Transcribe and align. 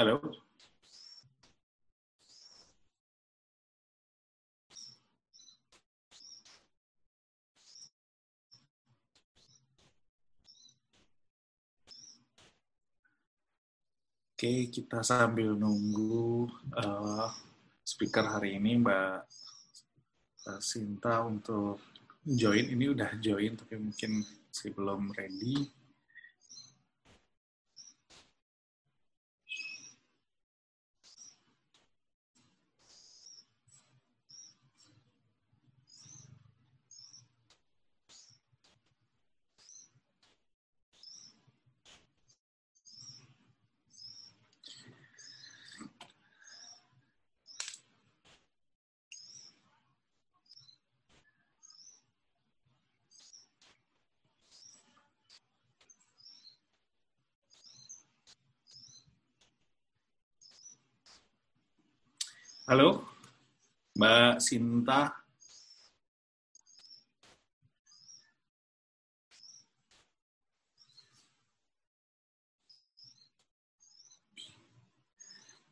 Halo. 0.00 0.16
Oke, 14.32 14.72
kita 14.72 15.04
sambil 15.04 15.52
nunggu 15.52 16.48
uh, 16.80 17.28
speaker 17.84 18.24
hari 18.24 18.56
ini 18.56 18.80
Mbak 18.80 19.20
uh, 20.48 20.60
Sinta 20.64 21.28
untuk 21.28 21.76
join. 22.24 22.72
Ini 22.72 22.96
udah 22.96 23.20
join, 23.20 23.52
tapi 23.52 23.76
mungkin 23.76 24.24
masih 24.24 24.72
belum 24.72 25.12
ready. 25.12 25.79
Halo, 62.70 63.02
Mbak 63.98 64.38
Sinta. 64.38 65.10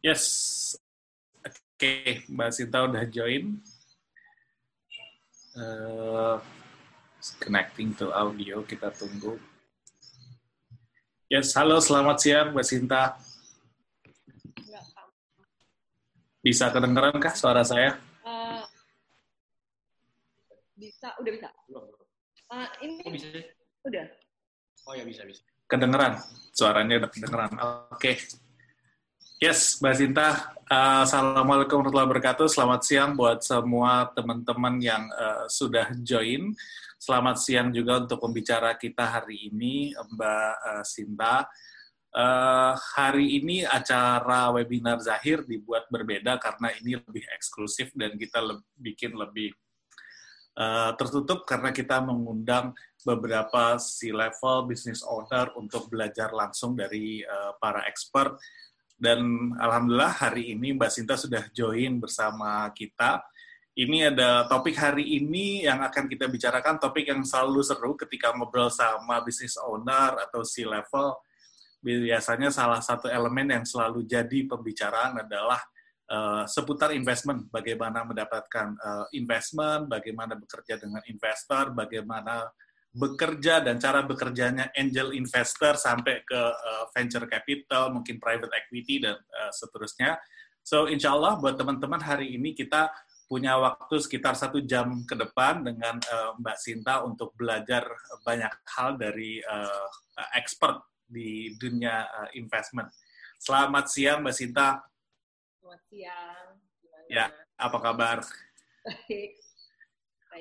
Yes, 0.03 0.75
oke, 1.47 1.55
okay. 1.79 2.27
Mbak 2.27 2.51
Sinta 2.51 2.83
udah 2.91 3.07
join. 3.07 3.63
Uh, 5.55 6.43
connecting 7.39 7.95
to 7.95 8.11
audio, 8.11 8.67
kita 8.67 8.91
tunggu. 8.91 9.39
Yes, 11.31 11.55
halo, 11.55 11.79
selamat 11.79 12.19
siang 12.19 12.51
Mbak 12.51 12.67
Sinta. 12.67 13.28
Bisa 16.39 16.71
kedengeran 16.71 17.19
kah 17.19 17.35
suara 17.35 17.67
saya? 17.67 17.99
Uh, 18.23 18.63
bisa, 20.79 21.11
udah 21.19 21.33
bisa. 21.35 21.49
Uh, 22.47 22.69
ini 22.87 23.03
oh, 23.03 23.11
bisa. 23.11 23.27
Udah. 23.83 24.07
Oh 24.87 24.95
ya 24.95 25.03
bisa 25.03 25.27
bisa. 25.27 25.43
Kedengeran, 25.67 26.23
suaranya 26.55 27.05
udah 27.05 27.11
kedengeran. 27.11 27.53
Oke. 27.59 27.91
Okay. 27.99 28.17
Yes, 29.39 29.79
Mbak 29.83 29.95
Sinta. 29.99 30.29
Uh, 30.67 31.03
Assalamualaikum 31.07 31.83
warahmatullahi 31.83 32.11
wabarakatuh. 32.11 32.47
Selamat 32.51 32.81
siang 32.87 33.15
buat 33.15 33.43
semua 33.43 34.11
teman-teman 34.15 34.79
yang 34.79 35.11
uh, 35.15 35.47
sudah 35.47 35.91
join. 36.07 36.55
Selamat 36.99 37.39
siang 37.39 37.71
juga 37.71 38.03
untuk 38.03 38.19
pembicara 38.19 38.75
kita 38.75 39.07
hari 39.07 39.51
ini, 39.51 39.95
Mbak 39.95 40.55
uh, 40.59 40.85
Sinta. 40.87 41.47
Uh, 42.09 42.73
hari 42.97 43.37
ini 43.37 43.69
acara 43.69 44.49
webinar 44.49 44.97
Zahir 45.05 45.45
dibuat 45.45 45.87
berbeda 45.93 46.41
karena 46.41 46.73
ini 46.81 46.97
lebih 46.97 47.21
eksklusif 47.37 47.93
dan 47.93 48.17
kita 48.17 48.41
le 48.41 48.65
bikin 48.81 49.13
lebih 49.13 49.53
uh, 50.57 50.97
tertutup 50.97 51.45
karena 51.45 51.69
kita 51.69 52.01
mengundang 52.01 52.73
beberapa 53.05 53.77
C-level 53.77 54.73
business 54.73 55.05
owner 55.05 55.53
untuk 55.61 55.93
belajar 55.93 56.33
langsung 56.33 56.73
dari 56.73 57.21
uh, 57.29 57.53
para 57.61 57.85
expert 57.85 58.41
dan 58.99 59.55
alhamdulillah 59.63 60.11
hari 60.11 60.51
ini 60.59 60.75
Mbak 60.75 60.91
Sinta 60.91 61.15
sudah 61.15 61.47
join 61.55 62.03
bersama 62.03 62.67
kita. 62.75 63.23
Ini 63.79 64.11
ada 64.11 64.43
topik 64.51 64.75
hari 64.75 65.23
ini 65.23 65.63
yang 65.63 65.79
akan 65.87 66.11
kita 66.11 66.27
bicarakan, 66.27 66.83
topik 66.83 67.07
yang 67.07 67.23
selalu 67.23 67.63
seru 67.63 67.95
ketika 67.95 68.35
ngobrol 68.35 68.67
sama 68.75 69.23
business 69.23 69.55
owner 69.55 70.19
atau 70.19 70.43
C-level. 70.43 71.15
Biasanya 71.79 72.51
salah 72.51 72.83
satu 72.83 73.07
elemen 73.07 73.55
yang 73.55 73.65
selalu 73.65 74.03
jadi 74.03 74.51
pembicaraan 74.51 75.23
adalah 75.23 75.63
uh, 76.11 76.45
seputar 76.49 76.91
investment, 76.91 77.47
bagaimana 77.55 78.03
mendapatkan 78.03 78.75
uh, 78.81 79.07
investment, 79.15 79.87
bagaimana 79.87 80.35
bekerja 80.35 80.81
dengan 80.81 81.03
investor, 81.07 81.71
bagaimana 81.71 82.51
bekerja 82.89 83.63
dan 83.63 83.79
cara 83.79 84.03
bekerjanya 84.03 84.73
angel 84.75 85.15
investor 85.15 85.79
sampai 85.79 86.25
ke 86.25 86.41
uh, 86.41 86.85
venture 86.91 87.29
capital, 87.31 87.95
mungkin 87.95 88.19
private 88.19 88.51
equity 88.59 89.05
dan 89.05 89.15
uh, 89.15 89.53
seterusnya. 89.55 90.19
So 90.67 90.91
insya 90.91 91.15
Allah 91.15 91.39
buat 91.39 91.55
teman-teman 91.55 92.03
hari 92.03 92.35
ini 92.35 92.59
kita 92.59 92.91
punya 93.29 93.61
waktu 93.61 94.01
sekitar 94.01 94.33
satu 94.35 94.65
jam 94.65 95.05
ke 95.05 95.13
depan 95.13 95.61
dengan 95.61 96.01
uh, 96.01 96.33
Mbak 96.41 96.59
Sinta 96.59 97.05
untuk 97.05 97.37
belajar 97.37 97.85
banyak 98.25 98.53
hal 98.73 98.97
dari 98.97 99.45
uh, 99.45 99.89
expert 100.33 100.81
di 101.09 101.57
dunia 101.57 102.05
uh, 102.05 102.29
investment. 102.37 102.93
Selamat 103.41 103.89
siang 103.89 104.21
Mbak 104.21 104.35
Sinta. 104.37 104.69
Selamat 105.59 105.83
siang. 105.89 106.47
Gimana? 106.85 107.09
Ya, 107.09 107.27
apa 107.57 107.79
kabar? 107.81 108.19
Baik. 108.85 109.41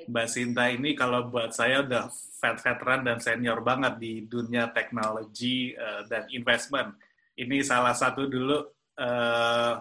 Mbak 0.06 0.28
Sinta 0.28 0.68
ini 0.68 0.92
kalau 0.92 1.26
buat 1.32 1.56
saya 1.56 1.82
udah 1.82 2.12
veteran 2.38 3.02
dan 3.02 3.18
senior 3.18 3.64
banget 3.64 3.98
di 3.98 4.12
dunia 4.28 4.70
teknologi 4.70 5.74
uh, 5.74 6.04
dan 6.06 6.28
investment. 6.30 6.94
Ini 7.34 7.64
salah 7.64 7.96
satu 7.96 8.28
dulu 8.28 8.58
uh, 8.98 9.74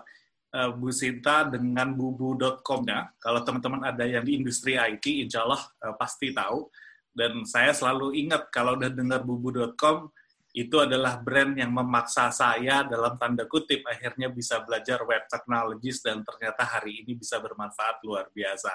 uh, 0.54 0.70
Bu 0.74 0.90
Sinta 0.90 1.46
dengan 1.46 1.94
bubu.com-nya. 1.94 3.18
Kalau 3.20 3.42
teman-teman 3.44 3.84
ada 3.84 4.06
yang 4.08 4.24
di 4.24 4.40
industri 4.40 4.78
IT, 4.78 5.06
insya 5.06 5.44
Allah 5.46 5.62
uh, 5.84 5.96
pasti 5.98 6.32
tahu. 6.32 6.70
Dan 7.18 7.50
saya 7.50 7.74
selalu 7.74 8.14
ingat 8.14 8.54
kalau 8.54 8.78
udah 8.78 8.94
dengar 8.94 9.26
bubu.com, 9.26 10.14
itu 10.58 10.74
adalah 10.82 11.22
brand 11.22 11.54
yang 11.54 11.70
memaksa 11.70 12.34
saya 12.34 12.82
dalam 12.82 13.14
tanda 13.22 13.46
kutip 13.46 13.86
akhirnya 13.86 14.34
bisa 14.34 14.66
belajar 14.66 15.06
web 15.06 15.30
technologies 15.30 16.02
dan 16.02 16.26
ternyata 16.26 16.66
hari 16.66 17.06
ini 17.06 17.14
bisa 17.14 17.38
bermanfaat 17.38 18.02
luar 18.02 18.34
biasa. 18.34 18.74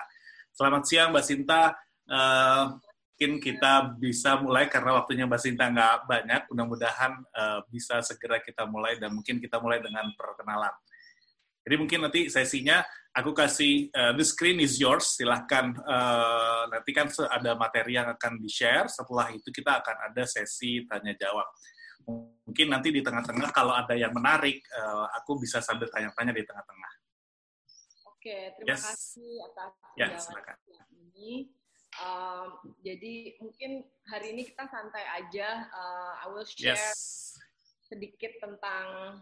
Selamat 0.55 0.87
siang 0.87 1.11
Mbak 1.11 1.25
Sinta. 1.27 1.75
Uh, 2.07 2.79
mungkin 3.19 3.43
kita 3.43 3.99
bisa 3.99 4.39
mulai 4.39 4.71
karena 4.71 5.03
waktunya 5.03 5.27
Mbak 5.27 5.43
Sinta 5.43 5.75
nggak 5.75 6.07
banyak. 6.07 6.43
Mudah-mudahan 6.55 7.13
uh, 7.35 7.67
bisa 7.67 7.99
segera 8.07 8.39
kita 8.39 8.63
mulai 8.63 9.03
dan 9.03 9.11
mungkin 9.11 9.43
kita 9.43 9.59
mulai 9.59 9.83
dengan 9.83 10.07
perkenalan. 10.15 10.75
Jadi 11.67 11.75
mungkin 11.79 11.99
nanti 12.07 12.31
sesinya 12.31 12.83
aku 13.11 13.35
kasih 13.35 13.91
uh, 13.91 14.15
the 14.15 14.23
screen 14.23 14.63
is 14.63 14.79
yours. 14.79 15.19
Silahkan 15.19 15.75
uh, 15.83 16.71
nanti 16.71 16.95
kan 16.95 17.11
ada 17.27 17.59
materi 17.59 17.99
yang 17.99 18.07
akan 18.07 18.39
di 18.39 18.47
share. 18.47 18.87
Setelah 18.87 19.35
itu 19.35 19.51
kita 19.51 19.83
akan 19.83 20.15
ada 20.15 20.23
sesi 20.31 20.87
tanya 20.87 21.15
jawab. 21.19 21.47
Mungkin 22.43 22.67
nanti 22.69 22.89
di 22.93 23.01
tengah-tengah 23.01 23.51
kalau 23.55 23.73
ada 23.73 23.97
yang 23.97 24.13
menarik, 24.13 24.61
uh, 24.75 25.09
aku 25.17 25.41
bisa 25.41 25.63
sambil 25.63 25.89
tanya-tanya 25.89 26.35
di 26.35 26.45
tengah-tengah. 26.45 26.93
Oke, 28.13 28.55
terima 28.55 28.77
yes. 28.77 28.83
kasih 28.87 29.33
atas 29.51 29.73
ya, 29.99 30.07
silakan. 30.15 30.57
ini. 30.95 31.51
Um, 32.01 32.73
jadi 32.81 33.37
mungkin 33.43 33.85
hari 34.09 34.33
ini 34.33 34.49
kita 34.49 34.65
santai 34.71 35.05
aja. 35.23 35.69
Uh, 35.69 36.13
I 36.23 36.27
will 36.31 36.47
share 36.47 36.79
yes. 36.79 37.37
sedikit 37.85 38.33
tentang 38.41 39.21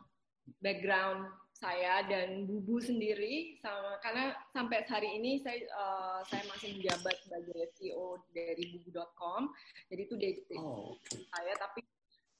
background 0.62 1.32
saya 1.60 2.08
dan 2.08 2.48
Bubu 2.48 2.80
sendiri 2.80 3.60
sama 3.60 4.00
karena 4.00 4.32
sampai 4.56 4.80
hari 4.88 5.20
ini 5.20 5.44
saya 5.44 5.60
uh, 5.76 6.20
saya 6.24 6.48
masih 6.48 6.80
menjabat 6.80 7.16
sebagai 7.20 7.68
CEO 7.76 8.16
dari 8.32 8.64
bubu.com. 8.72 9.52
Jadi 9.92 10.00
itu 10.08 10.14
dari 10.16 10.34
oh, 10.56 10.96
okay. 10.96 11.20
saya 11.28 11.52
tapi 11.60 11.84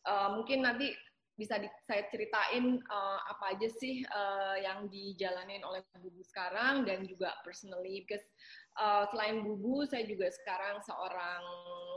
uh, 0.06 0.38
mungkin 0.38 0.64
nanti 0.64 0.94
bisa 1.40 1.56
di, 1.56 1.64
saya 1.88 2.04
ceritain 2.12 2.76
uh, 2.84 3.18
apa 3.24 3.56
aja 3.56 3.68
sih 3.72 4.04
uh, 4.04 4.60
yang 4.60 4.92
dijalanin 4.92 5.64
oleh 5.64 5.80
Bubu 5.96 6.20
sekarang 6.20 6.84
dan 6.84 7.08
juga 7.08 7.32
personally 7.40 8.04
because 8.04 8.28
uh, 8.76 9.08
selain 9.08 9.40
Bubu 9.40 9.88
saya 9.88 10.04
juga 10.04 10.28
sekarang 10.28 10.84
seorang 10.84 11.42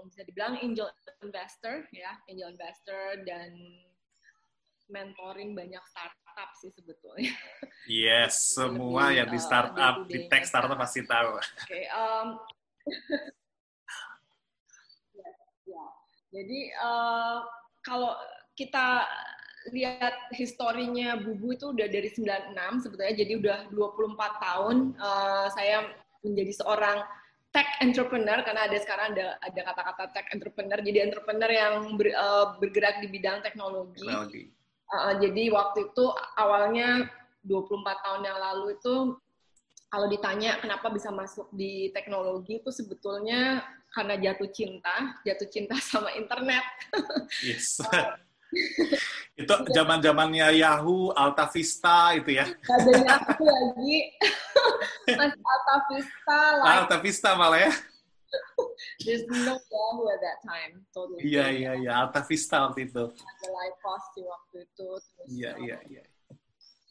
bisa 0.07 0.23
dibilang 0.23 0.55
angel 0.63 0.87
investor 1.19 1.83
ya 1.91 2.15
angel 2.31 2.55
investor 2.55 3.19
dan 3.27 3.51
mentoring 4.91 5.55
banyak 5.55 5.79
startup 5.87 6.49
sih 6.59 6.71
sebetulnya. 6.75 7.31
Yes, 7.87 8.35
semua 8.59 9.15
yang 9.15 9.31
di 9.31 9.39
startup, 9.39 10.03
uh, 10.03 10.07
di 10.07 10.27
tech 10.27 10.43
startup 10.43 10.75
pasti 10.75 11.07
tahu. 11.07 11.39
Oke, 11.39 11.47
okay, 11.65 11.83
um, 11.95 12.27
ya, 15.71 15.85
jadi 16.35 16.59
uh, 16.83 17.47
kalau 17.83 18.15
kita 18.55 19.05
lihat 19.71 20.31
historinya 20.35 21.15
Bubu 21.15 21.55
itu 21.55 21.71
udah 21.71 21.87
dari 21.87 22.11
96 22.11 22.83
sebetulnya, 22.83 23.15
jadi 23.15 23.33
udah 23.39 23.59
24 23.71 24.43
tahun 24.43 24.75
uh, 24.99 25.47
saya 25.55 25.87
menjadi 26.23 26.51
seorang 26.59 27.03
tech 27.53 27.69
entrepreneur 27.79 28.41
karena 28.41 28.65
ada 28.65 28.77
sekarang 28.81 29.13
ada 29.13 29.37
ada 29.45 29.61
kata-kata 29.61 30.03
tech 30.09 30.25
entrepreneur 30.33 30.79
jadi 30.81 31.05
entrepreneur 31.05 31.51
yang 31.53 31.73
ber, 31.95 32.09
uh, 32.11 32.57
bergerak 32.57 32.99
di 33.05 33.07
bidang 33.13 33.45
teknologi. 33.45 34.01
teknologi. 34.01 34.43
Uh, 34.89 35.13
jadi 35.21 35.53
waktu 35.53 35.93
itu 35.93 36.05
awalnya 36.35 37.07
24 37.45 38.03
tahun 38.03 38.21
yang 38.25 38.39
lalu 38.41 38.73
itu 38.73 38.95
kalau 39.93 40.09
ditanya 40.09 40.57
kenapa 40.57 40.89
bisa 40.89 41.13
masuk 41.13 41.45
di 41.53 41.93
teknologi 41.93 42.57
itu 42.57 42.73
sebetulnya 42.73 43.61
karena 43.93 44.17
jatuh 44.17 44.49
cinta, 44.49 45.21
jatuh 45.21 45.47
cinta 45.47 45.77
sama 45.91 46.09
internet. 46.17 46.65
Yes. 47.45 47.77
itu 49.41 49.53
zaman 49.73 49.97
zamannya 49.97 50.61
Yahoo, 50.61 51.09
Alta 51.13 51.49
Vista 51.49 52.13
itu 52.13 52.37
ya. 52.37 52.45
Ada 52.45 52.91
Yahoo 53.01 53.45
lagi, 53.45 53.97
Mas 55.17 55.33
Alta 55.33 55.75
Vista. 55.89 56.39
Like, 56.61 56.77
Alta 56.77 56.97
Vista 57.01 57.29
malah 57.33 57.59
ya. 57.69 57.73
There's 59.05 59.25
no 59.29 59.57
Yahoo 59.57 60.09
at 60.09 60.21
that 60.21 60.39
time, 60.45 60.81
totally. 60.93 61.21
Iya 61.21 61.45
iya 61.53 61.71
iya, 61.77 61.91
Alta 62.05 62.21
Vista 62.25 62.69
waktu 62.69 62.89
itu. 62.89 63.03
Ada 63.09 63.47
live 63.49 63.77
post 63.81 64.07
di 64.17 64.21
waktu 64.25 64.55
itu. 64.65 64.89
Iya 65.29 65.51
iya 65.61 65.77
iya. 65.89 66.03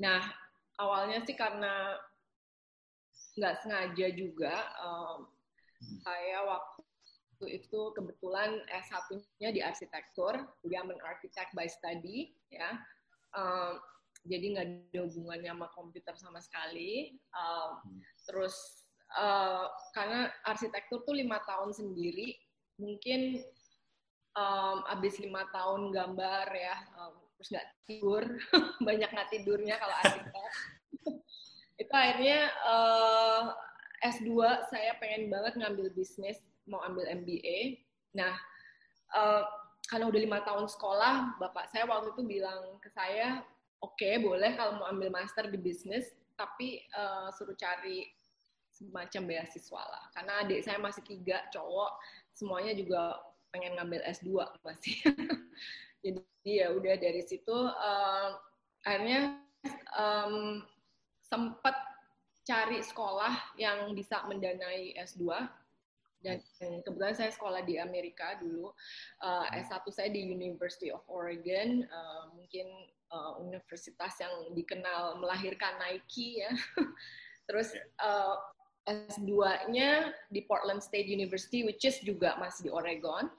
Nah 0.03 0.23
awalnya 0.79 1.23
sih 1.23 1.35
karena 1.39 1.99
nggak 3.33 3.55
sengaja 3.65 4.07
juga 4.13 4.55
um, 4.83 5.25
saya 6.05 6.45
waktu 6.45 6.82
itu 7.47 7.95
kebetulan 7.97 8.63
S1-nya 8.71 9.51
di 9.55 9.61
arsitektur, 9.63 10.43
dia 10.67 10.83
men 10.83 10.99
architect 11.03 11.51
by 11.55 11.67
study, 11.67 12.35
ya. 12.53 12.77
Um, 13.33 13.81
jadi 14.23 14.45
nggak 14.55 14.67
ada 14.95 15.01
hubungannya 15.11 15.51
sama 15.51 15.69
komputer 15.75 16.15
sama 16.15 16.39
sekali. 16.39 17.19
Um, 17.35 18.03
terus 18.29 18.55
uh, 19.19 19.67
karena 19.97 20.31
arsitektur 20.47 21.03
tuh 21.03 21.15
lima 21.17 21.43
tahun 21.43 21.75
sendiri, 21.75 22.39
mungkin 22.79 23.43
um, 24.39 24.87
abis 24.95 25.19
lima 25.19 25.43
tahun 25.51 25.91
gambar 25.91 26.47
ya, 26.55 26.77
um, 27.03 27.19
terus 27.39 27.49
nggak 27.51 27.69
tidur, 27.89 28.25
banyak 28.87 29.11
nggak 29.11 29.31
tidurnya 29.35 29.77
kalau 29.83 29.97
arsitek. 30.07 30.51
itu 31.83 31.93
akhirnya 31.93 32.41
uh, 32.63 33.45
eh, 34.07 34.13
S2 34.15 34.31
saya 34.71 34.95
pengen 35.03 35.31
banget 35.31 35.59
ngambil 35.59 35.91
bisnis 35.95 36.39
mau 36.67 36.81
ambil 36.87 37.09
MBA. 37.11 37.83
Nah, 38.15 38.35
uh, 39.17 39.45
karena 39.89 40.09
udah 40.09 40.21
lima 40.21 40.39
tahun 40.47 40.67
sekolah, 40.71 41.37
bapak 41.43 41.69
saya 41.69 41.85
waktu 41.85 42.15
itu 42.15 42.23
bilang 42.25 42.79
ke 42.79 42.89
saya, 42.95 43.43
oke 43.83 43.99
okay, 43.99 44.17
boleh 44.23 44.55
kalau 44.55 44.79
mau 44.79 44.87
ambil 44.89 45.11
master 45.11 45.51
di 45.51 45.59
bisnis, 45.59 46.15
tapi 46.39 46.81
uh, 46.95 47.29
suruh 47.35 47.57
cari 47.59 48.09
semacam 48.73 49.23
beasiswa 49.29 49.83
lah. 49.83 50.05
Karena 50.17 50.33
adik 50.43 50.61
saya 50.65 50.79
masih 50.81 51.05
tiga 51.05 51.45
cowok, 51.53 51.93
semuanya 52.33 52.73
juga 52.73 53.21
pengen 53.53 53.77
ngambil 53.77 54.01
S2 54.09 54.41
masih. 54.65 54.97
Jadi 56.03 56.51
ya 56.51 56.75
udah 56.75 56.99
dari 56.99 57.23
situ 57.23 57.55
uh, 57.55 58.35
akhirnya 58.83 59.39
um, 59.95 60.65
sempat 61.23 61.77
cari 62.43 62.83
sekolah 62.83 63.55
yang 63.55 63.95
bisa 63.95 64.27
mendanai 64.27 64.99
S2 64.99 65.31
dan 66.23 66.39
kebetulan 66.87 67.19
saya 67.19 67.31
sekolah 67.35 67.67
di 67.67 67.83
Amerika 67.83 68.39
dulu 68.39 68.71
uh, 69.21 69.47
S1 69.51 69.83
saya 69.91 70.09
di 70.09 70.23
University 70.31 70.95
of 70.95 71.03
Oregon 71.11 71.83
uh, 71.83 72.31
mungkin 72.39 72.71
uh, 73.11 73.43
universitas 73.43 74.15
yang 74.23 74.55
dikenal 74.55 75.19
melahirkan 75.19 75.77
Nike 75.83 76.47
ya. 76.47 76.51
Terus 77.51 77.75
uh, 77.99 78.39
S2-nya 78.87 80.11
di 80.31 80.43
Portland 80.47 80.83
State 80.83 81.07
University 81.11 81.63
which 81.67 81.83
is 81.87 81.99
juga 82.03 82.39
masih 82.39 82.67
di 82.67 82.71
Oregon. 82.71 83.31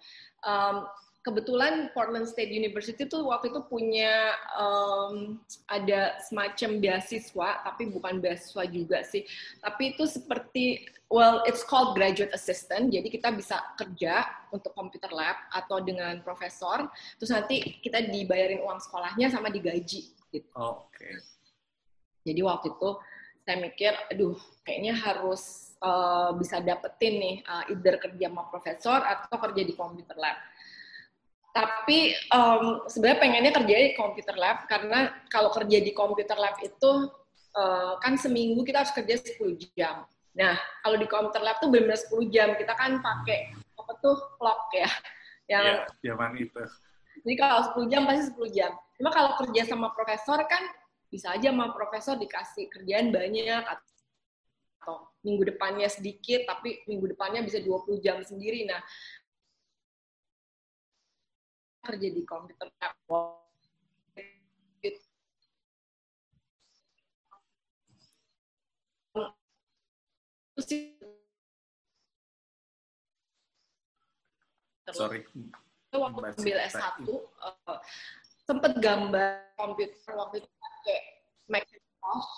Um, 0.44 0.88
kebetulan 1.24 1.90
Portland 1.96 2.28
State 2.28 2.52
University 2.52 3.08
tuh 3.08 3.32
waktu 3.32 3.50
itu 3.50 3.64
punya 3.72 4.36
um, 4.60 5.40
ada 5.72 6.20
semacam 6.20 6.84
beasiswa 6.84 7.50
tapi 7.64 7.88
bukan 7.90 8.20
beasiswa 8.20 8.64
juga 8.68 9.02
sih 9.08 9.24
tapi 9.64 9.96
itu 9.96 10.04
seperti 10.04 10.84
well 11.08 11.40
it's 11.48 11.64
called 11.64 11.96
graduate 11.96 12.36
assistant 12.36 12.92
jadi 12.92 13.08
kita 13.08 13.32
bisa 13.32 13.64
kerja 13.80 14.28
untuk 14.52 14.76
computer 14.76 15.10
lab 15.16 15.40
atau 15.56 15.80
dengan 15.80 16.20
profesor 16.22 16.92
terus 17.16 17.32
nanti 17.32 17.80
kita 17.80 18.04
dibayarin 18.04 18.60
uang 18.60 18.84
sekolahnya 18.84 19.32
sama 19.32 19.48
digaji 19.48 20.12
gitu. 20.34 20.50
Oh, 20.58 20.90
Oke. 20.90 20.98
Okay. 20.98 21.16
Jadi 22.26 22.42
waktu 22.42 22.68
itu 22.74 22.90
saya 23.44 23.58
mikir, 23.60 23.92
aduh 24.10 24.40
kayaknya 24.64 24.96
harus 24.96 25.76
uh, 25.84 26.32
bisa 26.40 26.64
dapetin 26.64 27.14
nih 27.20 27.36
uh, 27.46 27.64
either 27.70 28.00
kerja 28.00 28.32
sama 28.32 28.48
profesor 28.48 29.00
atau 29.04 29.38
kerja 29.38 29.62
di 29.62 29.76
computer 29.76 30.16
lab 30.16 30.40
tapi 31.54 32.18
um, 32.34 32.82
sebenarnya 32.90 33.20
pengennya 33.22 33.52
kerja 33.54 33.76
di 33.78 33.92
computer 33.94 34.34
lab 34.34 34.66
karena 34.66 35.14
kalau 35.30 35.54
kerja 35.54 35.78
di 35.86 35.94
computer 35.94 36.34
lab 36.34 36.58
itu 36.66 37.14
uh, 37.54 37.94
kan 38.02 38.18
seminggu 38.18 38.66
kita 38.66 38.82
harus 38.82 38.94
kerja 38.94 39.22
10 39.22 39.78
jam. 39.78 40.02
Nah, 40.34 40.58
kalau 40.82 40.98
di 40.98 41.06
computer 41.06 41.46
lab 41.46 41.62
tuh 41.62 41.70
benar-benar 41.70 42.02
10 42.10 42.34
jam. 42.34 42.58
Kita 42.58 42.74
kan 42.74 42.98
pakai 43.00 43.54
apa 43.54 43.94
tuh 44.02 44.18
clock 44.42 44.74
ya. 44.74 44.90
Yang 45.46 45.66
ya, 45.70 45.74
zaman 46.10 46.32
itu. 46.42 46.64
Jadi 47.22 47.36
kalau 47.38 47.60
10 47.78 47.92
jam 47.94 48.02
pasti 48.10 48.24
10 48.34 48.50
jam. 48.50 48.72
Cuma 48.98 49.10
kalau 49.14 49.32
kerja 49.46 49.62
sama 49.70 49.94
profesor 49.94 50.42
kan 50.50 50.64
bisa 51.14 51.30
aja 51.38 51.54
sama 51.54 51.70
profesor 51.78 52.18
dikasih 52.18 52.66
kerjaan 52.74 53.14
banyak 53.14 53.62
atau 53.62 55.14
minggu 55.22 55.54
depannya 55.54 55.86
sedikit 55.86 56.50
tapi 56.50 56.82
minggu 56.90 57.14
depannya 57.14 57.46
bisa 57.46 57.62
20 57.62 58.02
jam 58.02 58.18
sendiri. 58.26 58.66
Nah, 58.66 58.82
kerja 61.84 62.08
di 62.08 62.24
komputer 62.24 62.72
Sorry. 74.94 75.26
Waktu 75.90 76.22
ambil 76.38 76.58
S1, 76.70 77.02
uh, 77.10 77.78
sempet 78.46 78.78
gambar 78.78 79.58
komputer 79.58 80.14
waktu 80.14 80.46
itu 80.46 80.50
pakai 80.50 81.00
Macintosh. 81.50 82.32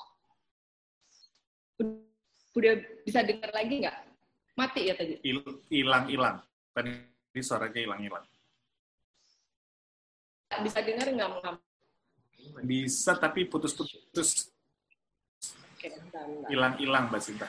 Udah 2.56 2.74
bisa 3.04 3.20
dengar 3.28 3.52
lagi 3.52 3.84
nggak? 3.84 3.98
Mati 4.56 4.88
ya 4.88 4.96
tadi? 4.96 5.20
Hilang, 5.68 6.08
hilang. 6.08 6.40
Tadi 6.72 6.96
suaranya 7.44 7.80
hilang, 7.84 8.00
hilang 8.00 8.24
bisa 10.64 10.80
dengar 10.80 11.08
nggak 11.10 11.30
Bisa, 12.64 13.18
tapi 13.18 13.50
putus-putus. 13.50 14.54
Hilang-hilang, 16.50 17.10
Mbak 17.10 17.22
Sinta. 17.22 17.48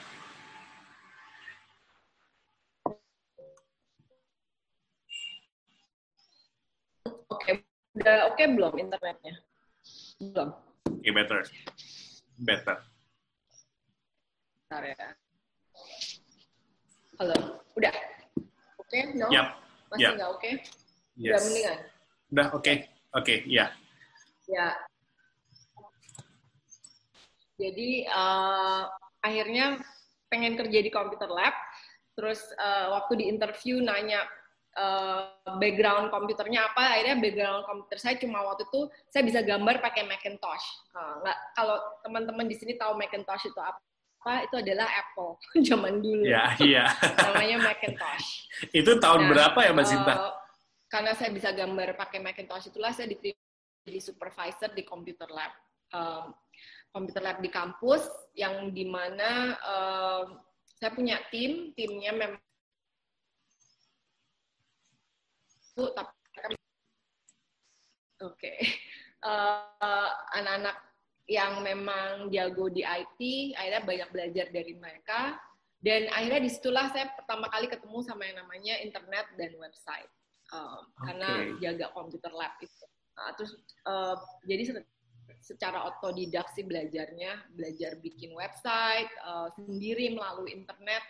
Oke, 7.31 7.65
udah 7.97 8.17
oke 8.33 8.35
okay 8.37 8.47
belum 8.49 8.75
internetnya? 8.81 9.35
Belum. 10.21 10.49
Oke, 10.89 11.01
okay, 11.01 11.13
better. 11.13 11.41
Better. 12.41 12.77
Bentar 14.67 14.83
ya. 14.83 15.09
Halo, 17.17 17.37
udah? 17.77 17.95
Oke, 18.77 18.89
okay? 18.93 19.03
no? 19.17 19.29
Yep. 19.33 19.47
Masih 19.89 20.03
yep. 20.03 20.13
nggak 20.19 20.31
oke? 20.33 20.41
Okay? 20.41 20.55
Yes. 21.17 21.33
Udah 21.33 21.43
mendingan? 21.49 21.79
Udah, 22.27 22.47
oke. 22.53 22.63
Okay. 22.65 22.77
Oke, 23.17 23.25
okay, 23.25 23.39
ya. 23.49 23.73
Ya. 24.45 24.77
Jadi 27.57 28.05
uh, 28.13 28.93
akhirnya 29.25 29.81
pengen 30.29 30.61
kerja 30.61 30.85
di 30.85 30.93
computer 30.93 31.33
lab, 31.33 31.57
terus 32.13 32.45
uh, 32.61 32.93
waktu 32.93 33.25
di 33.25 33.33
interview 33.33 33.81
nanya 33.81 34.21
uh, 34.77 35.33
background 35.57 36.13
komputernya 36.13 36.69
apa, 36.69 36.93
akhirnya 36.93 37.17
background 37.17 37.65
komputer 37.65 37.97
saya 37.97 38.21
cuma 38.21 38.45
waktu 38.45 38.69
itu 38.69 38.93
saya 39.09 39.25
bisa 39.25 39.41
gambar 39.41 39.81
pakai 39.81 40.05
Macintosh. 40.05 40.67
Uh, 40.93 41.25
nggak, 41.25 41.39
kalau 41.57 41.77
teman-teman 42.05 42.45
di 42.45 42.57
sini 42.61 42.77
tahu 42.77 43.01
Macintosh 43.01 43.49
itu 43.49 43.61
apa? 43.65 43.81
itu 44.43 44.59
adalah 44.59 44.91
Apple 44.91 45.39
zaman 45.71 46.03
dulu. 46.03 46.27
Iya, 46.27 46.59
iya. 46.61 46.85
Namanya 47.31 47.63
Macintosh. 47.63 48.51
itu 48.85 48.93
tahun 49.01 49.21
nah, 49.25 49.29
berapa 49.33 49.59
ya, 49.63 49.71
Mbak 49.71 49.87
Sinta? 49.87 50.15
Uh, 50.19 50.35
karena 50.97 51.12
saya 51.12 51.29
bisa 51.29 51.53
gambar 51.53 51.93
pakai 51.93 52.25
Macintosh 52.25 52.73
itulah 52.73 52.88
saya 52.97 53.12
diterima 53.12 53.37
jadi 53.85 54.00
supervisor 54.00 54.73
di 54.73 54.81
computer 54.81 55.29
lab 55.29 55.53
um, 55.93 56.33
computer 56.88 57.21
lab 57.21 57.45
di 57.45 57.53
kampus 57.53 58.09
yang 58.33 58.73
di 58.73 58.88
mana 58.88 59.61
um, 59.61 60.41
saya 60.81 60.97
punya 60.97 61.21
tim 61.29 61.76
timnya 61.76 62.17
memang 62.17 62.41
tapi 65.76 66.57
oke 68.25 68.33
okay. 68.33 68.57
uh, 69.29 70.11
anak-anak 70.33 70.81
yang 71.26 71.59
memang 71.67 72.31
jago 72.31 72.71
di 72.71 72.87
IT, 72.87 73.19
akhirnya 73.59 73.83
banyak 73.83 74.09
belajar 74.15 74.47
dari 74.55 74.79
mereka. 74.79 75.35
Dan 75.83 76.07
akhirnya 76.15 76.38
di 76.47 76.50
situlah 76.55 76.87
saya 76.95 77.11
pertama 77.19 77.50
kali 77.50 77.67
ketemu 77.67 77.99
sama 78.07 78.31
yang 78.31 78.47
namanya 78.47 78.79
internet 78.79 79.26
dan 79.35 79.50
website. 79.59 80.07
Um, 80.55 80.87
okay. 80.87 81.03
Karena 81.11 81.31
jaga 81.59 81.87
komputer 81.91 82.31
lab 82.31 82.55
itu. 82.62 82.87
Nah, 83.17 83.33
terus 83.35 83.57
uh, 83.88 84.15
jadi 84.45 84.85
secara 85.43 85.87
otodidak 85.91 86.53
sih 86.55 86.62
belajarnya, 86.62 87.50
belajar 87.55 87.99
bikin 87.99 88.35
website 88.37 89.11
uh, 89.25 89.49
sendiri 89.57 90.15
melalui 90.15 90.55
internet. 90.55 91.03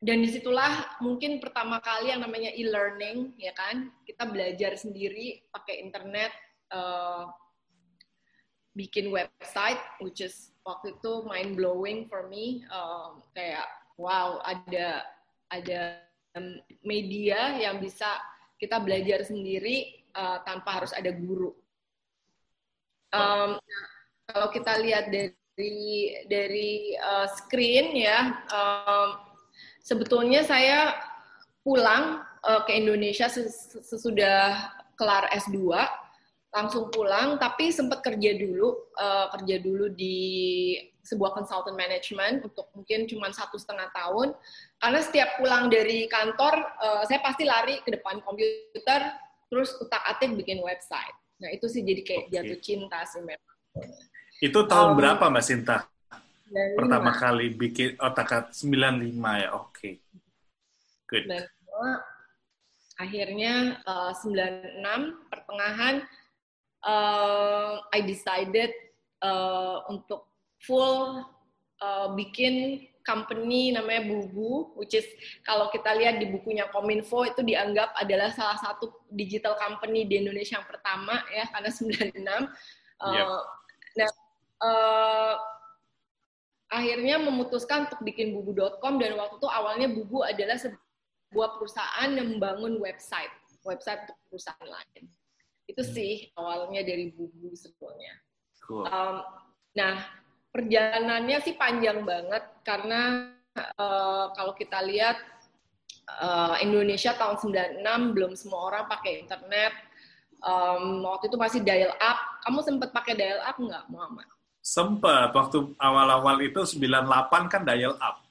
Dan 0.00 0.24
di 0.24 0.32
situlah 0.32 0.96
mungkin 1.04 1.44
pertama 1.44 1.76
kali 1.82 2.08
yang 2.08 2.24
namanya 2.24 2.48
e-learning, 2.56 3.36
ya 3.36 3.52
kan? 3.52 3.92
Kita 4.08 4.24
belajar 4.24 4.72
sendiri 4.78 5.44
pakai 5.52 5.76
internet, 5.84 6.32
uh, 6.72 7.28
bikin 8.72 9.12
website, 9.12 9.80
which 10.00 10.24
is 10.24 10.56
waktu 10.64 10.96
itu 10.96 11.12
mind 11.28 11.52
blowing 11.58 12.08
for 12.08 12.30
me. 12.32 12.64
Um, 12.72 13.20
kayak 13.36 13.66
wow, 14.00 14.40
ada 14.46 15.04
ada 15.52 16.00
media 16.86 17.58
yang 17.58 17.82
bisa 17.82 18.06
kita 18.60 18.76
belajar 18.76 19.24
sendiri 19.24 20.04
uh, 20.12 20.44
tanpa 20.44 20.84
harus 20.84 20.92
ada 20.92 21.08
guru. 21.16 21.56
Um, 23.10 23.56
kalau 24.28 24.52
kita 24.52 24.78
lihat 24.78 25.10
dari 25.10 26.14
dari 26.28 26.94
uh, 27.00 27.26
screen 27.26 27.96
ya, 27.96 28.44
um, 28.52 29.08
sebetulnya 29.80 30.44
saya 30.44 30.94
pulang 31.64 32.20
uh, 32.44 32.60
ke 32.68 32.76
Indonesia 32.76 33.26
sesudah 33.28 34.70
kelar 34.94 35.32
S2 35.32 35.72
langsung 36.50 36.90
pulang 36.90 37.38
tapi 37.38 37.70
sempat 37.70 38.02
kerja 38.02 38.34
dulu 38.34 38.90
uh, 38.98 39.30
kerja 39.38 39.56
dulu 39.62 39.86
di 39.94 40.76
sebuah 41.00 41.32
consultant 41.32 41.76
management 41.76 42.44
untuk 42.44 42.68
mungkin 42.76 43.08
cuma 43.08 43.32
satu 43.32 43.56
setengah 43.56 43.88
tahun 43.96 44.36
karena 44.80 45.00
setiap 45.00 45.28
pulang 45.40 45.72
dari 45.72 46.04
kantor 46.06 46.54
uh, 46.80 47.02
saya 47.08 47.24
pasti 47.24 47.48
lari 47.48 47.80
ke 47.80 47.96
depan 47.96 48.20
komputer 48.20 49.00
terus 49.48 49.74
utak 49.80 50.02
atik 50.06 50.36
bikin 50.36 50.60
website 50.60 51.16
nah 51.40 51.48
itu 51.48 51.66
sih 51.66 51.80
jadi 51.80 52.04
kayak 52.04 52.24
okay. 52.28 52.32
jatuh 52.36 52.58
cinta 52.60 52.98
sih 53.08 53.20
memang 53.24 53.54
itu 54.40 54.60
tahun 54.68 54.90
um, 54.92 54.96
berapa 54.96 55.24
mbak 55.32 55.44
Sinta 55.44 55.88
95. 56.52 56.78
pertama 56.78 57.10
kali 57.16 57.46
bikin 57.56 57.96
otak 57.96 58.52
95 58.52 58.60
ya 59.40 59.48
oke 59.56 59.72
okay. 59.72 59.94
good 61.08 61.24
95, 61.26 63.00
akhirnya 63.00 63.54
uh, 63.88 64.12
96 64.12 65.32
pertengahan 65.32 65.94
uh, 66.84 67.80
I 67.88 68.00
decided 68.04 68.72
uh, 69.24 69.84
untuk 69.88 70.29
full 70.64 71.24
uh, 71.80 72.08
bikin 72.14 72.86
company 73.00 73.72
namanya 73.72 74.06
Bubu, 74.06 74.76
which 74.76 74.92
is 74.92 75.06
kalau 75.42 75.72
kita 75.72 75.96
lihat 75.96 76.20
di 76.20 76.28
bukunya 76.28 76.68
Kominfo 76.68 77.24
itu 77.24 77.40
dianggap 77.40 77.96
adalah 77.96 78.30
salah 78.30 78.60
satu 78.60 79.08
digital 79.10 79.56
company 79.56 80.04
di 80.04 80.20
Indonesia 80.20 80.60
yang 80.60 80.68
pertama 80.68 81.18
ya 81.32 81.48
karena 81.50 81.70
96. 81.72 82.20
Uh, 83.00 83.14
yep. 83.16 83.26
Nah, 83.96 84.10
uh, 84.60 85.34
akhirnya 86.70 87.18
memutuskan 87.18 87.90
untuk 87.90 88.00
bikin 88.06 88.30
bubu.com 88.36 89.00
dan 89.02 89.18
waktu 89.18 89.36
itu 89.42 89.48
awalnya 89.50 89.88
Bubu 89.90 90.22
adalah 90.22 90.54
sebuah 90.54 91.58
perusahaan 91.58 92.10
yang 92.14 92.38
membangun 92.38 92.78
website, 92.78 93.32
website 93.66 94.06
untuk 94.06 94.18
perusahaan 94.30 94.68
lain. 94.70 95.10
Itu 95.66 95.82
hmm. 95.82 95.90
sih 95.90 96.12
awalnya 96.38 96.86
dari 96.86 97.10
bubu 97.10 97.50
sebetulnya. 97.58 98.14
Cool. 98.62 98.86
Um, 98.86 99.26
nah, 99.74 100.19
perjalanannya 100.50 101.38
sih 101.42 101.54
panjang 101.54 102.02
banget 102.02 102.42
karena 102.66 103.30
uh, 103.78 104.34
kalau 104.34 104.52
kita 104.54 104.82
lihat 104.82 105.18
uh, 106.18 106.58
Indonesia 106.58 107.14
tahun 107.14 107.38
96 107.38 108.14
belum 108.14 108.32
semua 108.34 108.60
orang 108.70 108.84
pakai 108.90 109.22
internet. 109.26 109.74
Um, 110.40 111.04
waktu 111.04 111.28
itu 111.28 111.36
masih 111.36 111.60
dial 111.60 111.92
up. 112.00 112.18
Kamu 112.48 112.64
sempat 112.64 112.90
pakai 112.96 113.14
dial 113.14 113.40
up 113.44 113.56
nggak, 113.60 113.84
Muhammad? 113.92 114.26
Sempat. 114.64 115.36
Waktu 115.36 115.76
awal-awal 115.76 116.40
itu 116.40 116.64
98 116.64 117.52
kan 117.52 117.62
dial 117.62 117.94
up. 118.00 118.24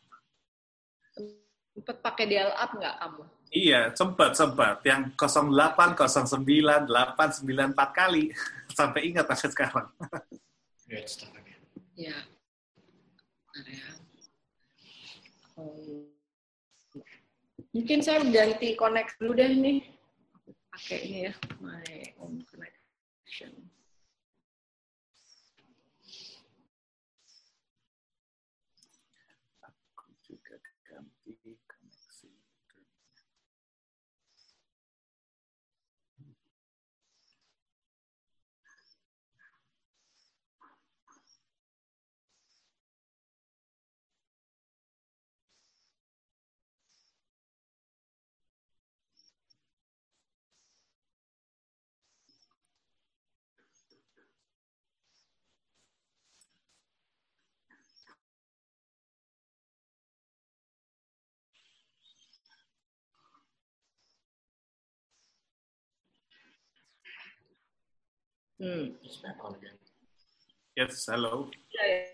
Sempat 1.77 1.97
pakai 2.01 2.25
dial 2.25 2.51
up 2.57 2.71
nggak 2.73 2.95
kamu? 2.97 3.23
Iya, 3.49 3.81
sempat 3.97 4.37
sempat. 4.37 4.81
Yang 4.85 5.17
08, 5.17 5.97
09, 5.97 6.85
8, 6.85 7.45
9, 7.45 7.73
4 7.73 7.93
kali. 7.93 8.33
Sampai 8.79 9.11
ingat 9.11 9.25
sampai 9.27 9.49
sekarang. 9.51 9.87
Ya. 11.99 12.15
ya. 13.67 13.91
Mungkin 17.75 17.99
saya 17.99 18.23
ganti 18.23 18.79
connect 18.79 19.19
dulu 19.19 19.35
deh 19.35 19.51
nih. 19.51 19.83
Pakai 20.71 20.99
ini 21.11 21.19
ya, 21.27 21.33
my 21.59 22.15
own 22.23 22.39
connection. 22.47 23.68
Hmm. 68.59 68.91
Yes, 70.75 71.07
hello. 71.07 71.47
Ya, 71.71 71.83
ya. 71.87 72.11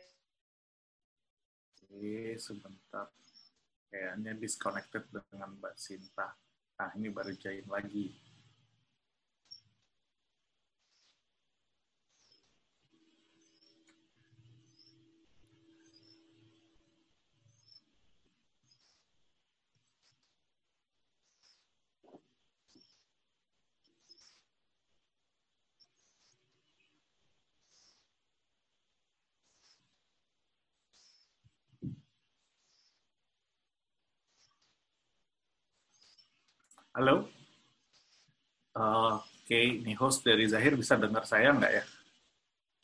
Oke, 1.90 2.38
sebentar. 2.38 3.10
Kayaknya 3.90 4.38
disconnected 4.38 5.10
dengan 5.10 5.58
Mbak 5.58 5.74
Sinta. 5.74 6.38
Nah, 6.78 6.94
ini 7.02 7.10
baru 7.10 7.34
join 7.34 7.66
lagi. 7.66 8.14
Halo? 36.96 37.28
Uh, 38.72 39.20
Oke, 39.20 39.52
okay. 39.52 39.84
ini 39.84 39.92
host 40.00 40.24
dari 40.24 40.48
Zahir 40.48 40.80
bisa 40.80 40.96
dengar 40.96 41.28
saya 41.28 41.52
nggak 41.52 41.74
ya? 41.76 41.84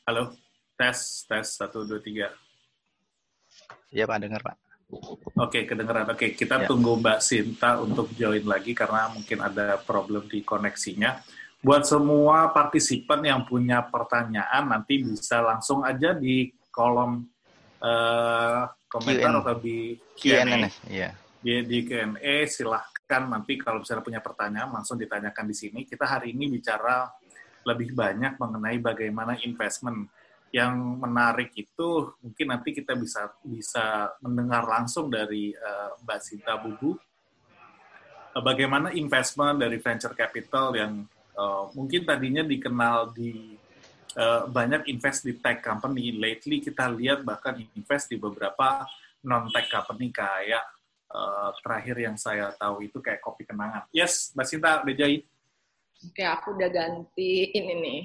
Halo? 0.04 0.36
Tes, 0.76 1.24
tes, 1.24 1.56
satu, 1.56 1.88
dua, 1.88 1.96
tiga. 1.96 2.28
Iya 3.88 4.04
Pak, 4.04 4.20
dengar 4.20 4.44
Pak. 4.44 4.56
Oke, 4.92 5.16
okay, 5.32 5.62
kedengeran. 5.64 6.12
Oke, 6.12 6.28
okay, 6.28 6.30
kita 6.36 6.60
ya. 6.60 6.68
tunggu 6.68 7.00
Mbak 7.00 7.24
Sinta 7.24 7.80
untuk 7.80 8.12
join 8.12 8.44
lagi 8.44 8.76
karena 8.76 9.08
mungkin 9.08 9.40
ada 9.40 9.80
problem 9.80 10.28
di 10.28 10.44
koneksinya. 10.44 11.16
Buat 11.64 11.88
semua 11.88 12.52
partisipan 12.52 13.24
yang 13.24 13.48
punya 13.48 13.80
pertanyaan, 13.80 14.76
nanti 14.76 15.00
bisa 15.00 15.40
langsung 15.40 15.88
aja 15.88 16.12
di 16.12 16.52
kolom 16.68 17.24
uh, 17.80 18.68
komentar 18.92 19.40
atau 19.40 19.56
di 19.56 19.96
Q&A. 20.20 20.68
Iya. 20.84 21.16
Di, 21.40 21.64
di 21.64 21.80
Q&A 21.88 22.44
silahkan 22.44 22.91
kan 23.12 23.28
nanti 23.28 23.60
kalau 23.60 23.84
misalnya 23.84 24.00
punya 24.00 24.24
pertanyaan 24.24 24.72
langsung 24.72 24.96
ditanyakan 24.96 25.44
di 25.44 25.56
sini. 25.56 25.80
Kita 25.84 26.08
hari 26.08 26.32
ini 26.32 26.48
bicara 26.48 27.12
lebih 27.68 27.92
banyak 27.92 28.40
mengenai 28.40 28.80
bagaimana 28.80 29.36
investment. 29.44 30.08
Yang 30.48 30.74
menarik 30.96 31.50
itu 31.56 32.12
mungkin 32.24 32.46
nanti 32.48 32.72
kita 32.72 32.96
bisa 32.96 33.28
bisa 33.44 34.16
mendengar 34.24 34.64
langsung 34.64 35.12
dari 35.12 35.52
uh, 35.52 35.96
Mbak 36.04 36.20
Sinta 36.20 36.56
Bubu 36.60 36.92
uh, 38.36 38.42
bagaimana 38.44 38.92
investment 38.92 39.60
dari 39.60 39.80
venture 39.80 40.12
capital 40.12 40.76
yang 40.76 41.08
uh, 41.36 41.72
mungkin 41.72 42.04
tadinya 42.04 42.44
dikenal 42.44 43.16
di 43.16 43.56
uh, 44.16 44.44
banyak 44.44 44.92
invest 44.92 45.24
di 45.24 45.36
tech 45.40 45.64
company. 45.64 46.16
Lately 46.16 46.60
kita 46.60 46.88
lihat 46.92 47.24
bahkan 47.24 47.56
invest 47.72 48.12
di 48.12 48.20
beberapa 48.20 48.84
non-tech 49.24 49.72
company 49.72 50.12
kayak 50.12 50.81
uh, 51.12 51.50
terakhir 51.60 51.96
yang 52.00 52.16
saya 52.16 52.50
tahu 52.56 52.84
itu 52.84 52.98
kayak 52.98 53.20
kopi 53.20 53.44
kenangan. 53.44 53.84
Yes, 53.92 54.32
Mbak 54.32 54.46
Sinta 54.48 54.70
udah 54.82 54.94
jahit? 54.96 55.22
Oke, 56.02 56.24
aku 56.26 56.58
udah 56.58 56.70
ganti 56.72 57.52
ini 57.54 57.74
nih. 57.78 58.02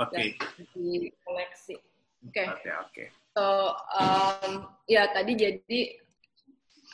Oke. 0.00 0.14
Okay. 0.14 0.28
Ganti 0.38 0.86
koneksi. 1.26 1.74
Oke. 1.76 2.32
Okay. 2.32 2.46
Oke, 2.46 2.56
okay, 2.56 2.72
oke. 2.72 2.92
Okay. 2.94 3.06
So, 3.30 3.46
um, 3.94 4.66
ya 4.90 5.06
tadi 5.12 5.38
jadi 5.38 5.80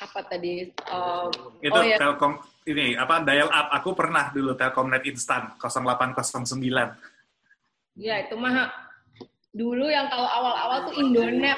apa 0.02 0.21
tadi? 0.28 0.69
Um, 0.93 1.33
itu 1.64 1.73
oh, 1.73 1.85
ya. 1.85 1.97
Telkom 1.97 2.37
ini 2.69 2.93
apa 2.99 3.25
dial 3.25 3.49
up. 3.49 3.69
Aku 3.81 3.97
pernah 3.97 4.28
dulu 4.35 4.52
Telkomnet 4.59 5.07
instan 5.09 5.57
0809. 5.57 6.61
Ya, 7.97 8.21
itu 8.21 8.37
mah 8.37 8.69
dulu 9.57 9.88
yang 9.88 10.12
kalau 10.12 10.28
awal-awal 10.28 10.93
tuh 10.93 10.95
Indonet. 11.00 11.57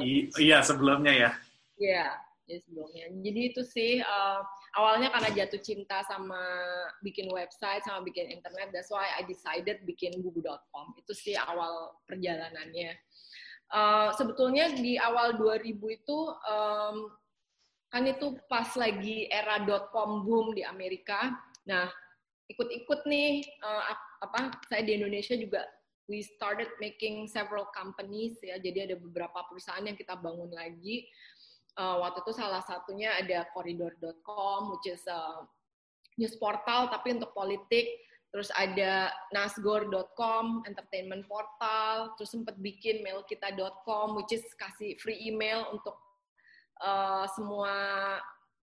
I, 0.00 0.32
iya, 0.40 0.64
sebelumnya 0.64 1.12
ya. 1.12 1.30
Iya, 1.76 2.23
ya 2.44 2.60
sebelumnya. 2.60 3.08
Jadi 3.08 3.40
itu 3.52 3.62
sih 3.64 3.92
uh, 4.04 4.40
awalnya 4.76 5.08
karena 5.12 5.30
jatuh 5.32 5.60
cinta 5.64 6.04
sama 6.04 6.40
bikin 7.00 7.28
website 7.32 7.84
sama 7.84 8.04
bikin 8.04 8.28
internet. 8.28 8.72
That's 8.72 8.92
why 8.92 9.08
I 9.16 9.24
decided 9.24 9.84
bikin 9.88 10.20
buku.com. 10.20 10.96
Itu 11.00 11.12
sih 11.16 11.36
awal 11.36 11.96
perjalanannya. 12.04 12.92
Uh, 13.72 14.12
sebetulnya 14.14 14.76
di 14.76 15.00
awal 15.00 15.40
2000 15.40 15.72
itu 15.72 16.18
um, 16.46 16.96
kan 17.88 18.04
itu 18.04 18.36
pas 18.50 18.68
lagi 18.76 19.30
era 19.32 19.62
.com 19.88 20.26
boom 20.26 20.52
di 20.52 20.62
Amerika. 20.66 21.32
Nah, 21.64 21.88
ikut-ikut 22.50 23.08
nih 23.08 23.40
uh, 23.64 23.82
apa 24.20 24.60
saya 24.68 24.84
di 24.84 25.00
Indonesia 25.00 25.32
juga 25.38 25.64
we 26.08 26.20
started 26.20 26.68
making 26.80 27.24
several 27.24 27.68
companies 27.72 28.36
ya. 28.44 28.60
Jadi 28.60 28.92
ada 28.92 28.96
beberapa 29.00 29.40
perusahaan 29.48 29.84
yang 29.84 29.96
kita 29.96 30.16
bangun 30.20 30.52
lagi. 30.52 31.08
Uh, 31.74 31.98
waktu 32.06 32.22
itu 32.22 32.32
salah 32.38 32.62
satunya 32.62 33.10
ada 33.18 33.50
Corridor.com, 33.50 34.70
which 34.78 34.86
is 34.94 35.02
a 35.10 35.42
news 36.14 36.38
portal 36.38 36.86
tapi 36.90 37.18
untuk 37.18 37.34
politik. 37.34 37.90
Terus 38.34 38.50
ada 38.58 39.14
nasgor.com, 39.30 40.66
entertainment 40.66 41.22
portal. 41.30 42.14
Terus 42.18 42.34
sempat 42.34 42.58
bikin 42.58 43.02
mailkita.com, 43.06 44.18
which 44.18 44.34
is 44.34 44.42
kasih 44.58 44.98
free 44.98 45.30
email 45.30 45.70
untuk 45.70 45.94
uh, 46.82 47.30
semua 47.30 47.74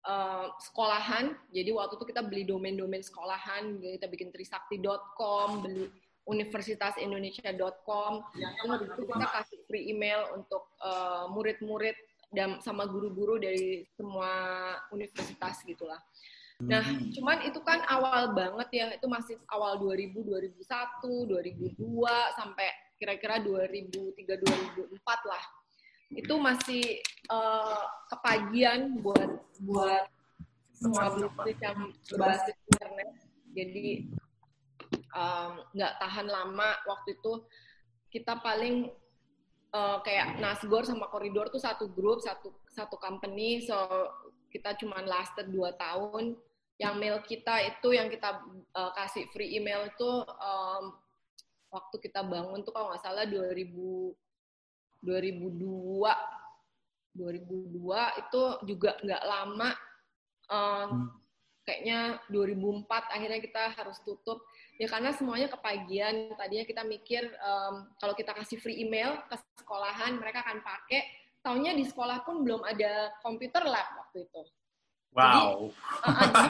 uh, 0.05 0.53
sekolahan. 0.61 1.33
Jadi 1.49 1.73
waktu 1.73 1.97
itu 1.97 2.05
kita 2.13 2.21
beli 2.21 2.45
domain-domain 2.45 3.01
sekolahan, 3.01 3.81
kita 3.81 4.05
bikin 4.05 4.29
trisakti.com, 4.29 5.65
beli 5.65 5.89
universitasindonesia.com. 6.25 8.11
Terus 8.37 8.81
itu 8.97 9.03
kita 9.09 9.27
kasih 9.33 9.59
free 9.65 9.89
email 9.93 10.29
untuk 10.37 10.77
uh, 10.81 11.25
murid-murid 11.29 11.97
dan 12.35 12.59
sama 12.59 12.83
guru-guru 12.85 13.39
dari 13.39 13.87
semua 13.95 14.29
universitas 14.91 15.63
gitulah. 15.63 16.03
Nah, 16.63 16.83
hmm. 16.83 17.11
cuman 17.11 17.37
itu 17.43 17.59
kan 17.67 17.83
awal 17.91 18.31
banget 18.31 18.67
ya, 18.71 18.87
itu 18.95 19.07
masih 19.11 19.35
awal 19.51 19.75
2000, 19.79 20.15
2001, 20.23 20.63
2002 21.27 22.39
sampai 22.39 22.67
kira-kira 22.95 23.43
2003, 23.43 24.39
2004 24.39 25.31
lah. 25.31 25.43
Itu 26.15 26.39
masih 26.39 27.03
uh, 27.27 27.83
kepagian 28.07 29.03
buat 29.03 29.35
buat 29.67 30.07
semua 30.71 31.11
bisnis 31.11 31.59
yang 31.59 31.79
berbasis 32.07 32.55
internet. 32.71 33.09
Jadi 33.51 33.87
nggak 35.75 35.93
um, 35.95 36.01
tahan 36.03 36.27
lama 36.27 36.69
waktu 36.87 37.19
itu 37.19 37.33
kita 38.15 38.39
paling 38.39 38.91
uh, 39.73 39.97
kayak 40.05 40.37
Nasgor 40.37 40.83
sama 40.85 41.07
Koridor 41.09 41.49
tuh 41.49 41.61
satu 41.61 41.89
grup 41.89 42.21
satu 42.21 42.53
satu 42.73 42.99
company. 42.99 43.63
So 43.65 43.77
kita 44.53 44.75
cuma 44.77 45.01
lasted 45.01 45.49
dua 45.49 45.73
tahun. 45.79 46.37
Yang 46.75 46.95
mail 46.99 47.17
kita 47.23 47.55
itu 47.63 47.95
yang 47.95 48.11
kita 48.11 48.43
uh, 48.75 48.91
kasih 48.91 49.31
free 49.31 49.55
email 49.55 49.87
itu 49.87 50.11
um, 50.27 50.91
waktu 51.71 51.95
kita 52.03 52.19
bangun 52.19 52.67
tuh 52.67 52.75
kalau 52.75 52.91
nggak 52.91 53.03
salah 53.03 53.23
2000 53.23 54.11
2002 55.05 55.55
2002 57.15 58.21
itu 58.27 58.41
juga 58.67 58.91
nggak 58.99 59.23
lama 59.23 59.69
um, 60.51 61.07
kayaknya 61.65 62.21
2004 62.29 62.85
akhirnya 62.87 63.39
kita 63.41 63.63
harus 63.73 63.97
tutup. 64.05 64.45
Ya 64.77 64.85
karena 64.85 65.11
semuanya 65.17 65.49
kepagian. 65.49 66.37
Tadinya 66.37 66.65
kita 66.65 66.85
mikir 66.85 67.25
um, 67.41 67.89
kalau 67.97 68.13
kita 68.13 68.31
kasih 68.37 68.61
free 68.61 68.85
email 68.85 69.17
ke 69.27 69.35
sekolahan 69.59 70.21
mereka 70.21 70.45
akan 70.45 70.61
pakai. 70.61 71.03
Tahunya 71.41 71.77
di 71.77 71.85
sekolah 71.85 72.25
pun 72.25 72.41
belum 72.41 72.65
ada 72.65 73.13
komputer 73.21 73.65
lab 73.65 73.85
waktu 73.97 74.25
itu. 74.25 74.41
Wow. 75.15 75.71
jadi, 76.03 76.11
uh, 76.11 76.27
jadi 76.27 76.49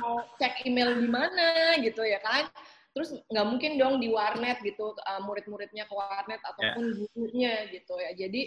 mau 0.00 0.16
cek 0.40 0.54
email 0.66 0.90
di 0.98 1.08
mana 1.08 1.48
gitu 1.82 2.02
ya 2.02 2.18
kan. 2.18 2.50
Terus 2.96 3.12
nggak 3.28 3.46
mungkin 3.46 3.76
dong 3.76 4.00
di 4.00 4.08
warnet 4.08 4.58
gitu 4.64 4.96
uh, 4.96 5.20
murid-muridnya 5.20 5.84
ke 5.84 5.94
warnet 5.94 6.40
ataupun 6.42 6.84
yeah. 6.90 6.96
gurunya 7.12 7.54
gitu 7.70 7.94
ya. 8.00 8.10
Jadi 8.16 8.42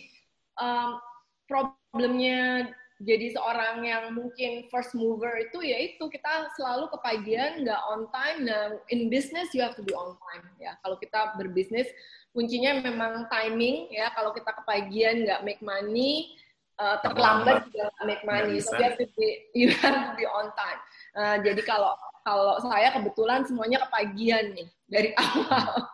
um, 0.57 0.97
problemnya 1.45 2.65
jadi 2.99 3.31
seorang 3.31 3.87
yang 3.87 4.11
mungkin 4.11 4.67
first 4.67 4.91
mover 4.91 5.39
itu 5.39 5.63
ya 5.63 5.79
itu 5.79 6.03
kita 6.11 6.51
selalu 6.59 6.91
kepagian 6.91 7.63
nggak 7.63 7.81
on 7.87 8.11
time 8.11 8.43
nah 8.43 8.75
in 8.91 9.07
business 9.07 9.47
you 9.55 9.63
have 9.63 9.71
to 9.79 9.83
be 9.87 9.95
on 9.95 10.19
time 10.19 10.43
ya. 10.59 10.75
Kalau 10.83 10.99
kita 10.99 11.39
berbisnis 11.39 11.87
kuncinya 12.35 12.83
memang 12.83 13.31
timing 13.31 13.87
ya. 13.87 14.11
Kalau 14.11 14.35
kita 14.35 14.51
kepagian 14.51 15.23
nggak 15.23 15.47
make 15.47 15.63
money 15.63 16.35
uh, 16.75 16.99
terlambat 16.99 17.71
juga 17.71 17.87
make 18.03 18.23
money 18.27 18.59
so 18.59 18.75
you 18.75 18.83
have 18.83 18.99
to 18.99 19.07
be 19.15 19.27
you 19.59 19.71
have 19.79 20.11
to 20.11 20.11
be 20.19 20.27
on 20.27 20.51
time. 20.59 20.79
Uh, 21.15 21.35
jadi 21.39 21.63
kalau 21.63 21.95
kalau 22.27 22.59
saya 22.67 22.91
kebetulan 22.91 23.47
semuanya 23.47 23.79
kepagian 23.87 24.51
nih 24.59 24.67
dari 24.91 25.15
awal. 25.23 25.71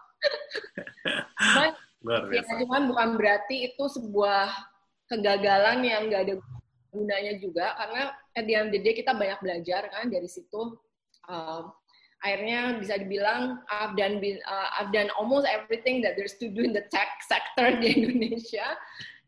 Cuman, 2.06 2.34
ya, 2.34 2.42
cuman 2.46 2.86
bukan 2.90 3.10
berarti 3.18 3.74
itu 3.74 3.86
sebuah 3.90 4.50
kegagalan 5.10 5.86
yang 5.86 6.10
nggak 6.10 6.22
ada 6.30 6.36
gunanya 6.96 7.36
juga 7.36 7.76
karena 7.76 8.16
at 8.32 8.48
the 8.48 8.80
kita 8.96 9.12
banyak 9.12 9.40
belajar 9.44 9.92
kan 9.92 10.08
dari 10.08 10.32
situ 10.32 10.80
um, 11.28 11.76
akhirnya 12.26 12.82
bisa 12.82 12.98
dibilang 12.98 13.62
I've 13.70 13.94
done 13.94 14.18
been, 14.18 14.42
uh, 14.50 14.70
I've 14.82 14.90
done 14.90 15.14
almost 15.14 15.46
everything 15.46 16.02
that 16.02 16.18
there's 16.18 16.40
to 16.42 16.50
do 16.50 16.66
in 16.66 16.74
the 16.74 16.90
tech 16.90 17.22
sector 17.22 17.78
di 17.78 17.94
Indonesia 18.02 18.74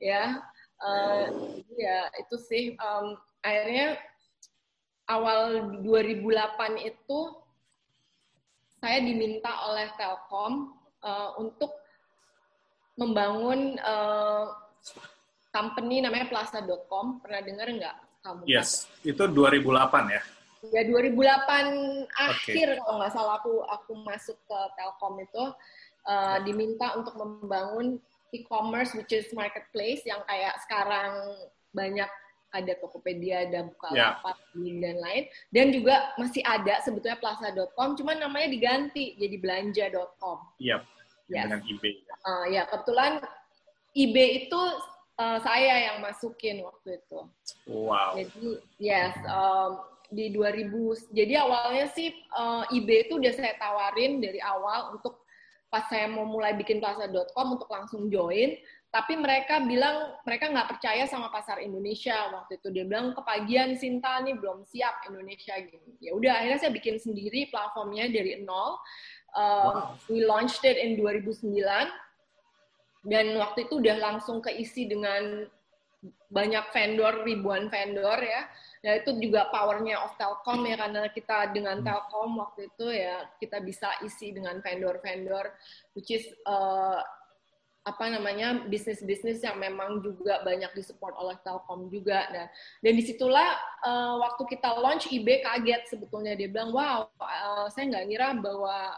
ya. 0.02 0.42
Uh, 0.78 1.58
ya 1.74 2.06
itu 2.22 2.38
sih 2.38 2.64
um, 2.78 3.18
akhirnya 3.42 3.98
awal 5.10 5.74
2008 5.82 6.22
itu 6.86 7.20
saya 8.78 9.02
diminta 9.02 9.50
oleh 9.66 9.90
Telkom 9.98 10.78
uh, 11.02 11.34
untuk 11.42 11.74
membangun 12.94 13.82
uh, 13.82 14.54
company 15.52 16.04
namanya 16.04 16.28
Plaza.com. 16.30 17.24
Pernah 17.24 17.42
dengar 17.44 17.68
nggak 17.70 17.96
kamu? 18.24 18.42
Yes, 18.48 18.88
itu 19.02 19.24
2008 19.24 20.16
ya? 20.16 20.22
Ya 20.74 20.82
2008 20.90 22.10
akhir 22.12 22.68
okay. 22.76 22.82
kalau 22.82 22.96
nggak 23.00 23.14
salah 23.14 23.36
aku 23.40 23.62
aku 23.70 23.92
masuk 24.04 24.36
ke 24.42 24.60
Telkom 24.76 25.16
itu 25.22 25.44
uh, 26.10 26.38
diminta 26.44 26.98
untuk 26.98 27.14
membangun 27.16 28.02
e-commerce 28.34 28.92
which 28.98 29.14
is 29.14 29.30
marketplace 29.32 30.04
yang 30.04 30.20
kayak 30.28 30.58
sekarang 30.66 31.14
banyak 31.72 32.10
ada 32.56 32.74
Tokopedia, 32.80 33.44
ada 33.44 33.68
Bukalapak, 33.68 34.38
yeah. 34.56 34.80
dan 34.80 34.96
lain. 35.04 35.24
Dan 35.52 35.66
juga 35.76 36.16
masih 36.16 36.42
ada 36.48 36.80
sebetulnya 36.80 37.20
Plaza.com, 37.20 38.00
cuman 38.00 38.18
namanya 38.24 38.48
diganti 38.48 39.20
jadi 39.20 39.36
Belanja.com. 39.38 40.56
Iya, 40.58 40.80
yep. 40.80 40.82
yes. 41.28 41.44
dengan 41.44 41.60
eBay. 41.68 41.94
Uh, 42.24 42.46
ya, 42.48 42.64
kebetulan 42.72 43.14
eBay 43.94 44.30
itu 44.48 44.62
uh, 45.20 45.38
saya 45.42 45.92
yang 45.92 45.98
masukin 46.00 46.64
waktu 46.64 47.02
itu. 47.02 47.20
Wow. 47.68 48.16
Jadi 48.16 48.62
yes, 48.80 49.14
um, 49.28 49.84
di 50.08 50.32
2000 50.32 51.12
jadi 51.12 51.44
awalnya 51.44 51.92
sih 51.92 52.16
uh, 52.32 52.64
eBay 52.72 53.08
itu 53.08 53.20
udah 53.20 53.34
saya 53.36 53.54
tawarin 53.60 54.24
dari 54.24 54.40
awal 54.40 54.96
untuk 54.96 55.28
pas 55.68 55.84
saya 55.92 56.08
mau 56.08 56.24
mulai 56.24 56.56
bikin 56.56 56.80
plaza.com 56.80 57.60
untuk 57.60 57.68
langsung 57.68 58.08
join 58.08 58.56
tapi 58.88 59.20
mereka 59.20 59.60
bilang 59.68 60.16
mereka 60.24 60.48
nggak 60.48 60.80
percaya 60.80 61.04
sama 61.12 61.28
pasar 61.28 61.60
Indonesia 61.60 62.16
waktu 62.32 62.56
itu 62.56 62.72
dia 62.72 62.88
bilang 62.88 63.12
kepagian 63.12 63.76
Sinta 63.76 64.24
nih 64.24 64.40
belum 64.40 64.64
siap 64.64 65.04
Indonesia 65.12 65.60
gini 65.60 66.00
ya 66.00 66.16
udah 66.16 66.40
akhirnya 66.40 66.60
saya 66.64 66.72
bikin 66.72 66.96
sendiri 66.96 67.52
platformnya 67.52 68.08
dari 68.08 68.40
nol 68.48 68.80
um, 69.36 69.92
wow. 69.92 70.00
we 70.08 70.24
launched 70.24 70.64
it 70.64 70.80
in 70.80 70.96
2009 70.96 71.52
dan 73.06 73.36
waktu 73.38 73.70
itu 73.70 73.84
udah 73.84 73.98
langsung 74.00 74.42
keisi 74.42 74.90
dengan 74.90 75.46
banyak 76.28 76.66
vendor 76.76 77.24
ribuan 77.24 77.72
vendor 77.72 78.20
ya. 78.20 78.46
Ya 78.86 78.92
itu 79.02 79.18
juga 79.18 79.50
powernya 79.50 80.06
of 80.06 80.14
Telkom 80.22 80.64
ya 80.70 80.78
karena 80.78 81.10
kita 81.10 81.52
dengan 81.52 81.82
hmm. 81.82 81.88
Telkom 81.88 82.38
waktu 82.38 82.70
itu 82.70 82.88
ya 82.94 83.26
kita 83.42 83.58
bisa 83.64 83.90
isi 84.06 84.32
dengan 84.32 84.62
vendor-vendor 84.62 85.50
which 85.98 86.14
is 86.14 86.24
uh, 86.46 87.02
apa 87.88 88.06
namanya 88.12 88.68
bisnis-bisnis 88.68 89.40
yang 89.40 89.56
memang 89.64 90.04
juga 90.04 90.44
banyak 90.44 90.76
disupport 90.76 91.16
oleh 91.18 91.40
Telkom 91.42 91.88
juga. 91.88 92.28
Dan 92.30 92.46
dan 92.84 92.94
di 92.94 93.04
situlah 93.04 93.56
uh, 93.88 94.20
waktu 94.22 94.44
kita 94.52 94.70
launch 94.78 95.08
IB 95.10 95.42
kaget 95.42 95.88
sebetulnya. 95.88 96.36
Dia 96.36 96.52
bilang 96.52 96.76
wow 96.76 97.08
uh, 97.18 97.68
saya 97.72 97.88
nggak 97.88 98.06
ngira 98.12 98.30
bahwa 98.44 98.94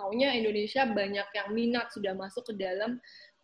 taunya 0.00 0.32
Indonesia 0.32 0.88
banyak 0.88 1.28
yang 1.36 1.48
minat 1.52 1.92
sudah 1.92 2.16
masuk 2.16 2.48
ke 2.48 2.54
dalam 2.56 2.96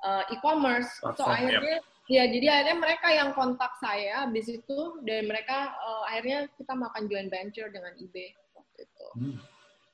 uh, 0.04 0.24
e-commerce 0.32 0.90
so 1.00 1.24
akhirnya 1.24 1.80
yep 1.80 1.94
Ya, 2.06 2.22
jadi 2.30 2.46
akhirnya 2.46 2.78
mereka 2.78 3.09
yang 3.11 3.35
kontak 3.35 3.74
saya 3.82 4.30
habis 4.30 4.46
itu 4.46 5.02
dan 5.02 5.26
mereka 5.26 5.74
uh, 5.74 6.06
akhirnya 6.06 6.46
kita 6.54 6.70
makan 6.78 7.11
joint 7.11 7.26
venture 7.26 7.66
dengan 7.66 7.98
eBay 7.98 8.30
waktu 8.54 8.87
itu. 8.87 9.09
Hmm. 9.18 9.38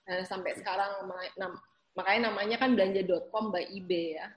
Dan 0.04 0.20
sampai 0.28 0.52
sekarang 0.60 1.08
nam, 1.40 1.56
makanya 1.96 2.28
namanya 2.28 2.60
kan 2.60 2.76
belanja.com 2.76 3.48
by 3.48 3.64
eBay 3.64 4.20
ya. 4.20 4.28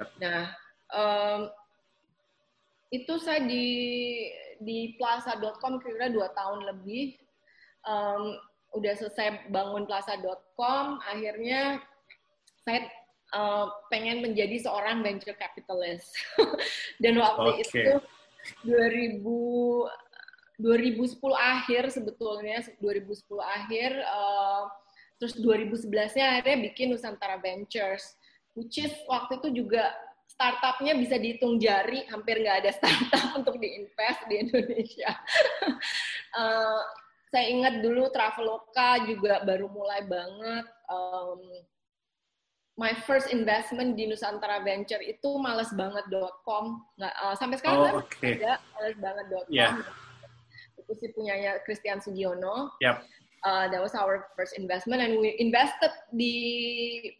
Yep. 0.00 0.08
Nah, 0.24 0.42
um, 0.96 1.40
itu 2.88 3.14
saya 3.20 3.44
di 3.44 3.68
di 4.64 4.96
plaza.com 4.96 5.84
kira-kira 5.84 6.08
dua 6.08 6.32
tahun 6.32 6.72
lebih. 6.72 7.20
Um, 7.84 8.40
udah 8.80 8.96
selesai 8.96 9.52
bangun 9.52 9.84
plaza.com, 9.84 11.04
akhirnya 11.04 11.84
saya 12.64 12.88
uh, 13.34 13.66
pengen 13.90 14.22
menjadi 14.22 14.62
seorang 14.64 15.02
venture 15.02 15.34
capitalist. 15.34 16.14
Dan 17.02 17.18
waktu 17.18 17.60
okay. 17.60 17.66
itu 17.66 17.92
2000 18.62 20.04
2010 20.54 21.18
akhir 21.34 21.82
sebetulnya 21.90 22.62
2010 22.78 23.26
akhir 23.42 23.90
uh, 24.06 24.70
terus 25.18 25.34
2011-nya 25.42 26.38
akhirnya 26.38 26.58
bikin 26.70 26.94
Nusantara 26.94 27.42
Ventures 27.42 28.14
which 28.54 28.78
is 28.78 28.94
waktu 29.10 29.42
itu 29.42 29.64
juga 29.64 29.90
startupnya 30.30 30.94
bisa 30.94 31.18
dihitung 31.18 31.58
jari 31.58 32.06
hampir 32.06 32.38
nggak 32.38 32.58
ada 32.66 32.70
startup 32.78 33.34
untuk 33.34 33.58
diinvest 33.58 34.20
di 34.30 34.46
Indonesia 34.46 35.10
uh, 36.38 36.82
saya 37.34 37.46
ingat 37.50 37.82
dulu 37.82 38.06
Traveloka 38.14 39.10
juga 39.10 39.42
baru 39.42 39.66
mulai 39.66 40.06
banget 40.06 40.66
um, 40.86 41.42
my 42.74 42.90
first 43.06 43.30
investment 43.30 43.94
di 43.94 44.10
Nusantara 44.10 44.62
Venture 44.66 44.98
itu 44.98 45.38
males 45.38 45.70
banget.com 45.78 46.82
nggak 46.98 47.14
uh, 47.22 47.34
sampai 47.38 47.56
sekarang 47.62 47.78
oh, 47.78 47.86
kan 47.86 47.94
okay. 48.02 48.42
ada 48.42 48.58
males 48.74 48.98
banget.com 48.98 49.54
yeah. 49.54 49.78
itu 50.82 50.92
sih 50.98 51.10
punyanya 51.14 51.62
Christian 51.62 52.02
Sugiono 52.02 52.74
yep. 52.82 53.06
uh, 53.46 53.70
that 53.70 53.78
was 53.78 53.94
our 53.94 54.26
first 54.34 54.58
investment 54.58 55.06
and 55.06 55.22
we 55.22 55.38
invested 55.38 55.94
di 56.10 56.34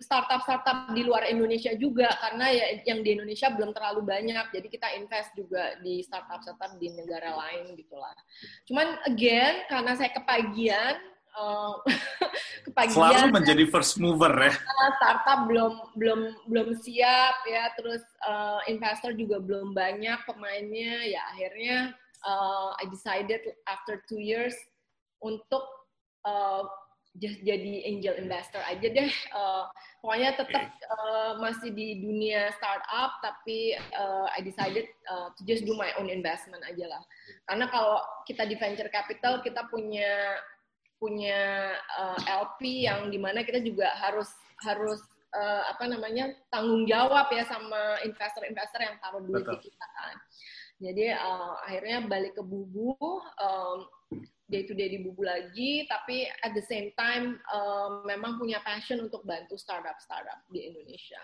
startup 0.03 0.43
startup 0.43 0.91
di 0.91 1.07
luar 1.07 1.23
Indonesia 1.23 1.71
juga 1.79 2.11
karena 2.19 2.51
ya 2.51 2.67
yang 2.91 3.07
di 3.07 3.15
Indonesia 3.15 3.47
belum 3.55 3.71
terlalu 3.71 4.03
banyak 4.03 4.45
jadi 4.51 4.67
kita 4.67 4.89
invest 4.99 5.31
juga 5.39 5.79
di 5.87 6.03
startup 6.03 6.43
startup 6.43 6.75
di 6.83 6.91
negara 6.99 7.31
lain 7.31 7.79
gitulah 7.79 8.13
cuman 8.67 8.99
again 9.07 9.63
karena 9.71 9.95
saya 9.95 10.11
kepagian 10.11 11.14
uh, 11.39 11.79
kepagian. 12.67 12.95
Selalu 12.95 13.27
menjadi 13.35 13.65
first 13.71 13.99
mover 14.01 14.33
ya. 14.35 14.53
Uh, 14.55 14.91
startup 14.99 15.41
belum 15.47 15.73
belum 15.99 16.21
belum 16.51 16.69
siap 16.81 17.37
ya, 17.47 17.71
terus 17.79 18.03
uh, 18.27 18.63
investor 18.71 19.13
juga 19.15 19.39
belum 19.43 19.75
banyak 19.75 20.19
pemainnya. 20.27 21.05
Ya 21.07 21.23
akhirnya 21.35 21.79
uh, 22.27 22.75
I 22.81 22.89
decided 22.89 23.43
after 23.69 24.03
two 24.09 24.19
years 24.19 24.55
untuk 25.23 25.65
uh, 26.25 26.65
just 27.23 27.39
jadi 27.47 27.87
angel 27.87 28.19
investor 28.19 28.59
aja 28.67 28.87
deh. 28.91 29.13
Uh, 29.31 29.71
pokoknya 30.03 30.35
tetap 30.35 30.67
uh, 30.91 31.39
masih 31.39 31.71
di 31.71 32.03
dunia 32.03 32.51
startup, 32.59 33.23
tapi 33.23 33.79
uh, 33.95 34.27
I 34.35 34.43
decided 34.43 34.91
uh, 35.07 35.31
to 35.39 35.41
just 35.47 35.63
do 35.63 35.79
my 35.79 35.95
own 36.03 36.11
investment 36.11 36.67
aja 36.67 36.91
lah. 36.91 37.03
Karena 37.47 37.71
kalau 37.71 38.03
kita 38.27 38.43
di 38.51 38.59
venture 38.59 38.91
capital 38.91 39.39
kita 39.47 39.63
punya 39.71 40.43
punya 41.05 41.77
uh, 42.01 42.17
eh, 42.17 42.33
LP 42.33 42.61
yang 42.89 43.13
di 43.13 43.21
mana 43.21 43.45
kita 43.45 43.61
juga 43.61 43.93
harus 44.01 44.33
harus 44.65 45.05
uh, 45.37 45.69
apa 45.69 45.85
namanya 45.85 46.33
tanggung 46.49 46.89
jawab 46.89 47.29
ya 47.29 47.45
sama 47.45 48.01
investor-investor 48.09 48.81
yang 48.81 48.97
taruh 49.05 49.21
duit 49.21 49.45
Betul. 49.45 49.61
di 49.61 49.69
kita 49.69 49.87
kan. 49.93 50.17
Jadi 50.81 51.07
uh, 51.13 51.61
akhirnya 51.69 52.09
balik 52.09 52.33
ke 52.33 52.43
bubu, 52.43 52.97
um, 53.21 53.85
day 54.49 54.65
to 54.65 54.73
day 54.73 54.89
di 54.89 55.05
bubu 55.05 55.21
lagi, 55.29 55.85
tapi 55.93 56.25
at 56.41 56.57
the 56.57 56.65
same 56.65 56.89
time 56.97 57.37
um, 57.53 58.09
memang 58.09 58.41
punya 58.41 58.65
passion 58.65 59.05
untuk 59.05 59.21
bantu 59.29 59.61
startup-startup 59.61 60.41
di 60.49 60.73
Indonesia 60.73 61.21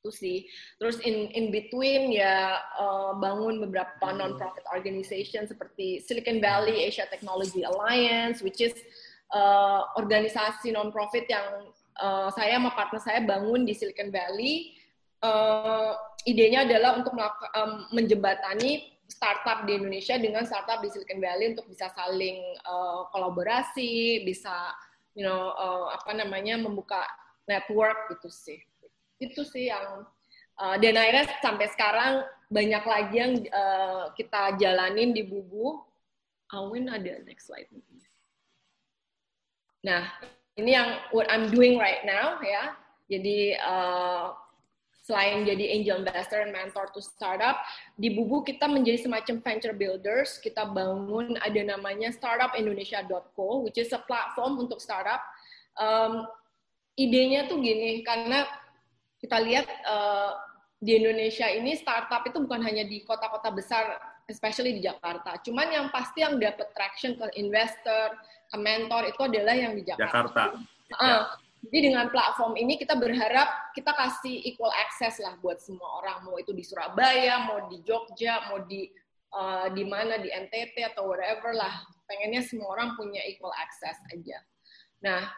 itu 0.00 0.10
sih. 0.10 0.38
Terus 0.80 0.96
in 1.04 1.28
in 1.36 1.52
between 1.52 2.08
ya 2.08 2.56
uh, 2.80 3.12
bangun 3.20 3.60
beberapa 3.68 4.08
hmm. 4.08 4.16
non-profit 4.16 4.64
organization 4.72 5.44
seperti 5.44 6.00
Silicon 6.00 6.40
Valley 6.40 6.88
Asia 6.88 7.04
Technology 7.12 7.60
Alliance, 7.68 8.40
which 8.40 8.64
is 8.64 8.72
uh, 9.36 9.84
organisasi 10.00 10.72
non-profit 10.72 11.28
yang 11.28 11.68
uh, 12.00 12.32
saya 12.32 12.56
sama 12.56 12.72
partner 12.72 13.00
saya 13.04 13.20
bangun 13.20 13.68
di 13.68 13.76
Silicon 13.76 14.08
Valley. 14.08 14.72
Uh, 15.20 15.92
idenya 16.24 16.64
adalah 16.64 16.96
untuk 16.96 17.12
um, 17.12 17.84
menjembatani 17.92 18.96
startup 19.04 19.68
di 19.68 19.76
Indonesia 19.76 20.16
dengan 20.16 20.48
startup 20.48 20.80
di 20.80 20.88
Silicon 20.88 21.20
Valley 21.20 21.52
untuk 21.52 21.68
bisa 21.68 21.92
saling 21.92 22.40
uh, 22.64 23.04
kolaborasi, 23.12 24.24
bisa 24.24 24.72
you 25.12 25.28
know 25.28 25.52
uh, 25.60 25.92
apa 25.92 26.16
namanya 26.16 26.56
membuka 26.56 27.04
network 27.44 28.08
gitu 28.16 28.32
sih 28.32 28.62
itu 29.20 29.44
sih 29.44 29.68
yang 29.68 30.08
uh, 30.58 30.76
dan 30.80 30.96
akhirnya 30.96 31.28
sampai 31.44 31.66
sekarang 31.70 32.24
banyak 32.50 32.84
lagi 32.84 33.14
yang 33.14 33.32
uh, 33.54 34.10
kita 34.18 34.58
jalanin 34.58 35.14
di 35.14 35.22
Bubu. 35.22 35.84
Awin 36.50 36.90
ada 36.90 37.22
next 37.22 37.46
slide. 37.46 37.70
Nah, 39.86 40.10
ini 40.58 40.74
yang 40.74 40.98
what 41.14 41.30
I'm 41.30 41.46
doing 41.46 41.78
right 41.78 42.02
now 42.02 42.42
ya. 42.42 42.74
Jadi 43.06 43.54
uh, 43.54 44.34
selain 45.06 45.42
jadi 45.42 45.78
angel 45.78 46.02
investor 46.02 46.42
and 46.42 46.54
mentor 46.54 46.90
to 46.94 47.02
startup, 47.02 47.62
di 47.98 48.14
Bubu 48.14 48.42
kita 48.42 48.66
menjadi 48.66 49.06
semacam 49.06 49.42
venture 49.42 49.74
builders. 49.74 50.42
Kita 50.42 50.66
bangun 50.66 51.38
ada 51.38 51.60
namanya 51.62 52.10
startupindonesia.co, 52.14 53.62
which 53.62 53.78
is 53.78 53.90
a 53.94 54.02
platform 54.04 54.58
untuk 54.58 54.78
startup. 54.78 55.22
Um, 55.78 56.26
idenya 56.98 57.46
tuh 57.46 57.62
gini, 57.62 58.02
karena 58.06 58.46
kita 59.20 59.36
lihat 59.44 59.68
uh, 59.84 60.32
di 60.80 60.96
Indonesia 60.96 61.44
ini 61.52 61.76
startup 61.76 62.24
itu 62.24 62.40
bukan 62.40 62.64
hanya 62.64 62.88
di 62.88 63.04
kota-kota 63.04 63.52
besar, 63.52 64.00
especially 64.32 64.80
di 64.80 64.82
Jakarta. 64.88 65.36
Cuman 65.44 65.68
yang 65.68 65.86
pasti 65.92 66.24
yang 66.24 66.40
dapat 66.40 66.72
traction 66.72 67.20
ke 67.20 67.28
investor, 67.36 68.16
ke 68.48 68.56
mentor 68.56 69.12
itu 69.12 69.20
adalah 69.20 69.52
yang 69.52 69.76
di 69.76 69.84
Jakarta. 69.84 70.08
Jakarta. 70.08 70.44
Uh, 70.96 71.04
ya. 71.04 71.18
Jadi 71.60 71.92
dengan 71.92 72.08
platform 72.08 72.56
ini 72.56 72.80
kita 72.80 72.96
berharap 72.96 73.76
kita 73.76 73.92
kasih 73.92 74.40
equal 74.48 74.72
access 74.80 75.20
lah 75.20 75.36
buat 75.44 75.60
semua 75.60 76.00
orang, 76.00 76.24
mau 76.24 76.40
itu 76.40 76.56
di 76.56 76.64
Surabaya, 76.64 77.44
mau 77.44 77.68
di 77.68 77.84
Jogja, 77.84 78.48
mau 78.48 78.64
di 78.64 78.88
uh, 79.36 79.68
di 79.68 79.84
mana 79.84 80.16
di 80.16 80.32
NTT 80.32 80.96
atau 80.96 81.12
whatever 81.12 81.52
lah. 81.52 81.84
Pengennya 82.08 82.40
semua 82.40 82.72
orang 82.72 82.96
punya 82.96 83.20
equal 83.28 83.52
access 83.60 84.00
aja. 84.08 84.40
Nah, 85.04 85.28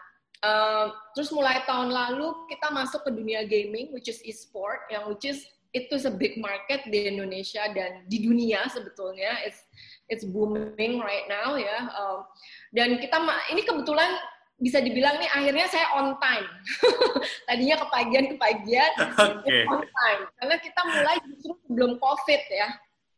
Uh, 0.42 0.90
terus 1.14 1.30
mulai 1.30 1.62
tahun 1.64 1.94
lalu 1.94 2.34
kita 2.50 2.74
masuk 2.74 3.06
ke 3.06 3.10
dunia 3.14 3.46
gaming, 3.46 3.94
which 3.94 4.10
is 4.10 4.18
e-sport, 4.26 4.82
yang 4.90 5.06
which 5.06 5.22
is 5.22 5.46
itu 5.72 5.96
a 6.04 6.12
big 6.12 6.36
market 6.36 6.84
di 6.90 7.08
Indonesia 7.08 7.64
dan 7.72 8.04
di 8.10 8.26
dunia 8.26 8.66
sebetulnya. 8.68 9.38
It's 9.46 9.62
it's 10.10 10.26
booming 10.26 11.00
right 11.00 11.30
now 11.30 11.54
ya. 11.54 11.88
Uh, 11.94 12.26
dan 12.74 12.98
kita 12.98 13.22
ini 13.54 13.62
kebetulan 13.62 14.18
bisa 14.58 14.78
dibilang 14.78 15.18
nih 15.22 15.30
akhirnya 15.30 15.66
saya 15.70 15.86
on 15.96 16.18
time. 16.18 16.46
Tadinya 17.48 17.76
kepagian 17.86 18.24
kepagian, 18.34 18.92
okay. 19.42 19.62
on 19.70 19.82
time 19.82 20.22
karena 20.42 20.56
kita 20.58 20.80
mulai 20.86 21.16
justru 21.30 21.54
belum 21.70 21.92
covid 22.02 22.42
ya 22.50 22.68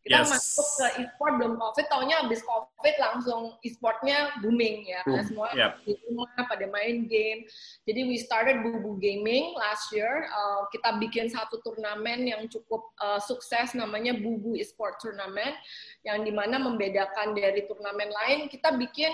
kita 0.04 0.20
yes. 0.20 0.28
masuk 0.28 0.68
ke 0.76 0.86
e-sport 1.00 1.32
belum 1.40 1.56
covid 1.56 1.86
taunya 1.88 2.16
habis 2.20 2.44
covid 2.44 2.94
langsung 3.00 3.56
e-sportnya 3.64 4.36
booming 4.44 4.84
ya 4.84 5.00
Boom. 5.08 5.24
semua 5.24 5.48
yep. 5.56 5.80
di 5.88 5.96
rumah 6.04 6.28
pada 6.44 6.68
main 6.68 7.08
game 7.08 7.48
jadi 7.88 8.04
we 8.04 8.20
started 8.20 8.60
Bubu 8.60 9.00
Gaming 9.00 9.56
last 9.56 9.88
year 9.96 10.28
uh, 10.28 10.68
kita 10.68 11.00
bikin 11.00 11.32
satu 11.32 11.56
turnamen 11.64 12.28
yang 12.28 12.44
cukup 12.52 12.84
uh, 13.00 13.16
sukses 13.16 13.72
namanya 13.72 14.12
Bubu 14.12 14.60
e-sport 14.60 15.00
Tournament 15.00 15.56
yang 16.04 16.20
di 16.20 16.30
mana 16.36 16.60
membedakan 16.60 17.32
dari 17.32 17.64
turnamen 17.64 18.12
lain 18.12 18.52
kita 18.52 18.76
bikin 18.76 19.12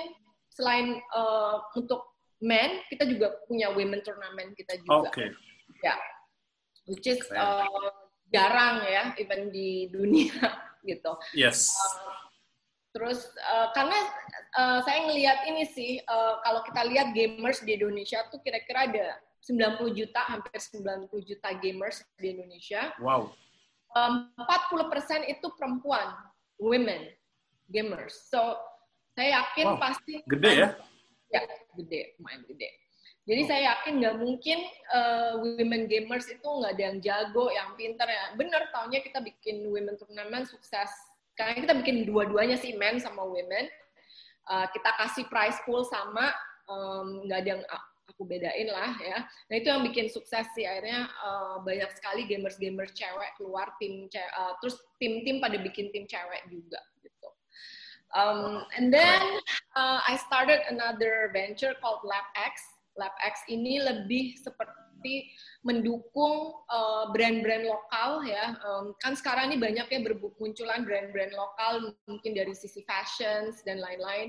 selain 0.50 0.98
uh, 1.14 1.62
untuk 1.78 2.18
men 2.42 2.82
kita 2.90 3.06
juga 3.06 3.38
punya 3.46 3.70
women 3.70 4.02
turnamen 4.02 4.58
kita 4.58 4.74
juga 4.82 5.14
okay. 5.14 5.30
ya 5.86 5.94
which 6.90 7.06
is 7.06 7.22
uh, 7.30 7.62
jarang 8.34 8.82
ya 8.90 9.14
even 9.22 9.54
di 9.54 9.86
dunia 9.86 10.69
gitu. 10.84 11.12
Yes. 11.36 11.70
Uh, 11.74 12.30
Terus 12.90 13.22
uh, 13.38 13.70
karena 13.70 13.98
uh, 14.58 14.78
saya 14.82 15.06
ngelihat 15.06 15.46
ini 15.46 15.62
sih, 15.70 16.02
uh, 16.10 16.42
kalau 16.42 16.60
kita 16.66 16.82
lihat 16.90 17.14
gamers 17.14 17.62
di 17.62 17.78
Indonesia 17.78 18.18
tuh 18.34 18.42
kira-kira 18.42 18.90
ada 18.90 19.06
90 19.46 19.94
juta, 19.94 20.20
hampir 20.26 20.58
90 20.58 21.06
juta 21.22 21.48
gamers 21.62 22.02
di 22.18 22.34
Indonesia. 22.34 22.90
Wow. 22.98 23.30
Um, 23.94 24.30
40% 24.38 25.26
itu 25.30 25.46
perempuan, 25.54 26.14
women 26.58 27.10
gamers. 27.70 28.26
So 28.26 28.58
saya 29.14 29.38
yakin 29.38 29.66
wow. 29.74 29.78
pasti 29.78 30.14
gede 30.26 30.50
ya? 30.66 30.68
Ya, 31.30 31.46
gede, 31.78 32.18
main 32.18 32.42
gede. 32.42 32.79
Jadi 33.30 33.42
oh. 33.46 33.46
saya 33.46 33.62
yakin 33.70 33.92
nggak 34.02 34.16
mungkin 34.18 34.58
uh, 34.90 35.38
women 35.38 35.86
gamers 35.86 36.26
itu 36.26 36.42
nggak 36.42 36.74
ada 36.74 36.82
yang 36.82 36.98
jago, 36.98 37.46
yang 37.54 37.70
pintar 37.78 38.10
ya. 38.10 38.34
Bener, 38.34 38.66
tahunnya 38.74 39.06
kita 39.06 39.22
bikin 39.22 39.70
women 39.70 39.94
turnamen 39.94 40.42
sukses. 40.42 40.90
Karena 41.38 41.54
kita 41.54 41.72
bikin 41.78 42.10
dua-duanya 42.10 42.58
sih 42.58 42.74
men 42.74 42.98
sama 42.98 43.22
women. 43.22 43.70
Uh, 44.50 44.66
kita 44.74 44.90
kasih 44.98 45.30
prize 45.30 45.62
pool 45.62 45.86
sama 45.86 46.34
nggak 47.26 47.38
um, 47.38 47.42
ada 47.42 47.48
yang 47.54 47.62
aku 48.10 48.26
bedain 48.26 48.68
lah 48.68 48.98
ya. 48.98 49.22
Nah 49.46 49.54
itu 49.54 49.70
yang 49.70 49.86
bikin 49.86 50.10
sukses 50.10 50.50
sih. 50.58 50.66
Akhirnya 50.66 51.06
uh, 51.22 51.62
banyak 51.62 51.88
sekali 51.94 52.26
gamers-gamers 52.26 52.90
cewek 52.98 53.30
keluar 53.38 53.70
tim 53.78 54.10
ce 54.10 54.18
uh, 54.20 54.58
terus 54.58 54.74
tim-tim 54.98 55.38
pada 55.38 55.54
bikin 55.62 55.94
tim 55.94 56.04
cewek 56.10 56.42
juga 56.50 56.82
gitu. 57.06 57.30
Um, 58.10 58.66
and 58.74 58.90
then 58.90 59.22
uh, 59.78 60.02
I 60.02 60.18
started 60.18 60.66
another 60.66 61.30
venture 61.30 61.78
called 61.78 62.02
LabX 62.02 62.58
LabX 63.00 63.48
ini 63.48 63.80
lebih 63.80 64.36
seperti 64.36 65.32
mendukung 65.64 66.60
uh, 66.68 67.08
brand-brand 67.16 67.64
lokal 67.64 68.20
ya. 68.28 68.60
Um, 68.60 68.92
kan 69.00 69.16
sekarang 69.16 69.52
ini 69.52 69.56
banyak 69.56 69.88
ya 69.88 70.00
bermunculan 70.04 70.84
brand-brand 70.84 71.32
lokal 71.32 71.96
mungkin 72.04 72.36
dari 72.36 72.52
sisi 72.52 72.84
fashion 72.84 73.56
dan 73.64 73.80
lain-lain. 73.80 74.28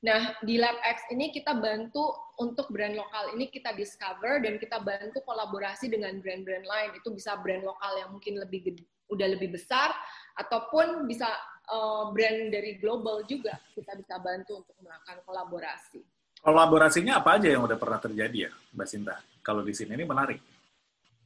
Nah, 0.00 0.32
di 0.48 0.56
LabX 0.56 1.12
ini 1.12 1.28
kita 1.28 1.60
bantu 1.60 2.16
untuk 2.40 2.72
brand 2.72 2.96
lokal 2.96 3.36
ini 3.36 3.52
kita 3.52 3.76
discover 3.76 4.40
dan 4.40 4.56
kita 4.56 4.80
bantu 4.80 5.20
kolaborasi 5.28 5.92
dengan 5.92 6.18
brand-brand 6.24 6.64
lain. 6.64 6.90
Itu 6.96 7.12
bisa 7.12 7.36
brand 7.36 7.62
lokal 7.62 8.00
yang 8.00 8.10
mungkin 8.16 8.40
lebih 8.40 8.64
gede, 8.64 8.84
udah 9.12 9.28
lebih 9.28 9.52
besar 9.52 9.92
ataupun 10.40 11.04
bisa 11.04 11.28
uh, 11.68 12.08
brand 12.16 12.48
dari 12.48 12.80
global 12.80 13.28
juga 13.28 13.60
kita 13.76 13.92
bisa 14.00 14.16
bantu 14.24 14.64
untuk 14.64 14.76
melakukan 14.80 15.20
kolaborasi. 15.28 16.00
Kolaborasinya 16.40 17.20
apa 17.20 17.36
aja 17.36 17.52
yang 17.52 17.68
udah 17.68 17.76
pernah 17.76 18.00
terjadi 18.00 18.48
ya, 18.48 18.52
Mbak 18.72 18.88
Sinta? 18.88 19.16
Kalau 19.44 19.60
di 19.60 19.76
sini 19.76 19.92
ini 19.92 20.08
menarik. 20.08 20.40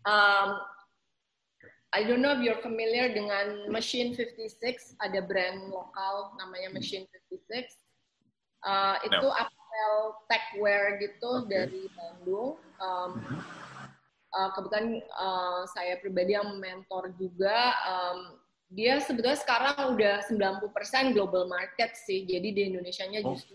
Um, 0.02 0.58
I 1.94 2.02
don't 2.02 2.18
know 2.18 2.34
if 2.34 2.42
you're 2.42 2.58
familiar 2.58 3.14
dengan 3.14 3.70
Machine 3.70 4.10
56, 4.18 4.98
ada 4.98 5.22
brand 5.22 5.70
lokal 5.70 6.34
namanya 6.42 6.74
Machine 6.74 7.06
56. 7.30 7.70
Uh, 8.66 8.98
itu 9.06 9.22
no. 9.22 9.38
apparel 9.38 9.96
techwear 10.26 10.98
gitu 10.98 11.30
okay. 11.46 11.46
dari 11.46 11.82
Bandung. 11.94 12.58
Um, 12.82 13.10
uh, 14.34 14.50
kebetulan 14.58 14.98
uh, 15.14 15.62
saya 15.70 16.02
pribadi 16.02 16.34
yang 16.34 16.58
mentor 16.58 17.14
juga. 17.14 17.70
Um, 17.86 18.42
dia 18.74 18.98
sebetulnya 18.98 19.38
sekarang 19.38 19.94
udah 19.94 20.26
90% 20.26 21.14
global 21.14 21.46
market 21.46 21.94
sih. 21.94 22.26
Jadi 22.26 22.50
di 22.50 22.62
Indonesia-nya 22.74 23.22
oh. 23.22 23.38
justru 23.38 23.54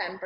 10%. 0.00 0.16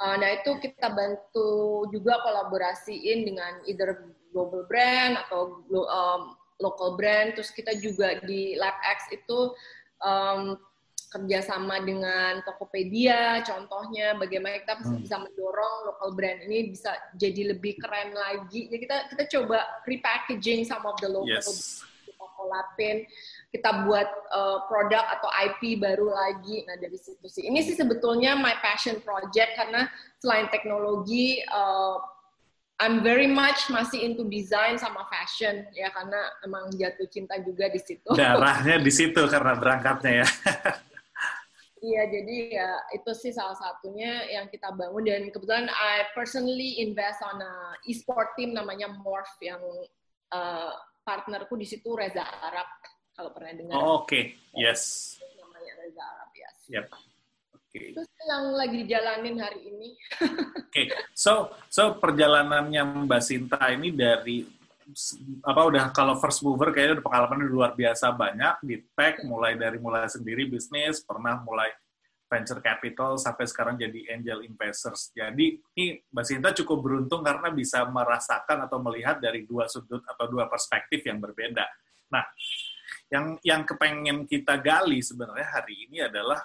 Uh, 0.00 0.16
nah 0.16 0.30
itu 0.32 0.56
kita 0.56 0.88
bantu 0.88 1.84
juga 1.92 2.16
kolaborasiin 2.24 3.28
dengan 3.28 3.60
either 3.68 4.08
global 4.32 4.64
brand 4.64 5.20
atau 5.28 5.60
um, 5.68 6.22
local 6.56 6.96
brand. 6.96 7.36
Terus 7.36 7.52
kita 7.52 7.76
juga 7.76 8.16
di 8.24 8.56
LabX 8.56 9.12
itu 9.12 9.52
um, 10.00 10.56
kerjasama 11.12 11.84
dengan 11.84 12.40
Tokopedia, 12.40 13.44
contohnya 13.44 14.16
bagaimana 14.16 14.64
kita 14.64 14.80
hmm. 14.80 15.04
bisa 15.04 15.20
mendorong 15.20 15.74
local 15.92 16.10
brand 16.16 16.40
ini 16.48 16.72
bisa 16.72 16.96
jadi 17.20 17.52
lebih 17.52 17.76
keren 17.76 18.16
lagi. 18.16 18.72
Jadi 18.72 18.80
kita 18.80 18.96
kita 19.12 19.24
coba 19.38 19.60
repackaging 19.84 20.64
some 20.64 20.82
of 20.88 20.96
the 21.04 21.10
local 21.12 21.28
yes. 21.28 21.84
kita 22.08 22.24
kolapin 22.32 23.04
kita 23.52 23.84
buat 23.84 24.08
uh, 24.32 24.64
produk 24.64 25.04
atau 25.12 25.28
IP 25.44 25.76
baru 25.76 26.08
lagi. 26.08 26.64
Nah 26.64 26.80
dari 26.80 26.96
situ 26.96 27.28
sih. 27.28 27.44
Ini 27.44 27.60
sih 27.60 27.76
sebetulnya 27.76 28.32
my 28.32 28.56
passion 28.64 28.98
project 29.04 29.60
karena 29.60 29.92
selain 30.16 30.48
teknologi, 30.48 31.44
uh, 31.52 32.00
I'm 32.80 33.04
very 33.04 33.28
much 33.28 33.68
masih 33.70 34.02
into 34.02 34.26
design 34.26 34.80
sama 34.80 35.06
fashion 35.06 35.68
ya 35.76 35.92
karena 35.92 36.18
emang 36.42 36.72
jatuh 36.74 37.06
cinta 37.12 37.36
juga 37.44 37.68
di 37.68 37.78
situ. 37.78 38.08
Darahnya 38.16 38.80
di 38.80 38.90
situ 38.90 39.20
karena 39.28 39.52
berangkatnya 39.54 40.24
ya. 40.24 40.28
Iya, 41.82 42.06
jadi 42.14 42.36
ya 42.62 42.70
itu 42.94 43.10
sih 43.10 43.34
salah 43.34 43.58
satunya 43.58 44.22
yang 44.30 44.46
kita 44.46 44.70
bangun 44.70 45.02
dan 45.02 45.26
kebetulan 45.34 45.66
I 45.66 46.06
personally 46.14 46.78
invest 46.78 47.18
on 47.26 47.42
a 47.42 47.74
e-sport 47.90 48.38
team 48.38 48.54
namanya 48.54 48.86
Morph 49.02 49.34
yang 49.42 49.58
uh, 50.30 50.70
partnerku 51.02 51.58
di 51.58 51.66
situ 51.66 51.90
Reza 51.98 52.22
Arab 52.22 52.70
kalau 53.12 53.30
pernah 53.32 53.52
dengar. 53.56 53.74
Oh, 53.76 54.04
Oke, 54.04 54.06
okay. 54.06 54.24
yes. 54.56 55.14
Namanya 55.36 55.72
Reza 55.80 56.02
Arab, 56.02 56.30
yes. 56.36 56.56
Yep. 56.68 56.86
Okay. 57.72 57.96
Itu 57.96 58.00
yang 58.28 58.44
lagi 58.52 58.76
dijalanin 58.84 59.36
hari 59.40 59.60
ini. 59.64 59.88
Oke, 60.68 60.68
okay. 60.68 60.86
so 61.16 61.52
so 61.72 61.96
perjalanannya 61.96 63.08
Mbak 63.08 63.22
Sinta 63.24 63.64
ini 63.72 63.92
dari 63.92 64.44
apa 65.46 65.62
udah 65.64 65.88
kalau 65.94 66.20
first 66.20 66.44
mover 66.44 66.74
kayaknya 66.74 67.00
udah 67.00 67.06
pengalaman 67.06 67.48
luar 67.48 67.72
biasa 67.72 68.12
banyak 68.12 68.60
di 68.66 68.76
tech 68.92 69.24
mulai 69.24 69.56
dari 69.56 69.80
mulai 69.80 70.04
sendiri 70.10 70.44
bisnis 70.50 71.00
pernah 71.00 71.40
mulai 71.40 71.72
venture 72.32 72.60
capital 72.64 73.20
sampai 73.20 73.44
sekarang 73.44 73.76
jadi 73.76 74.16
angel 74.16 74.40
investors. 74.48 75.12
Jadi 75.12 75.60
ini 75.76 76.00
Mbak 76.08 76.24
Sinta 76.24 76.48
cukup 76.56 76.80
beruntung 76.80 77.20
karena 77.20 77.52
bisa 77.52 77.84
merasakan 77.84 78.64
atau 78.64 78.80
melihat 78.80 79.20
dari 79.20 79.44
dua 79.44 79.68
sudut 79.68 80.00
atau 80.00 80.24
dua 80.32 80.48
perspektif 80.48 81.04
yang 81.04 81.20
berbeda. 81.20 81.68
Nah, 82.08 82.24
yang 83.12 83.36
yang 83.44 83.62
kepengen 83.68 84.24
kita 84.24 84.56
gali 84.56 85.04
sebenarnya 85.04 85.60
hari 85.60 85.84
ini 85.84 86.00
adalah 86.00 86.40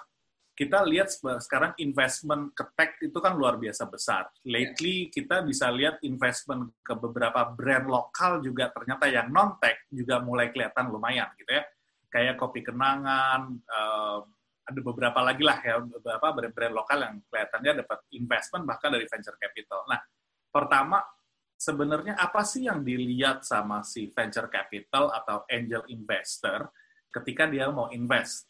kita 0.52 0.82
lihat 0.84 1.08
sekarang 1.14 1.72
investment 1.78 2.50
ke 2.50 2.66
tech 2.74 2.98
itu 2.98 3.14
kan 3.22 3.38
luar 3.38 3.56
biasa 3.56 3.86
besar. 3.86 4.26
Lately 4.42 5.06
kita 5.08 5.46
bisa 5.46 5.70
lihat 5.70 6.02
investment 6.02 6.74
ke 6.82 6.98
beberapa 6.98 7.46
brand 7.54 7.86
lokal 7.86 8.42
juga 8.42 8.68
ternyata 8.74 9.06
yang 9.06 9.30
non 9.30 9.54
tech 9.62 9.86
juga 9.88 10.18
mulai 10.18 10.50
kelihatan 10.50 10.90
lumayan 10.90 11.30
gitu 11.38 11.56
ya. 11.56 11.62
Kayak 12.10 12.42
kopi 12.42 12.66
kenangan, 12.66 13.54
uh, 13.70 14.20
ada 14.68 14.80
beberapa 14.84 15.20
lagi 15.24 15.42
lah 15.46 15.58
ya 15.64 15.80
beberapa 15.80 16.26
brand-brand 16.36 16.74
lokal 16.76 16.98
yang 17.00 17.14
kelihatannya 17.32 17.72
dapat 17.86 17.98
investment 18.12 18.64
bahkan 18.68 18.92
dari 18.92 19.06
venture 19.08 19.38
capital. 19.40 19.80
Nah, 19.88 20.00
pertama 20.52 21.00
sebenarnya 21.58 22.14
apa 22.14 22.46
sih 22.46 22.70
yang 22.70 22.86
dilihat 22.86 23.42
sama 23.42 23.82
si 23.82 24.06
venture 24.14 24.46
capital 24.46 25.10
atau 25.10 25.42
angel 25.50 25.82
investor 25.90 26.70
ketika 27.10 27.50
dia 27.50 27.66
mau 27.74 27.90
invest? 27.90 28.46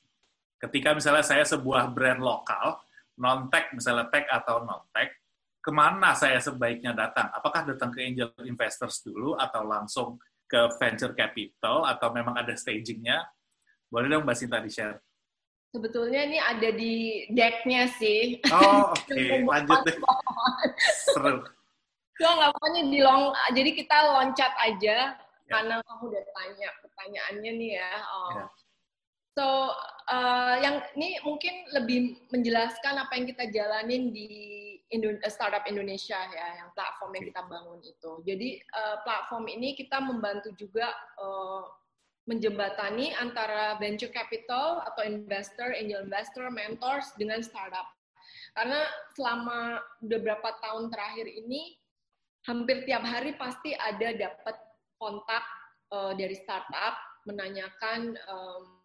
Ketika 0.61 0.92
misalnya 0.92 1.25
saya 1.25 1.49
sebuah 1.49 1.88
brand 1.97 2.21
lokal, 2.21 2.77
non-tech, 3.16 3.73
misalnya 3.73 4.12
tech 4.12 4.29
atau 4.29 4.61
non-tech, 4.62 5.16
ke 5.64 5.71
mana 5.73 6.12
saya 6.12 6.38
sebaiknya 6.38 6.92
datang? 6.92 7.33
Apakah 7.33 7.64
datang 7.64 7.90
ke 7.90 8.05
angel 8.05 8.31
investors 8.44 9.01
dulu 9.01 9.35
atau 9.40 9.64
langsung 9.64 10.21
ke 10.44 10.68
venture 10.77 11.14
capital 11.16 11.88
atau 11.88 12.12
memang 12.12 12.37
ada 12.37 12.53
stagingnya? 12.53 13.25
Boleh 13.88 14.12
dong 14.12 14.29
Mbak 14.29 14.37
Sinta 14.37 14.61
di-share. 14.61 15.01
Sebetulnya 15.68 16.25
ini 16.25 16.38
ada 16.40 16.68
di 16.73 17.25
decknya 17.29 17.88
sih. 17.97 18.40
Oh, 18.53 18.92
oke. 18.92 19.05
Okay. 19.12 19.44
Lanjut 19.44 19.79
deh. 19.85 19.97
Seru. 21.12 21.58
Gak 22.18 22.33
nggak 22.35 22.50
pokoknya 22.59 22.83
di 22.90 22.98
long, 22.98 23.31
jadi 23.54 23.70
kita 23.78 23.96
loncat 24.11 24.52
aja 24.59 25.14
yeah. 25.14 25.46
karena 25.46 25.78
kamu 25.87 26.02
udah 26.11 26.24
tanya 26.35 26.68
pertanyaannya 26.83 27.52
nih 27.54 27.70
ya. 27.78 27.92
Oh. 28.11 28.31
Yeah. 28.35 28.48
So 29.38 29.46
uh, 30.11 30.54
yang 30.59 30.83
ini 30.98 31.22
mungkin 31.22 31.70
lebih 31.70 32.18
menjelaskan 32.35 32.98
apa 32.98 33.12
yang 33.14 33.26
kita 33.31 33.44
jalanin 33.54 34.11
di 34.11 34.28
Indo 34.90 35.14
eh, 35.14 35.31
startup 35.31 35.62
Indonesia 35.70 36.16
ya, 36.16 36.64
yang 36.64 36.74
platform 36.74 37.14
yang 37.14 37.26
kita 37.31 37.42
bangun 37.46 37.78
itu. 37.85 38.12
Jadi 38.26 38.59
uh, 38.72 38.96
platform 39.07 39.46
ini 39.46 39.78
kita 39.78 40.00
membantu 40.02 40.50
juga 40.59 40.90
uh, 41.22 41.70
menjembatani 42.26 43.14
antara 43.16 43.78
venture 43.81 44.12
capital 44.12 44.85
atau 44.85 45.07
investor, 45.07 45.72
angel 45.72 46.04
investor, 46.04 46.50
mentors 46.50 47.14
dengan 47.14 47.40
startup. 47.40 47.88
Karena 48.52 48.85
selama 49.16 49.81
beberapa 50.02 50.57
tahun 50.61 50.90
terakhir 50.90 51.31
ini 51.31 51.78
hampir 52.46 52.87
tiap 52.87 53.03
hari 53.03 53.35
pasti 53.35 53.74
ada 53.74 54.14
dapat 54.14 54.57
kontak 54.98 55.44
uh, 55.94 56.12
dari 56.14 56.35
startup 56.38 56.98
menanyakan 57.27 58.16
um, 58.29 58.79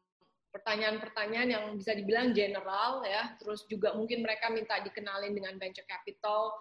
pertanyaan-pertanyaan 0.54 1.50
yang 1.50 1.66
bisa 1.74 1.98
dibilang 1.98 2.30
general 2.38 3.02
ya, 3.02 3.34
terus 3.42 3.66
juga 3.66 3.98
mungkin 3.98 4.22
mereka 4.22 4.54
minta 4.54 4.78
dikenalin 4.86 5.34
dengan 5.34 5.58
venture 5.58 5.86
capital. 5.90 6.54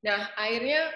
Nah, 0.00 0.32
akhirnya 0.40 0.88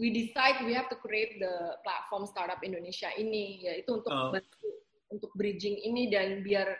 we 0.00 0.08
decide 0.08 0.64
we 0.64 0.72
have 0.72 0.88
to 0.88 0.96
create 0.96 1.36
the 1.36 1.76
platform 1.84 2.24
startup 2.24 2.64
Indonesia 2.64 3.12
ini, 3.12 3.68
yaitu 3.68 4.00
untuk 4.00 4.12
uh. 4.12 4.32
bantu 4.32 4.68
untuk 5.12 5.28
bridging 5.36 5.76
ini 5.84 6.08
dan 6.08 6.40
biar 6.40 6.72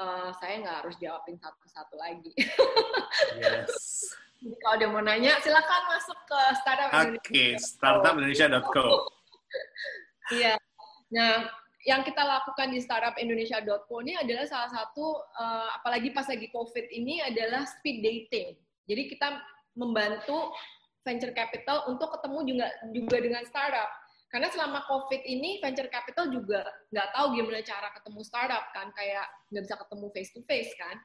uh, 0.00 0.32
saya 0.40 0.64
nggak 0.64 0.76
harus 0.84 0.96
jawabin 0.96 1.36
satu-satu 1.36 1.94
lagi. 2.00 2.32
yes. 3.36 4.16
Kalau 4.62 4.74
ada 4.78 4.86
mau 4.86 5.02
nanya, 5.02 5.38
silakan 5.42 5.82
masuk 5.90 6.18
ke 6.28 6.40
startup 6.62 6.88
Oke, 6.94 7.18
okay, 7.18 7.50
startupindonesia.co. 7.58 8.86
Iya. 10.26 10.58
Nah, 11.14 11.46
yang 11.86 12.02
kita 12.02 12.18
lakukan 12.18 12.74
di 12.74 12.82
startupindonesia.co 12.82 14.02
ini 14.02 14.18
adalah 14.18 14.42
salah 14.50 14.70
satu, 14.74 15.22
uh, 15.38 15.70
apalagi 15.78 16.10
pas 16.10 16.26
lagi 16.26 16.50
COVID 16.50 16.86
ini 16.90 17.22
adalah 17.22 17.62
speed 17.62 18.02
dating. 18.02 18.58
Jadi 18.90 19.02
kita 19.14 19.38
membantu 19.78 20.50
venture 21.06 21.30
capital 21.30 21.86
untuk 21.86 22.10
ketemu 22.18 22.38
juga 22.42 22.66
juga 22.90 23.16
dengan 23.22 23.42
startup. 23.46 23.86
Karena 24.26 24.50
selama 24.50 24.82
COVID 24.90 25.22
ini 25.22 25.62
venture 25.62 25.86
capital 25.86 26.26
juga 26.34 26.66
nggak 26.90 27.08
tahu 27.14 27.38
gimana 27.38 27.62
cara 27.62 27.94
ketemu 27.94 28.20
startup 28.26 28.64
kan, 28.74 28.90
kayak 28.90 29.26
nggak 29.54 29.62
bisa 29.62 29.76
ketemu 29.78 30.06
face 30.10 30.30
to 30.34 30.42
face 30.42 30.74
kan. 30.74 30.98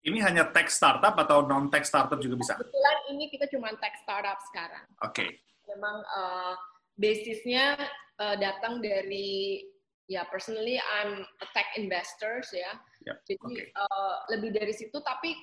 Ini 0.00 0.18
hanya 0.24 0.48
tech 0.48 0.72
startup 0.72 1.12
atau 1.12 1.44
non 1.44 1.68
tech 1.68 1.84
startup 1.84 2.16
juga 2.24 2.40
bisa? 2.40 2.56
Kebetulan 2.56 2.98
ini 3.12 3.28
kita 3.28 3.44
cuma 3.52 3.68
tech 3.76 3.92
startup 4.00 4.40
sekarang. 4.48 4.86
Oke. 5.04 5.12
Okay. 5.12 5.28
Memang 5.68 6.00
uh, 6.16 6.54
basisnya 6.96 7.76
uh, 8.16 8.36
datang 8.40 8.80
dari 8.80 9.60
ya 10.08 10.24
personally 10.32 10.80
I'm 10.80 11.20
a 11.20 11.46
tech 11.52 11.68
investors 11.76 12.48
ya. 12.48 12.80
Yep. 13.04 13.16
Jadi 13.28 13.44
okay. 13.44 13.66
uh, 13.76 14.14
lebih 14.32 14.56
dari 14.56 14.72
situ 14.72 14.96
tapi 15.04 15.36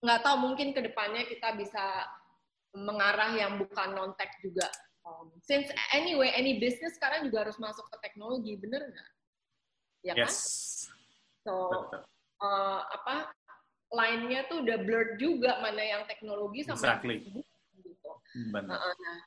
nggak 0.00 0.24
tahu 0.24 0.36
mungkin 0.48 0.72
ke 0.72 0.80
depannya 0.80 1.28
kita 1.28 1.52
bisa 1.60 2.08
mengarah 2.72 3.36
yang 3.36 3.60
bukan 3.60 3.92
non 3.92 4.16
tech 4.16 4.32
juga. 4.40 4.68
Um, 5.04 5.28
since 5.44 5.68
anyway 5.92 6.32
any 6.32 6.56
business 6.56 6.96
sekarang 6.96 7.28
juga 7.28 7.48
harus 7.48 7.56
masuk 7.60 7.84
ke 7.92 7.96
teknologi, 8.00 8.56
bener 8.56 8.88
nggak? 8.88 9.10
Ya 10.08 10.12
kan? 10.16 10.32
So 11.44 11.52
uh, 12.40 12.80
apa 12.84 13.32
lainnya 13.90 14.46
tuh 14.46 14.62
udah 14.62 14.76
blurred 14.86 15.18
juga 15.18 15.58
mana 15.58 15.82
yang 15.82 16.02
teknologi 16.06 16.62
sama 16.62 16.78
exactly. 16.78 17.26
gitu. 17.26 18.10
Benar. 18.54 18.78
Uh, 18.78 18.94
nah, 18.94 19.18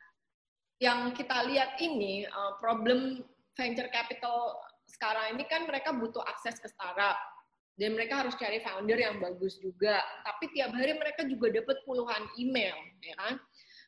yang 0.80 1.00
kita 1.12 1.48
lihat 1.52 1.76
ini 1.84 2.24
uh, 2.28 2.56
problem 2.64 3.24
venture 3.56 3.92
capital 3.92 4.58
sekarang 4.88 5.36
ini 5.36 5.44
kan 5.48 5.68
mereka 5.68 5.92
butuh 5.96 6.24
akses 6.24 6.60
ke 6.60 6.68
startup 6.72 7.16
dan 7.76 7.98
mereka 7.98 8.22
harus 8.22 8.38
cari 8.38 8.62
founder 8.62 9.00
yang 9.00 9.18
bagus 9.20 9.58
juga. 9.60 10.00
Tapi 10.24 10.54
tiap 10.54 10.72
hari 10.76 10.94
mereka 10.96 11.26
juga 11.26 11.50
dapat 11.50 11.82
puluhan 11.84 12.24
email, 12.38 12.78
ya 13.02 13.16
kan? 13.18 13.36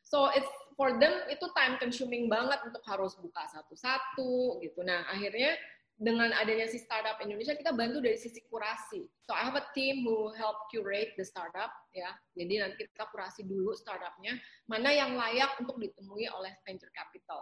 So 0.06 0.30
it's 0.34 0.48
for 0.78 0.98
them 1.00 1.26
itu 1.32 1.46
time 1.56 1.80
consuming 1.80 2.28
banget 2.30 2.62
untuk 2.62 2.82
harus 2.86 3.16
buka 3.18 3.42
satu-satu 3.50 4.62
gitu. 4.62 4.80
Nah 4.84 5.06
akhirnya 5.10 5.56
dengan 5.96 6.28
adanya 6.36 6.68
si 6.68 6.76
startup 6.76 7.16
Indonesia 7.24 7.56
kita 7.56 7.72
bantu 7.72 8.04
dari 8.04 8.20
sisi 8.20 8.44
kurasi. 8.52 9.08
So 9.24 9.32
I 9.32 9.48
have 9.48 9.56
a 9.56 9.64
team 9.72 10.04
who 10.04 10.28
help 10.36 10.68
curate 10.68 11.16
the 11.16 11.24
startup 11.24 11.72
ya. 11.96 12.12
Jadi 12.36 12.60
nanti 12.60 12.84
kita 12.84 13.08
kurasi 13.08 13.48
dulu 13.48 13.72
startupnya 13.72 14.36
mana 14.68 14.92
yang 14.92 15.16
layak 15.16 15.56
untuk 15.56 15.80
ditemui 15.80 16.28
oleh 16.28 16.52
venture 16.68 16.92
capital. 16.92 17.40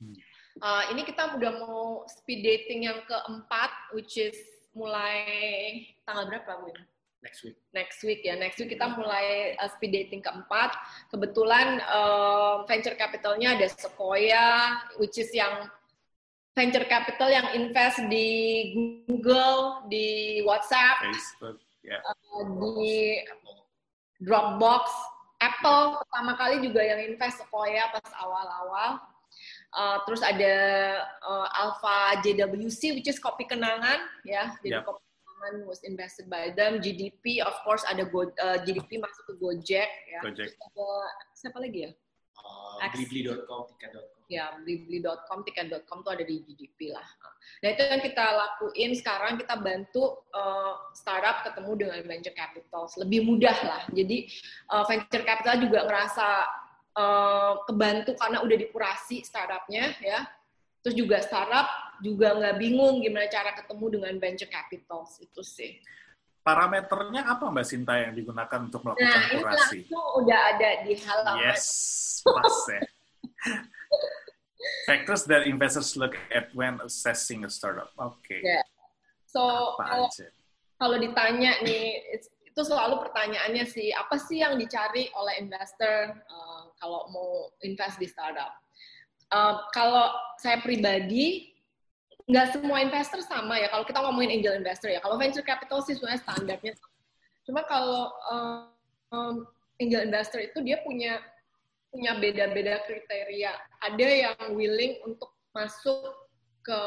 Hmm. 0.00 0.16
Uh, 0.64 0.82
ini 0.96 1.04
kita 1.04 1.36
udah 1.36 1.52
mau 1.60 2.08
speed 2.08 2.40
dating 2.40 2.88
yang 2.88 3.04
keempat, 3.04 3.70
which 3.92 4.16
is 4.16 4.38
mulai 4.72 5.84
tanggal 6.08 6.30
berapa, 6.30 6.64
Win? 6.64 6.78
Next 7.24 7.40
week. 7.40 7.56
Next 7.72 8.00
week 8.04 8.20
ya. 8.20 8.36
Next 8.36 8.56
week 8.60 8.72
kita 8.72 8.96
mulai 8.96 9.56
uh, 9.60 9.70
speed 9.76 9.92
dating 9.92 10.24
keempat. 10.24 10.76
Kebetulan 11.12 11.84
uh, 11.84 12.64
venture 12.64 12.96
capitalnya 12.96 13.56
ada 13.56 13.68
Sequoia, 13.68 14.80
which 15.00 15.16
is 15.16 15.32
yang 15.32 15.68
venture 16.54 16.86
capital 16.86 17.28
yang 17.28 17.46
invest 17.58 17.98
di 18.06 18.28
Google, 19.10 19.86
di 19.90 20.40
WhatsApp, 20.46 21.02
Facebook, 21.10 21.58
yeah. 21.82 21.98
uh, 22.06 22.42
di 22.62 23.20
Dropbox, 24.22 24.86
Apple 25.42 25.98
pertama 26.00 26.32
kali 26.38 26.62
juga 26.62 26.80
yang 26.80 27.02
invest 27.04 27.42
Sequoia 27.42 27.90
pas 27.90 28.08
awal-awal. 28.22 29.02
Uh, 29.74 29.98
terus 30.06 30.22
ada 30.22 30.54
uh, 31.26 31.48
Alpha 31.58 32.22
JWC, 32.22 32.94
which 32.94 33.10
is 33.10 33.18
kopi 33.18 33.44
kenangan, 33.50 34.06
ya. 34.22 34.54
Jadi 34.62 34.78
yep. 34.78 34.86
kopi 34.86 35.02
kenangan 35.02 35.66
was 35.66 35.82
invested 35.82 36.30
by 36.30 36.54
them. 36.54 36.78
GDP, 36.78 37.42
of 37.42 37.58
course, 37.66 37.82
ada 37.90 38.06
Go, 38.06 38.30
uh, 38.30 38.58
GDP 38.62 39.02
masuk 39.02 39.22
ke 39.26 39.32
Gojek, 39.42 39.90
ya. 40.06 40.20
Gojek. 40.22 40.54
ada 40.54 40.86
siapa 41.34 41.58
lagi 41.58 41.90
ya? 41.90 41.92
Uh, 42.38 42.78
Blibli.com, 42.94 43.66
tiket.com. 43.74 44.13
Ya, 44.24 44.56
blibli.com, 44.56 45.44
tiket.com 45.44 46.00
tuh 46.00 46.12
ada 46.16 46.24
di 46.24 46.40
GDP 46.40 46.96
lah. 46.96 47.04
Nah 47.60 47.68
itu 47.72 47.82
yang 47.84 48.00
kita 48.00 48.24
lakuin 48.24 48.90
sekarang 48.96 49.36
kita 49.36 49.54
bantu 49.60 50.24
uh, 50.32 50.92
startup 50.96 51.44
ketemu 51.44 51.72
dengan 51.76 52.00
venture 52.08 52.36
capital 52.36 52.88
lebih 53.04 53.20
mudah 53.28 53.56
lah. 53.64 53.82
Jadi 53.92 54.32
uh, 54.72 54.84
venture 54.88 55.24
capital 55.24 55.60
juga 55.60 55.84
ngerasa 55.84 56.28
uh, 56.96 57.52
kebantu 57.68 58.16
karena 58.16 58.40
udah 58.40 58.56
dikurasi 58.56 59.20
startupnya 59.24 59.92
ya. 60.00 60.24
Terus 60.80 60.96
juga 60.96 61.20
startup 61.24 61.68
juga 62.04 62.36
nggak 62.36 62.56
bingung 62.60 63.00
gimana 63.00 63.28
cara 63.28 63.56
ketemu 63.56 64.00
dengan 64.00 64.12
venture 64.20 64.50
capital 64.52 65.08
itu 65.20 65.42
sih. 65.44 65.80
Parameternya 66.44 67.24
apa 67.24 67.48
Mbak 67.48 67.64
Sinta 67.64 67.96
yang 67.96 68.12
digunakan 68.12 68.68
untuk 68.68 68.84
melakukan 68.84 69.08
nah, 69.08 69.32
kurasi? 69.32 69.78
Nah, 69.80 69.88
itu 69.88 70.00
udah 70.20 70.40
ada 70.52 70.70
di 70.84 70.92
halaman. 71.00 71.40
Yes, 71.48 71.64
pas 72.20 72.58
ya. 72.68 72.80
Factors 74.86 75.24
that 75.28 75.46
investors 75.46 75.96
look 75.96 76.16
at 76.34 76.52
when 76.54 76.80
assessing 76.84 77.44
a 77.44 77.50
startup. 77.50 77.92
Oke. 77.96 78.20
Okay. 78.24 78.40
Yeah. 78.42 78.64
So, 79.28 79.74
kalau, 79.80 80.08
kalau 80.78 80.96
ditanya 81.02 81.58
nih, 81.66 82.00
itu 82.54 82.62
selalu 82.62 83.02
pertanyaannya 83.02 83.66
sih, 83.66 83.90
apa 83.90 84.14
sih 84.14 84.46
yang 84.46 84.54
dicari 84.54 85.10
oleh 85.18 85.42
investor 85.42 86.14
uh, 86.30 86.70
kalau 86.78 87.10
mau 87.10 87.50
invest 87.66 87.98
di 87.98 88.06
startup. 88.06 88.54
Uh, 89.34 89.66
kalau 89.74 90.14
saya 90.38 90.62
pribadi, 90.62 91.50
nggak 92.30 92.54
semua 92.54 92.78
investor 92.78 93.26
sama 93.26 93.58
ya. 93.58 93.66
Kalau 93.74 93.82
kita 93.82 93.98
ngomongin 93.98 94.38
angel 94.38 94.54
investor 94.54 94.86
ya, 94.86 95.02
kalau 95.02 95.18
venture 95.18 95.42
capital 95.42 95.82
sih 95.82 95.98
sebenarnya 95.98 96.22
standarnya. 96.22 96.72
Cuma 97.42 97.66
kalau 97.66 98.14
uh, 98.30 98.70
um, 99.10 99.44
angel 99.82 100.06
investor 100.06 100.38
itu 100.38 100.62
dia 100.62 100.78
punya 100.86 101.18
punya 101.94 102.18
beda-beda 102.18 102.82
kriteria. 102.82 103.54
Ada 103.86 104.08
yang 104.10 104.58
willing 104.58 104.98
untuk 105.06 105.30
masuk 105.54 106.10
ke 106.66 106.80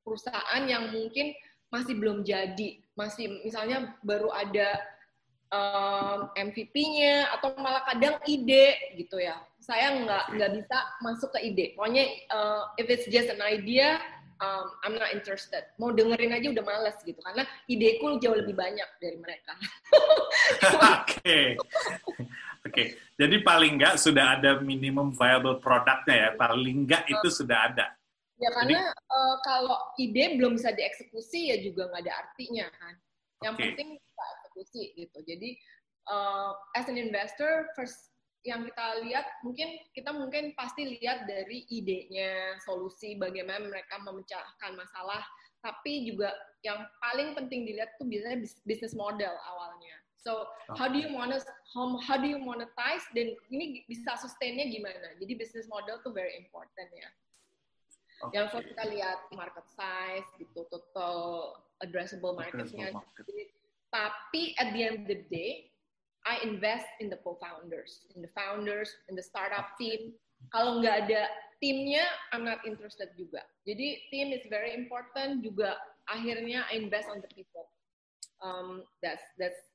perusahaan 0.00 0.64
yang 0.64 0.88
mungkin 0.88 1.36
masih 1.68 2.00
belum 2.00 2.24
jadi, 2.24 2.80
masih 2.96 3.44
misalnya 3.44 3.94
baru 4.02 4.32
ada 4.32 4.80
um, 5.52 6.32
MVP-nya 6.34 7.30
atau 7.36 7.54
malah 7.60 7.84
kadang 7.84 8.16
ide 8.24 8.96
gitu 8.96 9.20
ya. 9.20 9.38
Saya 9.60 10.02
nggak 10.02 10.24
nggak 10.34 10.50
bisa 10.56 10.78
masuk 11.04 11.30
ke 11.36 11.52
ide. 11.52 11.76
Pokoknya 11.76 12.08
uh, 12.32 12.72
if 12.80 12.88
it's 12.88 13.06
just 13.06 13.28
an 13.30 13.44
idea, 13.44 14.00
um, 14.40 14.66
I'm 14.82 14.96
not 14.96 15.12
interested. 15.12 15.68
Mau 15.76 15.92
dengerin 15.92 16.34
aja 16.34 16.48
udah 16.50 16.64
males 16.64 16.96
gitu 17.04 17.20
karena 17.22 17.44
ideku 17.68 18.18
jauh 18.18 18.34
lebih 18.34 18.56
banyak 18.56 18.88
dari 18.98 19.16
mereka. 19.20 19.52
Oke. 20.96 21.60
Oke. 22.60 23.00
Jadi 23.16 23.36
paling 23.40 23.80
nggak 23.80 23.96
sudah 23.96 24.36
ada 24.36 24.60
minimum 24.60 25.16
viable 25.16 25.60
produknya 25.60 26.16
ya. 26.16 26.30
Paling 26.36 26.76
nggak 26.84 27.04
itu 27.08 27.28
sudah 27.32 27.72
ada. 27.72 27.86
Ya 28.40 28.48
karena 28.56 28.88
Jadi, 28.88 29.04
uh, 29.12 29.36
kalau 29.44 29.76
ide 30.00 30.24
belum 30.40 30.56
bisa 30.56 30.72
dieksekusi 30.72 31.52
ya 31.52 31.56
juga 31.60 31.88
nggak 31.92 32.02
ada 32.08 32.14
artinya 32.24 32.66
kan. 32.72 32.94
Yang 33.40 33.54
okay. 33.56 33.64
penting 33.72 33.88
eksekusi 34.00 34.82
gitu. 34.96 35.18
Jadi 35.24 35.50
uh, 36.08 36.52
as 36.76 36.88
an 36.88 36.96
investor 37.00 37.68
first 37.76 38.12
yang 38.40 38.64
kita 38.64 39.04
lihat 39.04 39.28
mungkin 39.44 39.68
kita 39.92 40.16
mungkin 40.16 40.56
pasti 40.56 40.96
lihat 40.96 41.28
dari 41.28 41.68
idenya, 41.68 42.56
solusi 42.64 43.20
bagaimana 43.20 43.68
mereka 43.68 44.00
memecahkan 44.00 44.72
masalah, 44.80 45.20
tapi 45.60 46.08
juga 46.08 46.32
yang 46.64 46.80
paling 47.04 47.36
penting 47.36 47.68
dilihat 47.68 47.92
tuh 48.00 48.08
biasanya 48.08 48.40
bisnis 48.64 48.96
model 48.96 49.32
awalnya. 49.44 49.99
So 50.20 50.52
how 50.76 50.88
do 50.88 51.00
you 51.00 51.08
monetize? 51.08 51.48
How, 51.72 51.96
how 52.04 52.16
do 52.20 52.28
you 52.28 52.36
monetize? 52.36 53.04
Dan 53.16 53.32
ini 53.48 53.88
bisa 53.88 54.20
sustainnya 54.20 54.68
gimana? 54.68 55.16
Jadi 55.16 55.32
business 55.32 55.64
model 55.72 55.96
tuh 56.04 56.12
very 56.12 56.36
important 56.36 56.88
ya. 56.92 57.08
Okay. 58.20 58.36
Yang 58.36 58.46
first 58.52 58.68
kita 58.68 58.84
lihat 58.92 59.18
market 59.32 59.64
size 59.72 60.28
gitu, 60.36 60.68
total 60.68 61.56
addressable 61.80 62.36
marketnya. 62.36 62.92
Market. 62.92 63.24
Tapi 63.88 64.52
at 64.60 64.76
the 64.76 64.80
end 64.84 64.96
of 65.02 65.06
the 65.08 65.24
day, 65.32 65.72
I 66.28 66.36
invest 66.44 66.84
in 67.00 67.08
the 67.08 67.16
co-founders, 67.24 68.04
in 68.12 68.20
the 68.20 68.28
founders, 68.36 68.92
in 69.08 69.16
the 69.16 69.24
startup 69.24 69.72
team. 69.80 70.12
Kalau 70.52 70.84
nggak 70.84 71.08
ada 71.08 71.32
timnya, 71.64 72.04
I'm 72.36 72.44
not 72.44 72.60
interested 72.68 73.08
juga. 73.16 73.40
Jadi 73.64 74.04
team 74.12 74.36
is 74.36 74.44
very 74.52 74.76
important 74.76 75.40
juga. 75.40 75.80
Akhirnya 76.12 76.68
I 76.68 76.76
invest 76.76 77.08
on 77.08 77.24
the 77.24 77.30
people. 77.32 77.72
Um, 78.44 78.84
that's 79.00 79.24
that's 79.40 79.69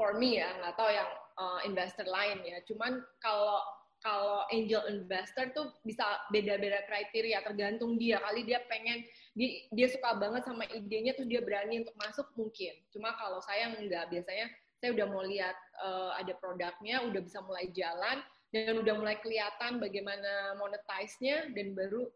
for 0.00 0.16
me 0.16 0.40
ya. 0.40 0.48
Nggak 0.64 0.80
tahu 0.80 0.88
yang 0.88 1.10
uh, 1.36 1.60
investor 1.68 2.08
lain 2.08 2.40
ya. 2.48 2.64
Cuman 2.64 3.04
kalau 3.20 3.60
kalau 4.00 4.48
angel 4.48 4.80
investor 4.88 5.52
tuh 5.52 5.76
bisa 5.84 6.04
beda-beda 6.32 6.80
kriteria 6.88 7.44
tergantung 7.44 8.00
dia 8.00 8.16
kali 8.24 8.48
dia 8.48 8.64
pengen 8.64 9.04
dia, 9.36 9.68
dia 9.76 9.92
suka 9.92 10.16
banget 10.16 10.40
sama 10.48 10.64
idenya 10.72 11.12
tuh 11.12 11.28
dia 11.28 11.44
berani 11.44 11.84
untuk 11.84 11.92
masuk 12.00 12.24
mungkin 12.32 12.72
cuma 12.88 13.12
kalau 13.20 13.44
saya 13.44 13.76
enggak 13.76 14.08
biasanya 14.08 14.48
saya 14.80 14.96
udah 14.96 15.06
mau 15.12 15.20
lihat 15.20 15.52
uh, 15.84 16.16
ada 16.16 16.32
produknya 16.40 17.04
udah 17.04 17.20
bisa 17.20 17.44
mulai 17.44 17.68
jalan 17.76 18.24
dan 18.50 18.80
udah 18.80 18.94
mulai 18.96 19.20
kelihatan 19.20 19.76
bagaimana 19.78 20.56
monetize-nya 20.56 21.52
dan 21.52 21.76
baru 21.76 22.08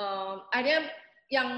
um, 0.00 0.48
ada 0.56 0.88
yang 1.28 1.50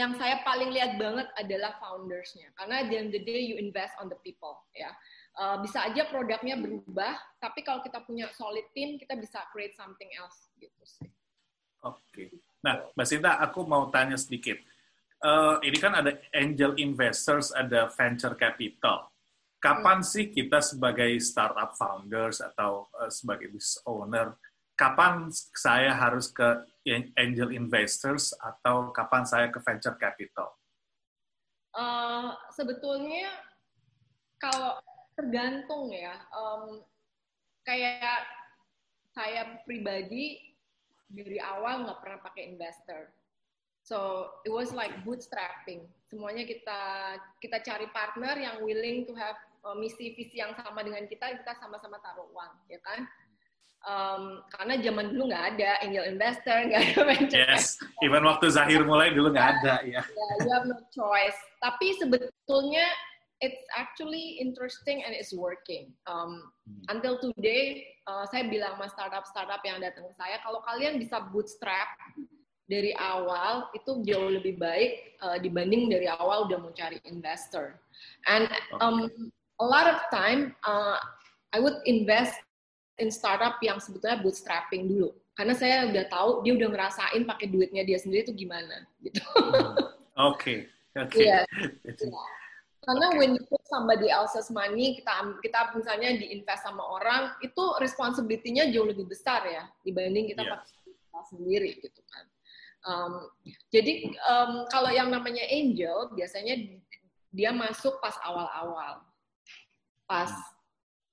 yang 0.00 0.16
saya 0.16 0.40
paling 0.40 0.72
lihat 0.72 0.96
banget 0.96 1.28
adalah 1.36 1.76
founders-nya 1.76 2.48
karena 2.56 2.88
end 2.88 3.12
of 3.12 3.20
the 3.20 3.20
day 3.20 3.44
you 3.44 3.60
invest 3.60 3.92
on 4.00 4.08
the 4.08 4.16
people 4.24 4.56
ya 4.72 4.88
uh, 5.36 5.56
bisa 5.62 5.86
aja 5.86 6.08
produknya 6.08 6.58
berubah, 6.58 7.14
tapi 7.38 7.62
kalau 7.62 7.84
kita 7.84 8.02
punya 8.02 8.26
solid 8.34 8.66
team, 8.74 8.98
kita 8.98 9.14
bisa 9.14 9.44
create 9.54 9.76
something 9.76 10.08
else 10.18 10.50
gitu 10.58 10.82
sih. 10.82 11.08
Oke. 11.86 12.00
Okay. 12.10 12.28
Nah, 12.60 12.90
Mbak 12.92 13.06
Sinta, 13.06 13.38
aku 13.38 13.64
mau 13.64 13.88
tanya 13.88 14.18
sedikit. 14.18 14.58
Uh, 15.20 15.60
ini 15.60 15.76
kan 15.76 15.92
ada 15.92 16.16
angel 16.32 16.76
investors, 16.80 17.52
ada 17.52 17.92
venture 17.92 18.36
capital. 18.36 19.08
Kapan 19.60 20.00
hmm. 20.00 20.08
sih 20.08 20.24
kita 20.32 20.64
sebagai 20.64 21.12
startup 21.20 21.76
founders 21.76 22.40
atau 22.40 22.88
uh, 22.96 23.12
sebagai 23.12 23.52
business 23.52 23.80
owner, 23.84 24.36
kapan 24.76 25.28
saya 25.52 25.92
harus 25.92 26.32
ke 26.32 26.64
angel 26.88 27.52
investors 27.52 28.32
atau 28.40 28.92
kapan 28.94 29.24
saya 29.28 29.46
ke 29.52 29.60
venture 29.60 29.96
capital? 30.00 30.48
Uh, 31.76 32.34
sebetulnya 32.50 33.30
kalau 34.40 34.80
tergantung 35.20 35.92
ya. 35.92 36.16
Um, 36.32 36.80
kayak 37.68 38.24
saya 39.12 39.60
pribadi 39.68 40.40
dari 41.12 41.36
awal 41.36 41.84
nggak 41.84 42.00
pernah 42.00 42.18
pakai 42.24 42.56
investor. 42.56 43.12
So 43.84 44.28
it 44.48 44.52
was 44.52 44.72
like 44.72 45.04
bootstrapping. 45.04 45.84
Semuanya 46.08 46.48
kita 46.48 46.80
kita 47.42 47.58
cari 47.60 47.86
partner 47.92 48.34
yang 48.40 48.64
willing 48.64 49.04
to 49.04 49.12
have 49.16 49.36
uh, 49.66 49.76
misi 49.76 50.16
visi 50.16 50.40
yang 50.40 50.56
sama 50.56 50.80
dengan 50.80 51.04
kita, 51.04 51.36
kita 51.44 51.52
sama-sama 51.60 52.00
taruh 52.00 52.28
uang, 52.32 52.52
ya 52.72 52.80
kan? 52.80 53.04
Um, 53.80 54.44
karena 54.52 54.76
zaman 54.84 55.16
dulu 55.16 55.32
nggak 55.32 55.46
ada 55.56 55.70
angel 55.80 56.04
investor, 56.04 56.56
nggak 56.68 56.80
ada 56.84 57.00
venture. 57.16 57.48
Yes, 57.48 57.80
even 58.04 58.28
waktu 58.28 58.52
Zahir 58.52 58.84
mulai 58.84 59.16
dulu 59.16 59.32
nggak 59.32 59.48
ada 59.60 59.80
ya. 59.88 60.04
Yeah, 60.04 60.30
you 60.44 60.50
have 60.52 60.68
no 60.68 60.76
choice. 60.92 61.38
Tapi 61.64 61.96
sebetulnya 61.96 62.84
it's 63.40 63.64
actually 63.72 64.36
interesting 64.36 65.00
and 65.00 65.16
it's 65.16 65.32
working. 65.32 65.96
Um, 66.04 66.52
hmm. 66.68 66.92
Until 66.92 67.16
today, 67.24 67.88
uh, 68.04 68.28
saya 68.28 68.52
bilang 68.52 68.76
sama 68.76 68.92
startup-startup 68.92 69.64
yang 69.64 69.80
datang 69.80 70.12
ke 70.12 70.14
saya, 70.14 70.36
kalau 70.44 70.60
kalian 70.60 71.00
bisa 71.00 71.24
bootstrap 71.32 71.88
dari 72.70 72.94
awal 73.00 73.66
itu 73.74 74.04
jauh 74.06 74.30
lebih 74.30 74.60
baik 74.60 75.18
uh, 75.26 75.40
dibanding 75.42 75.90
dari 75.90 76.06
awal 76.06 76.46
udah 76.46 76.58
mau 76.62 76.70
cari 76.70 77.02
investor. 77.08 77.80
And 78.30 78.46
um, 78.78 79.10
a 79.58 79.66
lot 79.66 79.90
of 79.90 79.98
time, 80.14 80.54
uh, 80.62 81.00
I 81.50 81.58
would 81.58 81.82
invest 81.88 82.38
in 83.00 83.08
startup 83.08 83.56
yang 83.64 83.80
sebetulnya 83.80 84.20
bootstrapping 84.20 84.86
dulu, 84.86 85.16
karena 85.34 85.56
saya 85.56 85.88
udah 85.88 86.04
tahu 86.12 86.30
dia 86.44 86.52
udah 86.54 86.68
ngerasain 86.68 87.24
pakai 87.24 87.48
duitnya 87.48 87.82
dia 87.82 87.96
sendiri 87.96 88.28
itu 88.28 88.46
gimana, 88.46 88.84
gitu. 89.00 89.24
Hmm. 89.40 89.74
Oke. 90.30 90.68
Oke. 90.94 91.24
Iya. 91.24 91.48
Karena 92.80 93.12
when 93.16 93.36
you 93.36 93.44
put 93.44 93.60
somebody 93.68 94.08
else's 94.08 94.48
money, 94.48 94.96
kita 94.96 95.12
kita 95.44 95.58
misalnya 95.76 96.16
diinvest 96.16 96.64
sama 96.64 96.80
orang, 96.80 97.32
itu 97.40 97.62
responsibility-nya 97.80 98.72
jauh 98.72 98.88
lebih 98.88 99.04
besar 99.04 99.44
ya 99.44 99.68
dibanding 99.84 100.32
kita 100.32 100.44
yeah. 100.44 100.60
pakai 100.60 101.24
sendiri 101.28 101.76
gitu 101.78 102.00
kan. 102.08 102.24
Um, 102.80 103.12
jadi 103.68 104.08
um, 104.24 104.64
kalau 104.72 104.88
yang 104.88 105.12
namanya 105.12 105.44
angel 105.44 106.08
biasanya 106.16 106.80
dia 107.28 107.52
masuk 107.52 108.00
pas 108.00 108.16
awal-awal, 108.24 109.04
pas 110.08 110.32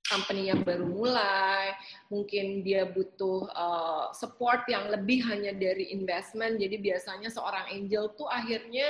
company 0.07 0.49
yang 0.49 0.63
baru 0.63 0.87
mulai, 0.87 1.75
mungkin 2.07 2.63
dia 2.63 2.87
butuh 2.87 3.51
uh, 3.51 4.09
support 4.15 4.63
yang 4.71 4.87
lebih 4.87 5.21
hanya 5.27 5.51
dari 5.51 5.91
investment. 5.91 6.57
Jadi 6.57 6.79
biasanya 6.79 7.27
seorang 7.27 7.67
angel 7.69 8.15
tuh 8.15 8.27
akhirnya 8.31 8.87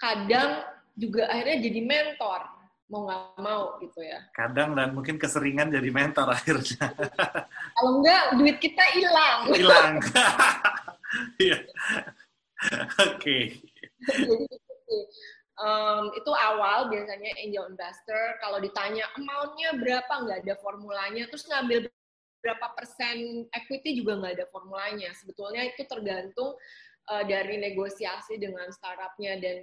kadang 0.00 0.64
juga 0.96 1.28
akhirnya 1.28 1.58
jadi 1.60 1.80
mentor 1.84 2.40
mau 2.90 3.06
nggak 3.06 3.38
mau 3.38 3.78
gitu 3.78 4.02
ya. 4.02 4.18
Kadang 4.34 4.74
dan 4.74 4.90
mungkin 4.90 5.14
keseringan 5.14 5.70
jadi 5.70 5.88
mentor 5.94 6.26
akhirnya. 6.36 6.90
Kalau 7.78 8.02
enggak 8.02 8.24
duit 8.34 8.58
kita 8.58 8.84
hilang. 8.96 9.38
Hilang. 9.54 9.94
Iya. 11.42 11.58
Oke. 13.02 13.58
Um, 15.60 16.04
itu 16.16 16.32
awal 16.32 16.88
biasanya 16.88 17.30
angel 17.38 17.68
investor 17.68 18.40
kalau 18.40 18.58
ditanya 18.58 19.04
amountnya 19.14 19.76
berapa 19.76 20.10
nggak 20.10 20.38
ada 20.48 20.54
formulanya 20.58 21.28
terus 21.28 21.46
ngambil 21.46 21.86
berapa 22.40 22.66
persen 22.72 23.46
equity 23.52 24.00
juga 24.00 24.16
nggak 24.16 24.34
ada 24.40 24.46
formulanya 24.48 25.12
sebetulnya 25.12 25.68
itu 25.68 25.84
tergantung 25.84 26.56
uh, 27.12 27.24
dari 27.28 27.60
negosiasi 27.60 28.40
dengan 28.40 28.72
startupnya 28.72 29.36
dan 29.36 29.56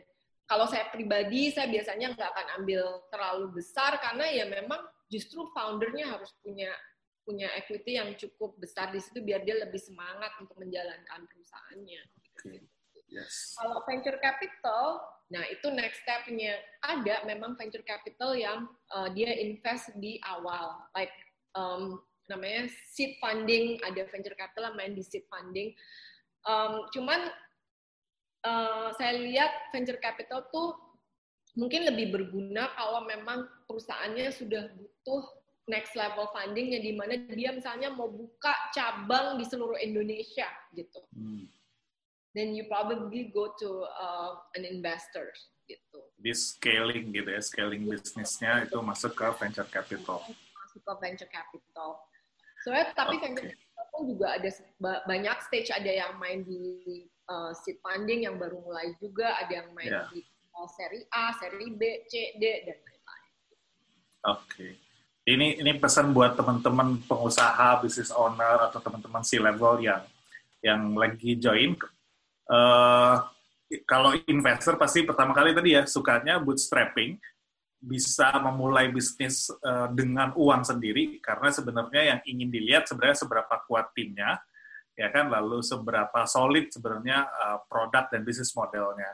kalau 0.47 0.63
saya 0.69 0.87
pribadi 0.93 1.51
saya 1.51 1.67
biasanya 1.67 2.15
nggak 2.15 2.29
akan 2.31 2.47
ambil 2.63 3.03
terlalu 3.11 3.59
besar 3.59 3.99
karena 3.99 4.25
ya 4.31 4.45
memang 4.47 4.79
justru 5.11 5.49
foundernya 5.51 6.07
harus 6.15 6.31
punya 6.39 6.71
punya 7.27 7.51
equity 7.59 7.99
yang 7.99 8.15
cukup 8.15 8.55
besar 8.55 8.87
di 8.95 9.03
situ 9.03 9.19
biar 9.19 9.43
dia 9.43 9.59
lebih 9.59 9.83
semangat 9.83 10.31
untuk 10.39 10.55
menjalankan 10.55 11.27
perusahaannya. 11.27 12.01
Okay. 12.39 12.63
Yes. 13.11 13.59
Kalau 13.59 13.83
venture 13.83 14.15
capital, 14.23 15.03
nah 15.27 15.43
itu 15.51 15.67
next 15.75 16.07
stepnya 16.07 16.55
ada 16.79 17.27
memang 17.27 17.59
venture 17.59 17.83
capital 17.83 18.31
yang 18.31 18.67
uh, 18.95 19.11
dia 19.11 19.31
invest 19.35 19.91
di 19.99 20.19
awal, 20.23 20.79
like 20.95 21.11
um, 21.55 21.99
namanya 22.31 22.71
seed 22.91 23.19
funding, 23.19 23.79
ada 23.83 24.07
venture 24.07 24.35
capital 24.35 24.71
yang 24.71 24.77
main 24.79 24.93
di 24.95 25.03
seed 25.03 25.27
funding. 25.27 25.75
Um, 26.47 26.87
cuman 26.95 27.27
uh, 28.47 28.95
saya 28.95 29.19
lihat 29.19 29.71
venture 29.75 29.99
capital 29.99 30.47
tuh 30.51 30.75
mungkin 31.57 31.89
lebih 31.89 32.13
berguna 32.13 32.71
kalau 32.77 33.03
memang 33.03 33.49
perusahaannya 33.65 34.29
sudah 34.31 34.69
butuh 34.77 35.23
next 35.67 35.97
level 35.99 36.31
funding 36.31 36.71
yang 36.71 36.83
di 36.83 36.93
mana 36.95 37.19
dia 37.27 37.51
misalnya 37.51 37.91
mau 37.91 38.07
buka 38.07 38.55
cabang 38.71 39.35
di 39.35 39.43
seluruh 39.43 39.75
Indonesia 39.83 40.47
gitu. 40.71 41.03
Hmm. 41.11 41.51
Then 42.37 42.53
you 42.53 42.69
probably 42.69 43.33
go 43.33 43.57
to 43.57 43.69
uh, 43.97 44.37
an 44.53 44.61
investor 44.61 45.33
gitu. 45.65 45.99
Di 46.21 46.37
scaling 46.37 47.09
gitu 47.09 47.33
ya, 47.33 47.41
scaling 47.41 47.89
bisnisnya 47.89 48.69
itu 48.69 48.77
masuk 48.77 49.17
ke 49.17 49.25
venture 49.41 49.65
capital. 49.65 50.21
Masuk 50.53 50.81
ke 50.85 50.93
venture 51.01 51.31
capital. 51.33 51.97
Soalnya 52.61 52.93
tapi 52.93 53.17
okay. 53.17 53.33
venture 53.33 53.49
capital 53.57 54.01
juga 54.05 54.27
ada 54.37 54.49
banyak 55.09 55.37
stage 55.49 55.73
ada 55.73 55.89
yang 55.89 56.13
main 56.21 56.45
di 56.45 56.61
uh, 57.25 57.57
seed 57.57 57.81
funding 57.81 58.29
yang 58.29 58.37
baru 58.37 58.61
mulai 58.61 58.93
juga, 59.01 59.33
ada 59.41 59.65
yang 59.65 59.73
main 59.73 59.89
yeah. 59.89 60.05
di 60.13 60.21
uh, 60.53 60.67
seri 60.77 61.01
A, 61.09 61.33
seri 61.41 61.73
B, 61.73 62.05
C, 62.05 62.37
D 62.37 62.43
dan 62.69 62.77
lain-lain. 62.77 63.31
Oke. 64.29 64.45
Okay. 64.45 64.71
Ini 65.27 65.59
ini 65.59 65.71
pesan 65.75 66.13
buat 66.13 66.37
teman-teman 66.39 67.03
pengusaha, 67.03 67.83
business 67.83 68.13
owner 68.15 68.69
atau 68.69 68.79
teman-teman 68.79 69.25
C 69.25 69.41
level 69.41 69.81
yang 69.81 70.05
yang 70.63 70.93
lagi 70.93 71.33
join. 71.35 71.73
Uh, 72.47 73.19
kalau 73.83 74.15
investor 74.31 74.79
pasti 74.79 75.03
pertama 75.03 75.35
kali 75.35 75.51
tadi 75.51 75.75
ya 75.75 75.83
sukanya 75.83 76.39
bootstrapping, 76.39 77.19
bisa 77.77 78.33
memulai 78.41 78.89
bisnis 78.89 79.51
uh, 79.61 79.91
dengan 79.93 80.33
uang 80.33 80.65
sendiri 80.65 81.21
karena 81.21 81.53
sebenarnya 81.53 82.03
yang 82.15 82.19
ingin 82.25 82.49
dilihat 82.49 82.83
sebenarnya 82.89 83.27
seberapa 83.27 83.55
kuat 83.67 83.93
timnya, 83.93 84.39
ya 84.97 85.11
kan? 85.13 85.29
Lalu 85.29 85.61
seberapa 85.61 86.25
solid 86.25 86.71
sebenarnya 86.71 87.27
uh, 87.27 87.59
produk 87.67 88.07
dan 88.09 88.23
bisnis 88.23 88.55
modelnya. 88.55 89.11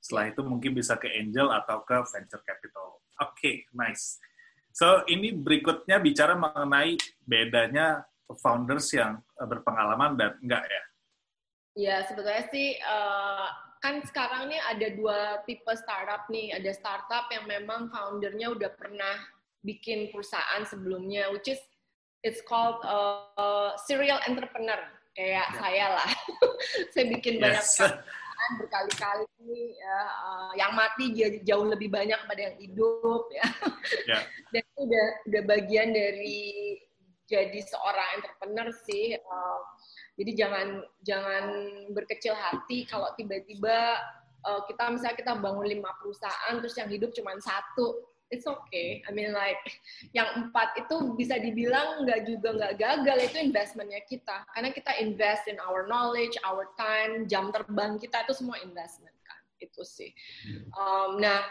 Setelah 0.00 0.30
itu 0.30 0.40
mungkin 0.46 0.70
bisa 0.72 0.94
ke 0.96 1.10
angel 1.10 1.50
atau 1.50 1.82
ke 1.82 1.98
venture 2.06 2.42
capital. 2.46 3.02
Oke 3.18 3.34
okay, 3.34 3.54
nice. 3.74 4.22
So 4.70 5.02
ini 5.10 5.34
berikutnya 5.34 5.98
bicara 5.98 6.38
mengenai 6.38 6.94
bedanya 7.24 8.06
founders 8.38 8.92
yang 8.94 9.18
berpengalaman 9.34 10.14
dan 10.14 10.36
enggak 10.40 10.64
ya 10.68 10.82
ya 11.76 12.02
sebetulnya 12.08 12.48
sih 12.48 12.80
uh, 12.80 13.46
kan 13.84 14.00
sekarang 14.08 14.48
nih 14.48 14.60
ada 14.64 14.88
dua 14.96 15.18
tipe 15.44 15.70
startup 15.76 16.26
nih 16.32 16.56
ada 16.56 16.72
startup 16.72 17.28
yang 17.28 17.44
memang 17.44 17.92
foundernya 17.92 18.50
udah 18.50 18.72
pernah 18.74 19.20
bikin 19.60 20.08
perusahaan 20.10 20.64
sebelumnya 20.64 21.28
which 21.30 21.52
is 21.52 21.60
it's 22.26 22.42
called 22.42 22.80
uh, 22.82 23.76
serial 23.86 24.18
entrepreneur 24.26 24.80
kayak 25.16 25.48
ya. 25.48 25.56
saya 25.56 25.86
lah. 25.96 26.10
saya 26.92 27.04
bikin 27.08 27.40
yes. 27.40 27.42
banyak 27.42 27.64
perusahaan 27.64 28.52
berkali-kali 28.60 29.62
ya, 29.80 30.00
uh, 30.28 30.50
yang 30.60 30.72
mati 30.76 31.04
jauh 31.42 31.66
lebih 31.66 31.88
banyak 31.88 32.20
pada 32.28 32.52
yang 32.52 32.56
hidup 32.60 33.24
ya. 33.32 33.46
Yeah. 34.04 34.22
Dan 34.52 34.62
itu 34.62 34.80
udah 34.84 35.06
udah 35.32 35.42
bagian 35.48 35.88
dari 35.96 36.40
jadi 37.26 37.58
seorang 37.64 38.08
entrepreneur 38.20 38.68
sih. 38.86 39.16
Uh, 39.18 39.58
jadi 40.16 40.32
jangan 40.32 40.68
jangan 41.04 41.44
berkecil 41.92 42.32
hati 42.32 42.88
kalau 42.88 43.12
tiba-tiba 43.20 44.00
uh, 44.48 44.64
kita 44.64 44.88
misalnya 44.88 45.16
kita 45.20 45.32
bangun 45.36 45.68
lima 45.68 45.92
perusahaan 46.00 46.56
terus 46.56 46.74
yang 46.80 46.88
hidup 46.88 47.12
cuma 47.12 47.36
satu. 47.36 48.00
It's 48.26 48.42
okay. 48.42 49.06
I 49.06 49.14
mean 49.14 49.30
like 49.30 49.60
yang 50.10 50.26
empat 50.34 50.74
itu 50.82 51.14
bisa 51.14 51.38
dibilang 51.38 52.02
nggak 52.02 52.26
juga 52.26 52.48
nggak 52.58 52.74
gagal. 52.74 53.16
Itu 53.30 53.36
investmentnya 53.38 54.02
kita. 54.08 54.42
Karena 54.50 54.74
kita 54.74 54.98
invest 54.98 55.46
in 55.46 55.62
our 55.62 55.86
knowledge, 55.86 56.34
our 56.42 56.66
time, 56.74 57.30
jam 57.30 57.54
terbang 57.54 58.00
kita 58.02 58.26
itu 58.26 58.34
semua 58.34 58.58
investment 58.66 59.14
kan. 59.22 59.38
Itu 59.62 59.86
sih. 59.86 60.10
Um, 60.74 61.22
nah 61.22 61.44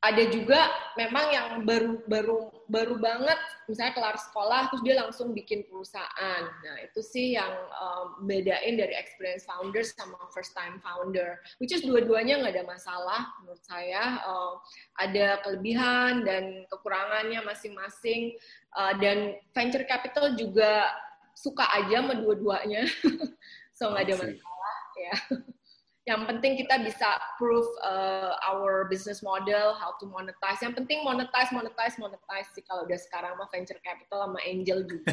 ada 0.00 0.24
juga 0.32 0.72
memang 0.96 1.26
yang 1.28 1.46
baru 1.68 2.00
baru 2.08 2.48
baru 2.72 2.96
banget 2.96 3.36
misalnya 3.68 3.92
kelar 3.92 4.16
sekolah 4.16 4.72
terus 4.72 4.80
dia 4.80 4.96
langsung 4.96 5.36
bikin 5.36 5.68
perusahaan. 5.68 6.42
Nah 6.48 6.76
itu 6.80 7.04
sih 7.04 7.36
yang 7.36 7.52
um, 7.76 8.24
bedain 8.24 8.80
dari 8.80 8.96
experience 8.96 9.44
founder 9.44 9.84
sama 9.84 10.16
first 10.32 10.56
time 10.56 10.80
founder 10.80 11.36
which 11.60 11.76
is 11.76 11.84
dua-duanya 11.84 12.40
nggak 12.40 12.56
ada 12.56 12.64
masalah 12.64 13.28
menurut 13.44 13.60
saya. 13.60 14.24
Um, 14.24 14.56
ada 14.96 15.44
kelebihan 15.44 16.24
dan 16.24 16.64
kekurangannya 16.72 17.44
masing-masing. 17.44 18.40
Uh, 18.70 18.94
dan 19.02 19.34
venture 19.50 19.82
capital 19.84 20.32
juga 20.38 20.88
suka 21.36 21.66
aja 21.76 22.00
sama 22.00 22.16
dua-duanya. 22.16 22.88
So 23.80 23.88
nggak 23.88 24.12
ada 24.12 24.16
masalah 24.20 24.76
ya 25.00 25.14
yang 26.08 26.24
penting 26.24 26.56
kita 26.56 26.80
bisa 26.80 27.20
prove 27.36 27.68
uh, 27.84 28.32
our 28.48 28.88
business 28.88 29.20
model, 29.20 29.76
how 29.76 29.92
to 30.00 30.08
monetize. 30.08 30.56
Yang 30.64 30.80
penting 30.80 31.04
monetize, 31.04 31.52
monetize, 31.52 32.00
monetize 32.00 32.48
sih 32.56 32.64
kalau 32.64 32.88
udah 32.88 32.96
sekarang 32.96 33.36
mah 33.36 33.52
venture 33.52 33.76
capital 33.84 34.24
sama 34.24 34.40
angel 34.40 34.88
juga. 34.88 35.12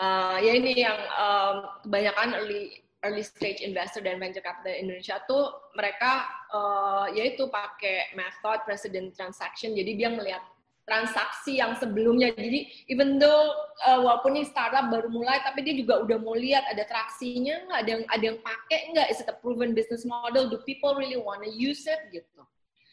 uh, 0.00 0.36
ya 0.40 0.52
ini 0.56 0.80
yang 0.80 0.96
um, 1.12 1.56
kebanyakan 1.84 2.40
early 2.40 2.88
early 3.04 3.24
stage 3.24 3.64
investor 3.64 4.04
dan 4.04 4.20
venture 4.20 4.44
capital 4.44 4.76
Indonesia 4.76 5.20
tuh 5.24 5.72
mereka 5.72 6.28
uh, 6.52 7.08
yaitu 7.12 7.48
pakai 7.52 8.12
method 8.16 8.64
president 8.64 9.12
transaction. 9.12 9.76
Jadi 9.76 9.96
dia 9.96 10.08
melihat 10.12 10.44
transaksi 10.90 11.62
yang 11.62 11.78
sebelumnya. 11.78 12.34
Jadi 12.34 12.66
even 12.90 13.22
though 13.22 13.54
uh, 13.86 14.02
walaupun 14.02 14.34
ini 14.34 14.50
startup 14.50 14.90
baru 14.90 15.06
mulai, 15.06 15.38
tapi 15.46 15.62
dia 15.62 15.78
juga 15.78 16.02
udah 16.02 16.18
mau 16.18 16.34
lihat 16.34 16.66
ada 16.66 16.82
traksinya 16.82 17.70
nggak, 17.70 17.78
ada 17.78 17.90
yang 17.94 18.04
ada 18.10 18.24
yang 18.34 18.38
pakai 18.42 18.80
nggak, 18.90 19.06
is 19.14 19.22
it 19.22 19.30
a 19.30 19.36
proven 19.38 19.70
business 19.70 20.02
model, 20.02 20.50
do 20.50 20.58
people 20.66 20.98
really 20.98 21.14
wanna 21.14 21.46
use 21.46 21.86
it 21.86 22.10
gitu. 22.10 22.42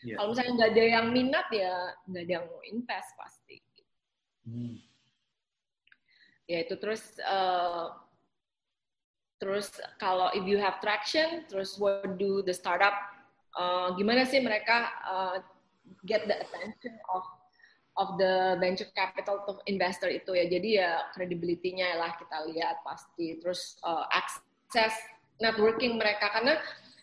Yeah. 0.05 0.21
Kalau 0.21 0.37
misalnya 0.37 0.53
nggak 0.61 0.71
ada 0.77 0.83
yang 0.85 1.05
minat 1.09 1.47
ya 1.49 1.73
nggak 2.05 2.23
ada 2.29 2.33
yang 2.37 2.45
mau 2.45 2.61
invest 2.69 3.09
pasti. 3.17 3.57
Hmm. 4.45 4.77
Ya 6.45 6.63
itu 6.63 6.77
terus 6.77 7.17
uh, 7.25 7.97
terus 9.41 9.73
kalau 9.97 10.29
if 10.37 10.45
you 10.45 10.61
have 10.61 10.77
traction, 10.85 11.49
terus 11.49 11.81
what 11.81 12.21
do 12.21 12.45
the 12.45 12.53
startup 12.53 12.93
uh, 13.57 13.89
gimana 13.97 14.23
sih 14.23 14.39
mereka 14.39 14.93
uh, 15.01 15.35
get 16.05 16.29
the 16.29 16.37
attention 16.37 16.93
of 17.09 17.25
of 17.97 18.17
the 18.21 18.55
venture 18.61 18.87
capital 18.93 19.41
to 19.45 19.57
investor 19.65 20.07
itu 20.07 20.37
ya. 20.37 20.45
Jadi 20.45 20.69
ya 20.77 21.09
credibility-nya 21.17 21.97
lah 21.97 22.13
kita 22.15 22.45
lihat 22.53 22.81
pasti. 22.85 23.41
Terus 23.41 23.81
uh, 23.81 24.05
akses 24.13 24.93
networking 25.41 25.97
mereka 25.97 26.29
karena 26.33 26.57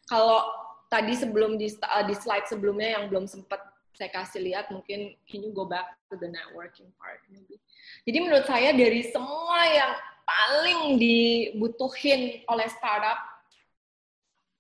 kalau 0.07 0.43
tadi 0.91 1.15
sebelum 1.19 1.59
di, 1.59 1.71
uh, 1.83 2.05
di 2.07 2.15
slide 2.15 2.47
sebelumnya 2.47 2.99
yang 3.01 3.11
belum 3.11 3.27
sempat 3.27 3.61
saya 3.95 4.11
kasih 4.11 4.43
lihat 4.43 4.75
mungkin 4.75 5.15
can 5.31 5.43
you 5.43 5.55
go 5.55 5.63
back 5.63 5.95
to 6.11 6.19
the 6.19 6.27
networking 6.27 6.91
part 6.99 7.23
maybe. 7.31 7.59
Jadi 8.07 8.19
menurut 8.23 8.47
saya 8.47 8.75
dari 8.75 9.07
semua 9.07 9.61
yang 9.71 9.93
paling 10.25 10.99
dibutuhin 10.99 12.43
oleh 12.49 12.67
startup 12.71 13.21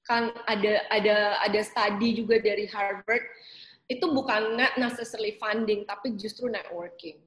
kan 0.04 0.30
ada 0.44 0.84
ada 0.92 1.40
ada 1.40 1.60
study 1.64 2.20
juga 2.20 2.36
dari 2.36 2.68
Harvard 2.68 3.24
itu 3.88 4.06
bukan 4.10 4.56
not 4.56 4.74
necessarily 4.80 5.36
funding, 5.36 5.84
tapi 5.84 6.16
justru 6.16 6.48
networking. 6.48 7.20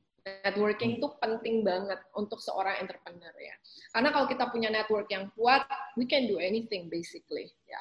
Networking 0.44 1.00
itu 1.00 1.08
penting 1.24 1.64
banget 1.64 2.04
untuk 2.18 2.44
seorang 2.44 2.84
entrepreneur 2.84 3.32
ya. 3.40 3.56
Karena 3.96 4.10
kalau 4.12 4.28
kita 4.28 4.50
punya 4.52 4.68
network 4.68 5.08
yang 5.08 5.32
kuat, 5.38 5.64
we 5.96 6.04
can 6.04 6.28
do 6.28 6.42
anything 6.42 6.92
basically 6.92 7.48
ya. 7.70 7.80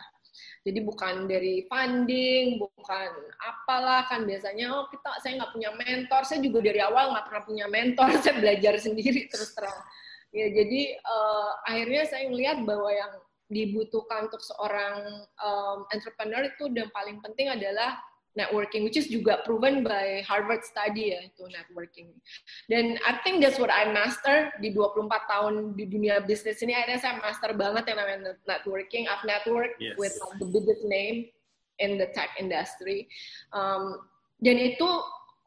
Jadi 0.66 0.82
bukan 0.82 1.30
dari 1.30 1.64
funding, 1.70 2.60
bukan 2.60 3.10
apalah 3.40 4.04
kan 4.10 4.26
biasanya 4.26 4.74
oh 4.74 4.90
kita 4.92 5.10
saya 5.24 5.42
nggak 5.42 5.52
punya 5.54 5.70
mentor, 5.74 6.22
saya 6.26 6.42
juga 6.42 6.58
dari 6.60 6.82
awal 6.82 7.14
nggak 7.16 7.26
pernah 7.30 7.42
punya 7.46 7.66
mentor, 7.70 8.08
saya 8.22 8.36
belajar 8.38 8.74
sendiri 8.78 9.26
terus 9.30 9.56
terang. 9.56 9.80
Ya 10.34 10.52
jadi 10.52 11.00
uh, 11.00 11.50
akhirnya 11.64 12.02
saya 12.04 12.28
melihat 12.28 12.60
bahwa 12.66 12.90
yang 12.92 13.12
dibutuhkan 13.46 14.26
untuk 14.26 14.42
seorang 14.42 15.22
um, 15.38 15.86
entrepreneur 15.94 16.50
itu 16.50 16.66
dan 16.74 16.90
paling 16.90 17.22
penting 17.22 17.46
adalah 17.46 17.94
networking, 18.36 18.84
which 18.84 19.00
is 19.00 19.08
juga 19.08 19.42
proven 19.42 19.80
by 19.80 20.20
Harvard 20.28 20.62
study 20.62 21.16
ya 21.16 21.24
itu 21.24 21.48
networking. 21.48 22.12
Dan 22.68 23.00
I 23.02 23.18
think 23.24 23.40
that's 23.40 23.56
what 23.56 23.72
I 23.72 23.88
master 23.90 24.52
di 24.60 24.70
24 24.70 25.08
tahun 25.08 25.54
di 25.74 25.88
dunia 25.88 26.20
bisnis 26.22 26.60
ini. 26.60 26.76
Akhirnya 26.76 27.00
saya 27.00 27.14
master 27.18 27.56
banget 27.56 27.88
yang 27.88 27.98
namanya 27.98 28.36
networking. 28.44 29.08
I've 29.08 29.24
networked 29.24 29.80
yes. 29.80 29.96
with 29.96 30.12
like, 30.20 30.38
the 30.38 30.48
biggest 30.52 30.84
name 30.84 31.32
in 31.80 31.96
the 31.96 32.12
tech 32.12 32.36
industry. 32.36 33.08
Um, 33.56 34.04
dan 34.44 34.60
itu 34.60 34.86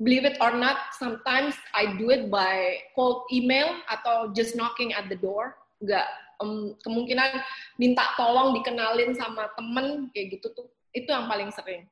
believe 0.01 0.25
it 0.25 0.41
or 0.41 0.57
not, 0.57 0.91
sometimes 0.97 1.53
I 1.77 1.93
do 2.01 2.09
it 2.09 2.33
by 2.33 2.81
cold 2.97 3.29
email 3.29 3.79
atau 3.85 4.33
just 4.33 4.57
knocking 4.57 4.97
at 4.97 5.07
the 5.07 5.17
door. 5.21 5.61
Gak 5.85 6.09
um, 6.41 6.73
kemungkinan 6.81 7.39
minta 7.77 8.17
tolong 8.17 8.57
dikenalin 8.57 9.13
sama 9.13 9.47
temen 9.53 10.09
kayak 10.11 10.39
gitu 10.39 10.51
tuh 10.57 10.67
itu 10.89 11.05
yang 11.05 11.29
paling 11.29 11.53
sering 11.53 11.85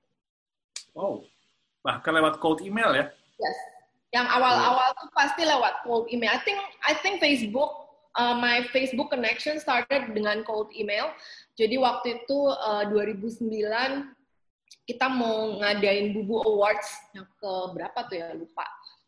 Oh, 0.96 1.26
bahkan 1.84 2.16
lewat 2.16 2.40
cold 2.40 2.64
email 2.64 2.94
ya? 2.94 3.06
Yes. 3.40 3.58
Yang 4.16 4.28
awal-awal 4.40 4.88
tuh 4.98 5.10
pasti 5.12 5.44
lewat 5.44 5.84
cold 5.84 6.08
email. 6.08 6.32
I 6.32 6.40
think 6.42 6.60
I 6.84 6.96
think 7.04 7.20
Facebook, 7.20 7.92
uh, 8.16 8.36
my 8.40 8.64
Facebook 8.72 9.12
connection 9.12 9.60
started 9.60 10.16
dengan 10.16 10.48
cold 10.48 10.72
email. 10.72 11.12
Jadi 11.60 11.76
waktu 11.76 12.24
itu 12.24 12.38
uh, 12.52 12.88
2009 12.88 13.52
kita 14.88 15.08
mau 15.12 15.60
ngadain 15.60 16.16
Bubu 16.16 16.40
Awards 16.48 16.88
yang 17.12 17.28
ke 17.28 17.52
berapa 17.76 18.00
tuh 18.08 18.16
ya 18.16 18.32
lupa. 18.32 18.68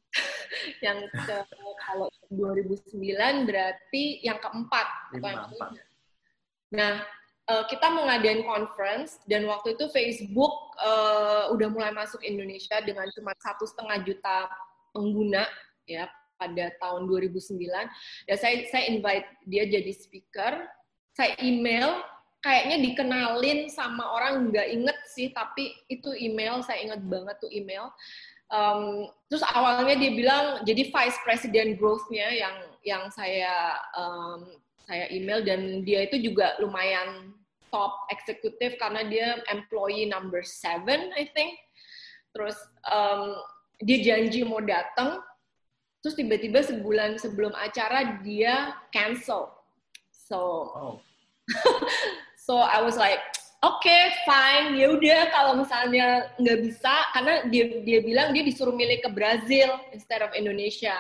yang 0.86 1.06
ke 1.06 1.38
kalau 1.86 2.10
2009 2.34 3.48
berarti 3.48 4.20
yang 4.26 4.42
keempat 4.42 4.88
atau 5.16 5.30
yang 5.30 5.46
kelima. 5.48 5.68
Nah, 6.70 6.94
uh, 7.50 7.64
kita 7.66 7.90
mau 7.90 8.06
ngadain 8.06 8.46
conference 8.46 9.18
dan 9.26 9.44
waktu 9.50 9.74
itu 9.74 9.90
Facebook 9.90 10.78
uh, 10.78 11.50
udah 11.52 11.68
mulai 11.74 11.92
masuk 11.92 12.22
Indonesia 12.22 12.78
dengan 12.86 13.10
cuma 13.18 13.34
satu 13.42 13.66
setengah 13.66 14.06
juta 14.06 14.46
pengguna 14.94 15.44
ya 15.90 16.06
pada 16.40 16.72
tahun 16.80 17.10
2009 17.10 17.60
dan 18.30 18.38
saya 18.40 18.64
saya 18.72 18.84
invite 18.88 19.28
dia 19.50 19.68
jadi 19.68 19.92
speaker. 19.92 20.64
Saya 21.18 21.36
email 21.44 22.00
kayaknya 22.40 22.80
dikenalin 22.80 23.68
sama 23.68 24.08
orang 24.16 24.48
nggak 24.54 24.72
inget 24.72 24.98
sih 25.12 25.36
tapi 25.36 25.76
itu 25.92 26.16
email 26.16 26.64
saya 26.64 26.80
inget 26.80 27.02
banget 27.04 27.36
tuh 27.44 27.52
email. 27.52 27.92
Um, 28.50 29.06
terus 29.30 29.46
awalnya 29.46 29.94
dia 29.94 30.10
bilang 30.10 30.46
jadi 30.66 30.90
vice 30.90 31.20
president 31.22 31.78
growth-nya 31.78 32.34
yang 32.34 32.56
yang 32.82 33.04
saya 33.14 33.78
um, 33.94 34.58
saya 34.90 35.06
email 35.14 35.46
dan 35.46 35.86
dia 35.86 36.10
itu 36.10 36.18
juga 36.18 36.58
lumayan 36.58 37.38
top 37.70 38.10
eksekutif 38.14 38.78
karena 38.78 39.06
dia 39.06 39.28
employee 39.50 40.10
number 40.10 40.42
seven, 40.46 41.14
I 41.16 41.30
think. 41.34 41.58
Terus 42.34 42.58
um, 42.90 43.38
dia 43.82 43.98
janji 44.04 44.46
mau 44.46 44.62
datang, 44.62 45.24
terus 46.04 46.20
tiba-tiba 46.20 46.62
sebulan 46.62 47.18
sebelum 47.18 47.56
acara 47.56 48.22
dia 48.22 48.76
cancel. 48.94 49.50
So, 50.12 50.40
oh. 50.76 50.96
so 52.46 52.62
I 52.62 52.86
was 52.86 53.00
like, 53.00 53.18
oke, 53.66 53.82
okay, 53.82 54.14
fine, 54.28 54.78
ya 54.78 54.94
udah 54.94 55.34
kalau 55.34 55.58
misalnya 55.58 56.30
nggak 56.38 56.60
bisa, 56.70 56.94
karena 57.18 57.34
dia 57.50 57.82
dia 57.82 58.00
bilang 58.06 58.30
dia 58.36 58.46
disuruh 58.46 58.76
milih 58.76 59.02
ke 59.02 59.10
Brazil 59.10 59.74
instead 59.90 60.22
of 60.22 60.36
Indonesia, 60.38 60.94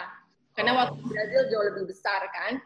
karena 0.58 0.74
oh. 0.74 0.78
waktu 0.82 1.00
Brazil 1.06 1.42
jauh 1.54 1.66
lebih 1.70 1.94
besar 1.94 2.26
kan. 2.34 2.58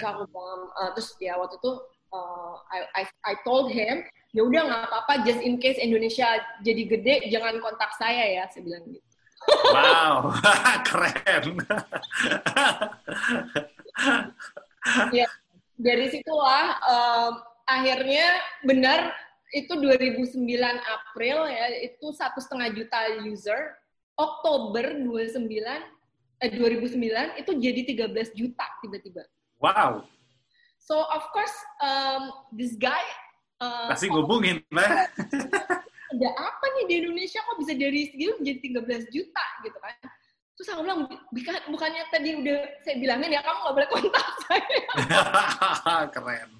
So 0.00 0.08
aku 0.08 0.24
uh, 0.32 0.90
terus 0.96 1.12
ya 1.20 1.36
waktu 1.36 1.60
itu 1.60 1.72
uh, 2.12 2.54
I, 2.70 2.78
I, 2.94 3.02
I 3.26 3.34
told 3.42 3.72
him 3.72 4.04
ya 4.32 4.40
udah 4.44 4.62
nggak 4.64 4.82
apa-apa 4.88 5.24
just 5.28 5.40
in 5.44 5.60
case 5.60 5.76
Indonesia 5.76 6.24
jadi 6.64 6.82
gede 6.88 7.14
jangan 7.28 7.60
kontak 7.60 7.92
saya 8.00 8.40
ya 8.40 8.44
saya 8.48 8.64
bilang 8.64 8.84
gitu 8.88 9.08
wow 9.72 10.32
keren 10.88 11.44
ya 15.12 15.26
dari 15.76 16.06
situlah 16.14 16.78
um, 16.86 17.32
akhirnya 17.66 18.40
benar 18.64 19.12
itu 19.52 19.76
2009 19.76 20.48
April 20.80 21.38
ya 21.44 21.66
itu 21.84 22.08
satu 22.16 22.40
setengah 22.40 22.72
juta 22.72 23.20
user 23.28 23.76
Oktober 24.16 24.96
29 24.96 25.44
eh 26.42 26.50
2009 26.50 27.38
itu 27.38 27.50
jadi 27.54 27.80
13 28.10 28.34
juta 28.34 28.66
tiba-tiba. 28.82 29.22
Wow. 29.62 30.02
So 30.82 31.06
of 31.06 31.22
course 31.30 31.56
um, 31.78 32.34
this 32.50 32.74
guy 32.74 33.02
uh, 33.62 33.86
pasti 33.90 34.10
ngubungin 34.10 34.66
lah. 34.74 35.06
ada 36.12 36.28
apa 36.36 36.64
nih 36.76 36.84
di 36.90 36.94
Indonesia 37.00 37.40
kok 37.40 37.56
bisa 37.56 37.72
dari 37.72 38.12
segitu 38.12 38.36
menjadi 38.36 38.84
13 38.84 39.14
juta 39.14 39.44
gitu 39.64 39.78
kan. 39.80 39.96
Terus 40.52 40.68
aku 40.68 40.84
bilang, 40.84 41.08
bukannya 41.72 42.02
tadi 42.12 42.36
udah 42.36 42.58
saya 42.84 43.00
bilangin 43.00 43.32
ya, 43.32 43.40
kamu 43.40 43.58
nggak 43.64 43.76
boleh 43.80 43.88
kontak 43.88 44.28
saya. 44.44 44.80
Keren. 46.14 46.50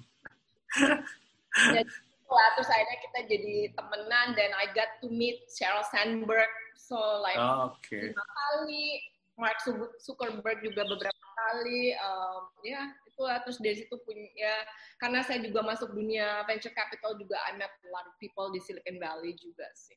jadi, 1.69 1.85
lah, 2.25 2.47
terus 2.57 2.69
akhirnya 2.73 2.97
kita 3.05 3.19
jadi 3.29 3.55
temenan, 3.77 4.27
dan 4.33 4.49
I 4.57 4.65
got 4.73 4.97
to 5.05 5.07
meet 5.13 5.45
Sheryl 5.53 5.85
Sandberg, 5.93 6.49
so 6.73 6.97
like 7.21 7.37
okay. 7.37 8.09
lima 8.09 8.25
kali, 8.25 8.87
Mark 9.37 9.61
Zuckerberg 10.01 10.65
juga 10.65 10.89
beberapa 10.89 11.25
kali, 11.37 11.93
um, 12.01 12.49
ya 12.65 12.89
itulah 13.13 13.37
terus 13.45 13.61
dari 13.61 13.77
situ 13.77 13.93
punya 14.01 14.25
ya 14.33 14.57
karena 14.97 15.21
saya 15.21 15.37
juga 15.45 15.61
masuk 15.61 15.93
dunia 15.93 16.41
venture 16.49 16.73
capital 16.73 17.13
juga 17.15 17.37
I 17.45 17.53
met 17.61 17.69
a 17.69 17.89
lot 17.93 18.09
of 18.09 18.17
people 18.17 18.49
di 18.49 18.57
Silicon 18.57 18.97
Valley 18.97 19.37
juga 19.37 19.69
sih. 19.77 19.95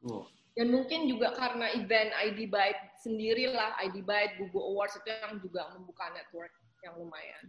Cool. 0.00 0.24
Dan 0.56 0.72
mungkin 0.74 1.06
juga 1.06 1.30
karena 1.36 1.70
event 1.76 2.10
ID 2.10 2.50
Byte 2.50 2.98
sendiri 2.98 3.52
lah, 3.54 3.78
ID 3.78 4.02
Byte, 4.02 4.34
Google 4.40 4.74
Awards 4.74 4.98
itu 4.98 5.08
yang 5.08 5.38
juga 5.38 5.70
membuka 5.76 6.10
network 6.10 6.50
yang 6.82 6.98
lumayan. 6.98 7.44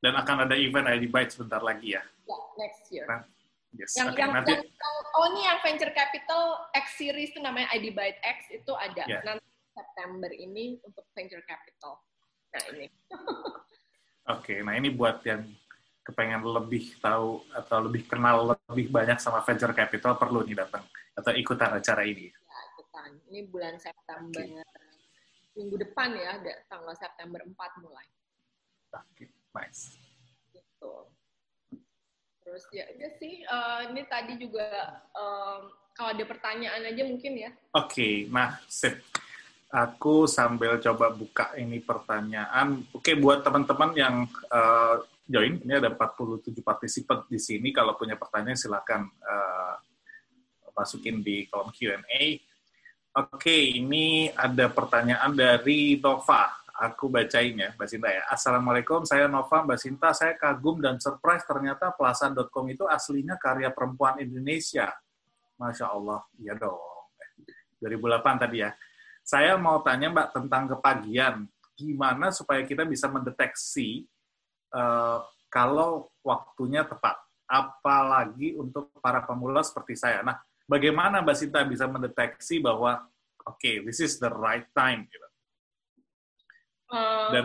Dan 0.00 0.16
akan 0.16 0.48
ada 0.48 0.56
event 0.56 0.88
ID 0.88 1.12
Byte 1.12 1.36
sebentar 1.36 1.60
lagi 1.60 1.96
ya? 1.96 2.02
Ya, 2.24 2.38
next 2.56 2.82
year. 2.88 3.06
Nah, 3.08 3.28
yes. 3.76 3.92
Yang, 3.92 4.08
okay, 4.16 4.20
yang, 4.24 4.32
nanti... 4.32 4.52
yang, 4.56 4.96
oh 5.20 5.24
ini 5.36 5.40
yang 5.44 5.58
venture 5.60 5.92
capital 5.92 6.44
X 6.72 6.86
series 6.96 7.30
itu 7.36 7.40
namanya 7.44 7.68
ID 7.76 7.92
Byte 7.92 8.20
X 8.24 8.38
itu 8.48 8.72
ada 8.72 9.04
yeah. 9.04 9.20
nanti 9.24 9.44
September 9.74 10.30
ini 10.32 10.80
untuk 10.86 11.04
venture 11.12 11.42
capital. 11.44 12.00
Nah 12.54 12.64
ini. 12.70 12.86
Oke, 12.86 13.02
okay, 14.24 14.58
nah 14.62 14.78
ini 14.78 14.88
buat 14.94 15.20
yang 15.26 15.42
kepengen 16.06 16.46
lebih 16.46 16.96
tahu 17.02 17.42
atau 17.50 17.78
lebih 17.82 18.06
kenal 18.06 18.54
lebih 18.70 18.88
banyak 18.88 19.18
sama 19.18 19.42
venture 19.42 19.74
capital 19.74 20.14
perlu 20.14 20.46
nih 20.46 20.62
datang 20.62 20.86
atau 21.18 21.32
ikutan 21.34 21.74
acara 21.74 22.06
ini. 22.06 22.30
Ya, 22.30 22.58
ikutan. 22.72 23.10
Ini 23.28 23.40
bulan 23.50 23.74
September. 23.76 24.44
Okay. 24.44 24.62
Minggu 25.54 25.76
depan 25.82 26.14
ya, 26.14 26.38
ada 26.38 26.52
tanggal 26.70 26.94
September 26.98 27.40
4 27.42 27.82
mulai. 27.82 28.06
Oke, 28.94 29.02
okay, 29.10 29.28
nice. 29.54 29.98
Gitu. 30.54 30.94
Terus 32.44 32.64
ya, 32.70 32.86
ya 32.94 33.08
sih, 33.18 33.42
uh, 33.50 33.90
ini 33.90 34.02
tadi 34.06 34.38
juga 34.38 34.66
um, 35.14 35.72
kalau 35.94 36.10
ada 36.14 36.24
pertanyaan 36.26 36.86
aja 36.86 37.02
mungkin 37.06 37.32
ya. 37.38 37.50
Oke, 37.74 37.90
okay, 37.90 38.14
nah 38.30 38.58
sip 38.66 38.98
aku 39.74 40.30
sambil 40.30 40.78
coba 40.78 41.10
buka 41.10 41.50
ini 41.58 41.82
pertanyaan. 41.82 42.86
Oke, 42.94 43.18
buat 43.18 43.42
teman-teman 43.42 43.90
yang 43.98 44.14
uh, 44.54 45.02
join, 45.26 45.58
ini 45.58 45.72
ada 45.74 45.90
47 45.90 46.62
partisipan 46.62 47.26
di 47.26 47.42
sini. 47.42 47.74
Kalau 47.74 47.98
punya 47.98 48.14
pertanyaan 48.14 48.54
silakan 48.54 49.10
uh, 49.26 49.74
masukin 50.78 51.26
di 51.26 51.50
kolom 51.50 51.74
Q&A. 51.74 52.38
Oke, 53.18 53.74
ini 53.74 54.30
ada 54.30 54.70
pertanyaan 54.70 55.34
dari 55.34 55.98
Nova. 55.98 56.54
Aku 56.74 57.06
bacain 57.06 57.54
ya, 57.54 57.70
Mbak 57.78 57.86
Sinta 57.86 58.10
ya. 58.10 58.26
Assalamualaikum, 58.26 59.06
saya 59.06 59.30
Nova, 59.30 59.62
Mbak 59.62 59.78
Sinta. 59.78 60.10
Saya 60.10 60.34
kagum 60.34 60.82
dan 60.82 60.98
surprise 60.98 61.46
ternyata 61.46 61.94
pelasan.com 61.94 62.66
itu 62.66 62.82
aslinya 62.90 63.38
karya 63.38 63.70
perempuan 63.70 64.18
Indonesia. 64.18 64.90
Masya 65.54 65.86
Allah, 65.94 66.26
iya 66.42 66.58
dong. 66.58 66.82
2008 67.78 68.42
tadi 68.42 68.66
ya. 68.66 68.74
Saya 69.24 69.56
mau 69.56 69.80
tanya 69.80 70.12
Mbak 70.12 70.28
tentang 70.36 70.64
kepagian. 70.76 71.48
Gimana 71.72 72.28
supaya 72.28 72.60
kita 72.62 72.84
bisa 72.84 73.08
mendeteksi 73.08 74.04
uh, 74.76 75.24
kalau 75.48 76.12
waktunya 76.20 76.84
tepat? 76.84 77.16
Apalagi 77.48 78.52
untuk 78.60 78.92
para 79.00 79.24
pemula 79.24 79.64
seperti 79.64 79.96
saya. 79.96 80.20
Nah, 80.20 80.36
bagaimana 80.68 81.24
Mbak 81.24 81.36
Sinta 81.40 81.64
bisa 81.64 81.88
mendeteksi 81.88 82.60
bahwa 82.60 83.00
oke, 83.48 83.56
okay, 83.56 83.80
this 83.80 84.04
is 84.04 84.20
the 84.20 84.28
right 84.28 84.68
time? 84.76 85.08
Gitu. 85.08 85.28
Uh... 86.92 87.28
Dan 87.32 87.44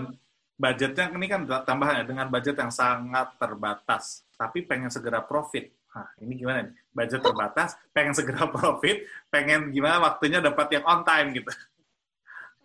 budgetnya 0.59 1.15
ini 1.15 1.27
kan 1.31 1.47
tambahannya 1.47 2.03
dengan 2.03 2.27
budget 2.27 2.59
yang 2.59 2.75
sangat 2.75 3.39
terbatas, 3.39 4.27
tapi 4.35 4.67
pengen 4.67 4.91
segera 4.91 5.23
profit. 5.23 5.78
Nah, 5.89 6.07
ini 6.21 6.33
gimana 6.37 6.69
nih? 6.69 6.75
Budget 6.93 7.21
terbatas, 7.25 7.69
pengen 7.93 8.13
segera 8.13 8.45
profit, 8.55 9.05
pengen 9.33 9.73
gimana 9.73 9.97
waktunya 10.05 10.37
dapat 10.37 10.67
yang 10.77 10.85
on 10.85 11.01
time 11.01 11.33
gitu. 11.33 11.49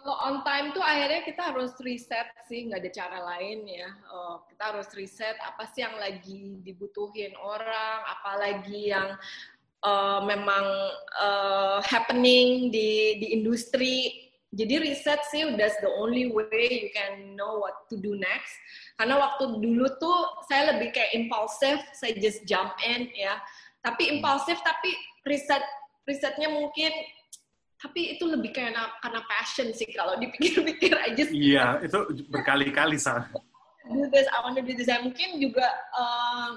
Kalau 0.04 0.20
on 0.20 0.44
time 0.44 0.76
tuh 0.76 0.84
akhirnya 0.84 1.24
kita 1.24 1.42
harus 1.48 1.72
reset 1.80 2.28
sih, 2.44 2.68
nggak 2.68 2.84
ada 2.84 2.92
cara 2.92 3.18
lain 3.24 3.64
ya. 3.64 3.88
Uh, 4.04 4.36
kita 4.52 4.62
harus 4.76 4.88
reset 4.92 5.32
apa 5.40 5.64
sih 5.72 5.80
yang 5.80 5.96
lagi 5.96 6.60
dibutuhin 6.60 7.32
orang, 7.40 8.04
apalagi 8.12 8.92
yang 8.92 9.16
uh, 9.80 10.20
memang 10.28 10.66
uh, 11.16 11.80
happening 11.80 12.68
di 12.68 13.16
di 13.16 13.26
industri. 13.32 14.28
Jadi 14.52 14.92
riset 14.92 15.24
sih 15.32 15.56
that's 15.56 15.80
the 15.80 15.90
only 15.96 16.28
way 16.28 16.84
you 16.84 16.92
can 16.92 17.32
know 17.32 17.64
what 17.64 17.88
to 17.88 17.96
do 17.96 18.12
next. 18.12 18.52
Karena 18.94 19.18
waktu 19.18 19.58
dulu 19.58 19.86
tuh 19.98 20.18
saya 20.46 20.76
lebih 20.76 20.94
kayak 20.94 21.14
impulsif, 21.18 21.82
saya 21.94 22.14
just 22.18 22.46
jump 22.46 22.74
in 22.86 23.10
ya. 23.14 23.38
Tapi 23.82 24.18
impulsif 24.18 24.58
tapi 24.62 24.94
riset 25.26 25.62
risetnya 26.04 26.52
mungkin 26.52 26.92
tapi 27.80 28.16
itu 28.16 28.24
lebih 28.24 28.54
kayak 28.54 28.80
karena 29.04 29.20
passion 29.28 29.68
sih 29.76 29.84
kalau 29.92 30.16
dipikir-pikir 30.16 30.96
aja 30.96 31.24
iya 31.28 31.66
itu 31.84 32.00
berkali-kali 32.32 32.96
saat 32.96 33.28
do 33.88 34.08
this 34.08 34.26
I 34.32 34.40
want 34.40 34.56
to 34.56 34.64
do 34.64 34.72
this. 34.72 34.88
Mungkin 34.88 35.40
juga 35.40 35.68
uh, 35.92 36.56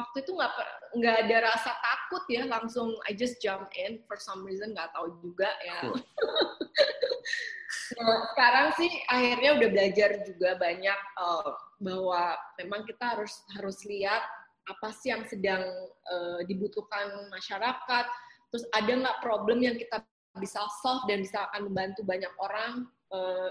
waktu 0.00 0.24
itu 0.24 0.32
nggak 0.32 0.52
nggak 0.96 1.16
ada 1.26 1.36
rasa 1.52 1.70
takut 1.76 2.24
ya 2.32 2.48
langsung 2.48 2.96
I 3.04 3.12
just 3.12 3.38
jump 3.44 3.68
in 3.76 4.00
for 4.08 4.16
some 4.16 4.42
reason 4.42 4.72
nggak 4.72 4.90
tahu 4.96 5.20
juga 5.20 5.52
ya 5.60 5.84
cool. 5.84 6.00
nah, 8.00 8.18
sekarang 8.32 8.66
sih 8.80 8.90
akhirnya 9.06 9.50
udah 9.60 9.68
belajar 9.68 10.10
juga 10.24 10.56
banyak 10.56 11.00
uh, 11.20 11.52
bahwa 11.78 12.34
memang 12.58 12.82
kita 12.88 13.16
harus 13.16 13.44
harus 13.54 13.78
lihat 13.84 14.24
apa 14.66 14.88
sih 14.96 15.12
yang 15.12 15.28
sedang 15.28 15.62
uh, 16.08 16.40
dibutuhkan 16.48 17.28
masyarakat 17.30 18.06
terus 18.50 18.64
ada 18.74 18.90
nggak 18.90 19.20
problem 19.22 19.62
yang 19.62 19.78
kita 19.78 20.02
bisa 20.38 20.62
solve 20.82 21.06
dan 21.10 21.22
bisa 21.22 21.50
akan 21.50 21.70
membantu 21.70 22.06
banyak 22.06 22.30
orang 22.38 22.86
uh, 23.10 23.50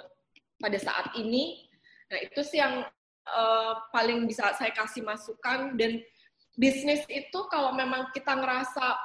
pada 0.59 0.79
saat 0.79 1.11
ini. 1.15 1.67
Nah 2.07 2.19
itu 2.23 2.39
sih 2.43 2.59
yang 2.59 2.87
uh, 3.27 3.73
paling 3.91 4.23
bisa 4.25 4.55
saya 4.55 4.71
kasih 4.71 5.03
masukan 5.03 5.75
dan 5.75 5.99
bisnis 6.55 7.03
itu 7.11 7.39
kalau 7.51 7.75
memang 7.75 8.09
kita 8.15 8.33
ngerasa 8.37 8.97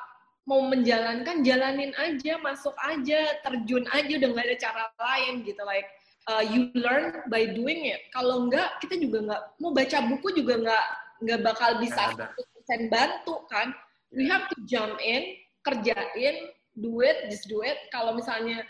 mau 0.44 0.60
menjalankan 0.68 1.40
jalanin 1.40 1.92
aja 1.96 2.36
masuk 2.40 2.76
aja 2.84 3.40
terjun 3.44 3.84
aja 3.92 4.12
udah 4.20 4.28
nggak 4.28 4.46
ada 4.52 4.58
cara 4.60 4.84
lain 5.00 5.40
gitu 5.44 5.62
like 5.64 5.88
uh, 6.28 6.44
you 6.44 6.68
learn 6.76 7.24
by 7.32 7.48
doing 7.48 7.88
it 7.88 8.04
kalau 8.12 8.44
enggak 8.44 8.76
kita 8.84 9.00
juga 9.00 9.24
nggak 9.24 9.42
mau 9.60 9.72
baca 9.72 9.98
buku 10.04 10.28
juga 10.36 10.54
nggak 10.60 10.86
nggak 11.24 11.40
bakal 11.40 11.70
bisa 11.80 12.12
persen 12.12 12.92
bantu 12.92 13.48
kan 13.48 13.72
we 14.12 14.28
have 14.28 14.44
to 14.52 14.56
jump 14.68 15.00
in 15.00 15.40
kerjain 15.64 16.52
do 16.78 17.00
it, 17.00 17.30
just 17.30 17.46
do 17.46 17.62
it. 17.62 17.78
Kalau 17.94 18.14
misalnya 18.14 18.62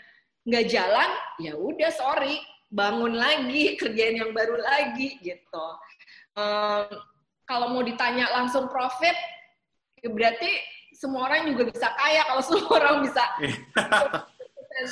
nggak 0.45 0.65
jalan, 0.69 1.09
ya 1.41 1.57
udah 1.57 1.91
sorry, 1.93 2.37
bangun 2.69 3.17
lagi, 3.17 3.73
kerjain 3.81 4.21
yang 4.21 4.31
baru 4.31 4.61
lagi 4.61 5.17
gitu. 5.21 5.67
Um, 6.37 6.89
kalau 7.45 7.73
mau 7.73 7.81
ditanya 7.85 8.29
langsung 8.33 8.69
profit, 8.69 9.15
ya 10.01 10.09
berarti 10.09 10.49
semua 10.97 11.29
orang 11.29 11.51
juga 11.53 11.69
bisa 11.69 11.89
kaya 11.93 12.21
kalau 12.25 12.41
semua 12.41 12.69
orang 12.81 13.05
bisa 13.05 13.23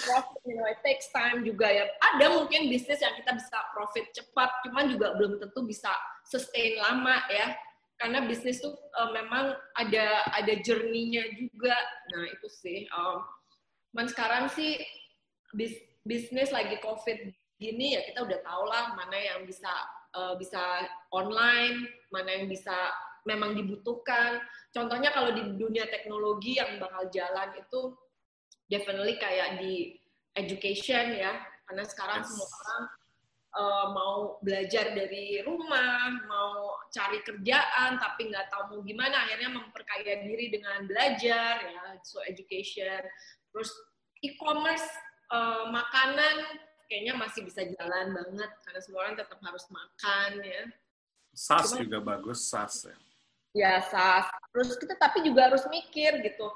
profit, 0.06 0.41
you 0.47 0.56
know, 0.56 0.68
it 0.70 0.80
takes 0.86 1.10
time 1.12 1.41
juga 1.41 1.68
ya. 1.68 1.89
Ada 2.14 2.34
mungkin 2.34 2.70
bisnis 2.70 3.01
yang 3.01 3.14
kita 3.18 3.36
bisa 3.36 3.58
profit 3.74 4.06
cepat, 4.14 4.49
cuman 4.70 4.89
juga 4.93 5.18
belum 5.18 5.41
tentu 5.41 5.66
bisa 5.66 5.91
sustain 6.24 6.80
lama 6.80 7.20
ya 7.28 7.51
karena 8.01 8.26
bisnis 8.26 8.60
tuh 8.60 8.74
uh, 8.99 9.10
memang 9.16 9.56
ada 9.80 10.28
ada 10.36 10.54
journey-nya 10.60 11.24
juga. 11.39 11.76
Nah 12.12 12.24
itu 12.32 12.47
sih. 12.51 12.84
Um, 12.91 13.24
man 13.93 14.10
sekarang 14.10 14.49
sih 14.51 14.82
bis, 15.54 15.78
bisnis 16.04 16.49
lagi 16.49 16.82
covid 16.82 17.32
gini 17.62 17.95
ya 17.95 18.01
kita 18.04 18.26
udah 18.26 18.39
tau 18.41 18.66
lah 18.66 18.97
mana 18.97 19.16
yang 19.16 19.45
bisa 19.45 19.70
uh, 20.16 20.34
bisa 20.38 20.88
online, 21.14 21.86
mana 22.09 22.30
yang 22.41 22.45
bisa 22.49 22.74
memang 23.26 23.55
dibutuhkan. 23.55 24.41
Contohnya 24.74 25.14
kalau 25.14 25.32
di 25.32 25.43
dunia 25.55 25.88
teknologi 25.88 26.57
yang 26.57 26.82
bakal 26.82 27.07
jalan 27.14 27.53
itu 27.55 27.95
definitely 28.68 29.16
kayak 29.22 29.61
di 29.61 29.99
education 30.34 31.14
ya, 31.14 31.34
karena 31.70 31.84
sekarang 31.86 32.26
yes. 32.26 32.28
semua 32.30 32.49
orang 32.49 32.84
uh, 33.53 33.86
mau 33.93 34.16
belajar 34.41 34.91
dari 34.97 35.39
rumah, 35.45 36.09
mau 36.26 36.82
cari 36.89 37.22
kerjaan 37.22 38.01
tapi 38.01 38.34
nggak 38.34 38.49
tahu 38.49 38.64
mau 38.74 38.82
gimana, 38.82 39.30
akhirnya 39.30 39.49
memperkaya 39.53 40.26
diri 40.26 40.49
dengan 40.49 40.89
belajar 40.89 41.61
ya, 41.61 41.84
so 42.01 42.20
education. 42.26 43.01
Terus 43.53 43.70
e-commerce 44.26 44.89
uh, 45.30 45.70
makanan 45.70 46.36
kayaknya 46.94 47.18
masih 47.18 47.41
bisa 47.41 47.66
jalan 47.66 48.14
banget 48.14 48.52
karena 48.62 48.80
semua 48.86 49.10
orang 49.10 49.18
tetap 49.18 49.41
harus 49.41 49.66
makan 49.74 50.30
ya. 50.46 50.64
SaaS 51.34 51.74
Cuma, 51.74 51.82
juga 51.82 51.98
bagus 52.06 52.46
SaaS 52.46 52.86
ya. 52.86 52.98
Ya 53.58 53.74
SaaS. 53.82 54.30
Terus 54.54 54.78
kita 54.78 54.94
tapi 55.02 55.26
juga 55.26 55.50
harus 55.50 55.66
mikir 55.74 56.22
gitu 56.22 56.54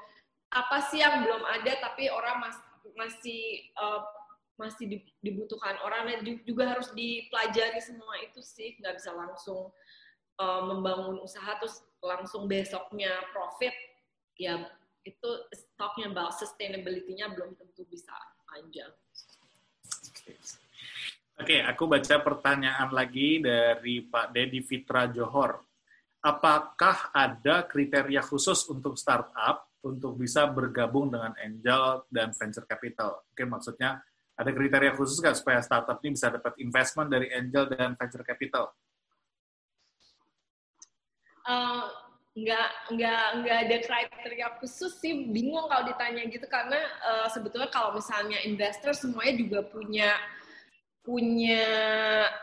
apa 0.48 0.80
sih 0.88 1.02
yang 1.02 1.26
belum 1.26 1.42
ada 1.44 1.72
tapi 1.82 2.08
orang 2.08 2.40
mas, 2.40 2.56
masih 2.96 3.68
uh, 3.76 4.00
masih 4.58 5.04
dibutuhkan 5.22 5.76
orang 5.84 6.08
dan 6.08 6.40
juga 6.42 6.66
harus 6.66 6.90
dipelajari 6.96 7.78
semua 7.78 8.16
itu 8.24 8.40
sih 8.42 8.74
nggak 8.80 8.98
bisa 8.98 9.14
langsung 9.14 9.70
uh, 10.40 10.62
membangun 10.66 11.20
usaha 11.22 11.54
terus 11.60 11.84
langsung 12.02 12.50
besoknya 12.50 13.12
profit 13.30 13.70
ya 14.40 14.66
itu 15.06 15.30
talking 15.78 16.10
about 16.10 16.34
sustainability-nya 16.36 17.30
belum 17.32 17.54
tentu 17.54 17.86
bisa 17.86 18.12
panjang. 18.50 18.90
Oke, 21.38 21.54
okay, 21.54 21.60
aku 21.62 21.86
baca 21.86 22.18
pertanyaan 22.18 22.90
lagi 22.90 23.38
dari 23.38 24.02
Pak 24.02 24.34
Dedi 24.34 24.58
Fitra 24.58 25.06
Johor. 25.06 25.62
Apakah 26.18 27.14
ada 27.14 27.62
kriteria 27.62 28.18
khusus 28.26 28.66
untuk 28.66 28.98
startup 28.98 29.70
untuk 29.86 30.18
bisa 30.18 30.50
bergabung 30.50 31.14
dengan 31.14 31.30
angel 31.38 32.10
dan 32.10 32.34
venture 32.34 32.66
capital? 32.66 33.22
Oke, 33.30 33.46
maksudnya 33.46 34.02
ada 34.34 34.50
kriteria 34.50 34.98
khusus 34.98 35.22
nggak 35.22 35.38
supaya 35.38 35.62
startup 35.62 36.02
ini 36.02 36.18
bisa 36.18 36.34
dapat 36.34 36.58
investment 36.58 37.06
dari 37.06 37.30
angel 37.30 37.70
dan 37.70 37.94
venture 37.94 38.26
capital? 38.26 38.74
Uh, 41.46 41.86
nggak 42.38 42.68
nggak 42.94 43.24
nggak 43.42 43.58
ada 43.66 43.76
kriteria 43.82 44.48
khusus 44.62 44.98
sih 45.02 45.28
bingung 45.30 45.66
kalau 45.66 45.88
ditanya 45.88 46.22
gitu. 46.30 46.46
Karena 46.46 46.78
uh, 47.02 47.26
sebetulnya 47.32 47.70
kalau 47.72 47.96
misalnya 47.96 48.38
investor 48.46 48.94
semuanya 48.94 49.34
juga 49.38 49.58
punya 49.66 50.10
punya 51.02 51.64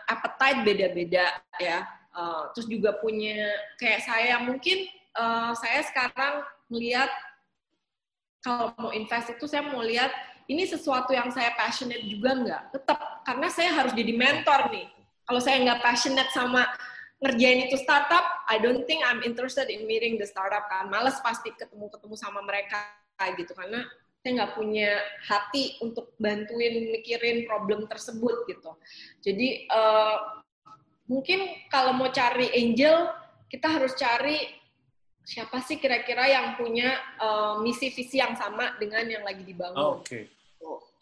appetite 0.09 0.65
beda-beda 0.65 1.25
ya. 1.61 1.85
Uh, 2.15 2.47
terus 2.55 2.71
juga 2.71 2.95
punya 3.03 3.35
kayak 3.75 4.07
saya 4.07 4.39
mungkin 4.39 4.87
uh, 5.19 5.51
saya 5.51 5.83
sekarang 5.83 6.47
melihat 6.71 7.11
kalau 8.39 8.71
mau 8.79 8.91
invest 8.95 9.35
itu 9.35 9.45
saya 9.51 9.67
mau 9.67 9.83
lihat 9.83 10.13
ini 10.45 10.69
sesuatu 10.69 11.09
yang 11.11 11.33
saya 11.33 11.51
passionate 11.57 12.05
juga 12.05 12.37
nggak? 12.37 12.61
Tetap 12.77 12.99
karena 13.25 13.47
saya 13.49 13.69
harus 13.73 13.93
jadi 13.97 14.13
mentor 14.13 14.69
nih. 14.69 14.87
Kalau 15.25 15.41
saya 15.41 15.57
nggak 15.65 15.81
passionate 15.81 16.29
sama 16.29 16.69
ngerjain 17.25 17.65
itu 17.65 17.81
startup, 17.81 18.45
I 18.45 18.61
don't 18.61 18.85
think 18.85 19.01
I'm 19.01 19.25
interested 19.25 19.73
in 19.73 19.89
meeting 19.89 20.21
the 20.21 20.29
startup 20.29 20.69
kan. 20.69 20.93
Males 20.93 21.17
pasti 21.25 21.49
ketemu-ketemu 21.57 22.13
sama 22.13 22.45
mereka 22.45 22.85
gitu 23.33 23.57
karena 23.57 23.81
saya 24.21 24.41
nggak 24.41 24.53
punya 24.53 25.01
hati 25.25 25.81
untuk 25.81 26.13
bantuin 26.21 26.93
mikirin 26.93 27.49
problem 27.49 27.89
tersebut 27.89 28.45
gitu. 28.45 28.77
Jadi 29.25 29.65
uh, 29.73 30.45
mungkin 31.09 31.65
kalau 31.73 31.97
mau 31.97 32.13
cari 32.13 32.53
angel, 32.53 33.09
kita 33.49 33.67
harus 33.69 33.97
cari 33.97 34.45
siapa 35.25 35.57
sih 35.65 35.81
kira-kira 35.81 36.29
yang 36.29 36.53
punya 36.53 37.01
uh, 37.17 37.57
misi 37.65 37.89
visi 37.89 38.21
yang 38.21 38.37
sama 38.37 38.77
dengan 38.77 39.09
yang 39.09 39.25
lagi 39.25 39.41
dibangun. 39.41 39.77
Oh, 39.81 40.01
Oke. 40.01 40.05
Okay. 40.05 40.23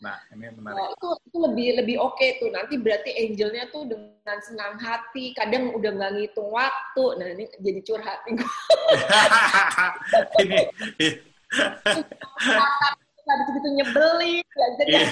Nah, 0.03 0.19
ini 0.35 0.51
menarik. 0.51 0.75
Nah, 0.75 0.87
itu, 0.91 1.09
itu 1.31 1.37
lebih 1.39 1.67
lebih 1.79 1.95
oke 1.95 2.19
okay 2.19 2.35
tuh. 2.43 2.51
Nanti 2.51 2.75
berarti 2.75 3.15
angelnya 3.15 3.71
tuh 3.71 3.87
dengan 3.87 4.37
senang 4.43 4.75
hati. 4.75 5.31
Kadang 5.31 5.71
udah 5.71 5.91
nggak 5.95 6.11
ngitung 6.19 6.51
waktu. 6.51 7.05
Nah, 7.23 7.27
ini 7.31 7.47
jadi 7.63 7.79
curhat 7.87 8.19
nih. 8.27 8.35
ini. 10.43 10.59
Nggak 13.23 13.37
begitu 13.47 13.67
nyebelin. 13.79 14.43
Jadi 14.77 14.93
yeah. 14.93 15.09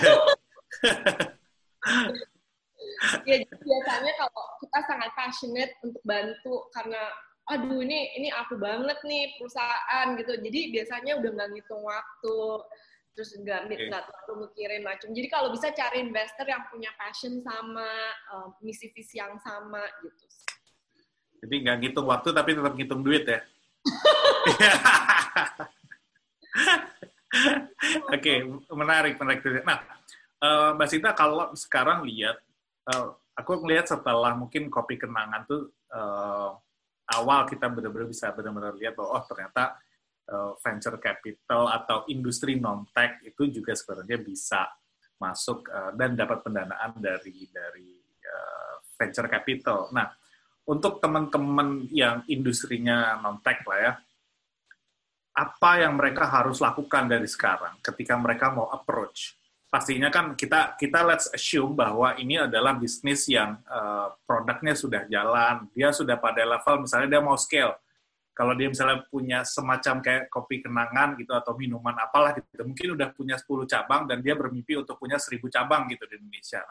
ya 3.26 3.36
biasanya 3.42 4.14
kalau 4.14 4.44
kita 4.62 4.80
sangat 4.86 5.10
passionate 5.18 5.74
untuk 5.82 6.04
bantu 6.06 6.70
karena 6.70 7.02
aduh 7.50 7.82
ini 7.82 8.14
ini 8.22 8.30
aku 8.30 8.62
banget 8.62 9.02
nih 9.02 9.34
perusahaan 9.42 10.14
gitu 10.22 10.38
jadi 10.38 10.60
biasanya 10.70 11.18
udah 11.18 11.30
nggak 11.34 11.50
ngitung 11.52 11.82
waktu 11.82 12.40
terus 13.12 13.36
nggak 13.36 13.68
okay. 13.68 13.88
nggak 13.92 14.04
terlalu 14.08 14.34
mikirin 14.48 14.84
macam 14.88 15.10
jadi 15.12 15.28
kalau 15.28 15.50
bisa 15.52 15.68
cari 15.76 16.00
investor 16.00 16.48
yang 16.48 16.64
punya 16.72 16.92
passion 16.96 17.44
sama 17.44 17.90
uh, 18.32 18.48
misi 18.64 18.88
visi 18.96 19.20
yang 19.20 19.36
sama 19.44 19.84
gitu 20.00 20.26
jadi 21.44 21.56
nggak 21.68 21.78
ngitung 21.84 22.08
waktu 22.08 22.30
tapi 22.32 22.56
tetap 22.56 22.74
ngitung 22.76 23.04
duit 23.04 23.28
ya 23.28 23.40
Oke, 28.12 28.20
okay, 28.20 28.38
menarik, 28.76 29.16
menarik. 29.16 29.64
Nah, 29.64 29.80
uh, 30.44 30.76
Mbak 30.76 30.88
Sita, 30.92 31.16
kalau 31.16 31.56
sekarang 31.56 32.04
lihat, 32.04 32.44
uh, 32.92 33.16
aku 33.40 33.64
melihat 33.64 33.88
setelah 33.88 34.36
mungkin 34.36 34.68
kopi 34.68 35.00
kenangan 35.00 35.48
tuh 35.48 35.72
uh, 35.96 36.52
awal 37.16 37.48
kita 37.48 37.72
benar-benar 37.72 38.08
bisa 38.08 38.32
benar-benar 38.36 38.76
lihat 38.76 38.94
bahwa 38.96 39.20
oh 39.20 39.24
ternyata 39.28 39.80
uh, 40.32 40.56
venture 40.64 40.98
capital 40.98 41.68
atau 41.68 42.08
industri 42.08 42.58
non 42.58 42.88
tech 42.96 43.20
itu 43.22 43.52
juga 43.52 43.76
sebenarnya 43.76 44.18
bisa 44.24 44.66
masuk 45.20 45.68
uh, 45.70 45.92
dan 45.94 46.18
dapat 46.18 46.42
pendanaan 46.42 46.98
dari 46.98 47.46
dari 47.52 47.92
uh, 48.26 48.74
venture 48.98 49.30
capital. 49.30 49.92
Nah, 49.94 50.10
untuk 50.66 50.98
teman-teman 51.04 51.86
yang 51.92 52.24
industrinya 52.32 53.20
non 53.20 53.44
tech 53.44 53.62
lah 53.68 53.80
ya, 53.84 53.94
apa 55.38 55.72
yang 55.84 56.00
mereka 56.00 56.26
harus 56.28 56.64
lakukan 56.64 57.12
dari 57.12 57.28
sekarang 57.28 57.78
ketika 57.84 58.18
mereka 58.18 58.50
mau 58.50 58.72
approach? 58.72 59.38
Pastinya 59.72 60.12
kan 60.12 60.36
kita 60.36 60.76
kita 60.76 61.00
let's 61.08 61.32
assume 61.32 61.80
bahwa 61.80 62.12
ini 62.20 62.44
adalah 62.44 62.76
bisnis 62.76 63.24
yang 63.32 63.56
uh, 63.72 64.12
produknya 64.28 64.76
sudah 64.76 65.08
jalan, 65.08 65.64
dia 65.72 65.96
sudah 65.96 66.20
pada 66.20 66.44
level 66.44 66.84
misalnya 66.84 67.08
dia 67.08 67.22
mau 67.24 67.40
scale 67.40 67.80
kalau 68.32 68.56
dia 68.56 68.72
misalnya 68.72 69.04
punya 69.12 69.44
semacam 69.44 70.00
kayak 70.00 70.24
kopi 70.32 70.64
kenangan 70.64 71.20
gitu 71.20 71.36
atau 71.36 71.54
minuman 71.60 71.96
apalah 72.00 72.32
gitu, 72.34 72.64
mungkin 72.64 72.96
udah 72.96 73.12
punya 73.12 73.36
10 73.36 73.68
cabang 73.68 74.08
dan 74.08 74.24
dia 74.24 74.34
bermimpi 74.34 74.80
untuk 74.80 74.96
punya 74.96 75.20
1000 75.20 75.38
cabang 75.52 75.92
gitu 75.92 76.08
di 76.08 76.16
Indonesia. 76.16 76.64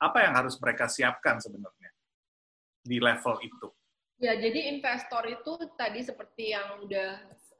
Apa 0.00 0.24
yang 0.24 0.34
harus 0.34 0.56
mereka 0.58 0.88
siapkan 0.88 1.38
sebenarnya 1.38 1.92
di 2.82 2.98
level 2.98 3.38
itu? 3.44 3.68
Ya, 4.22 4.38
jadi 4.38 4.72
investor 4.74 5.26
itu 5.26 5.52
tadi 5.74 6.00
seperti 6.02 6.54
yang 6.54 6.86
udah 6.86 7.10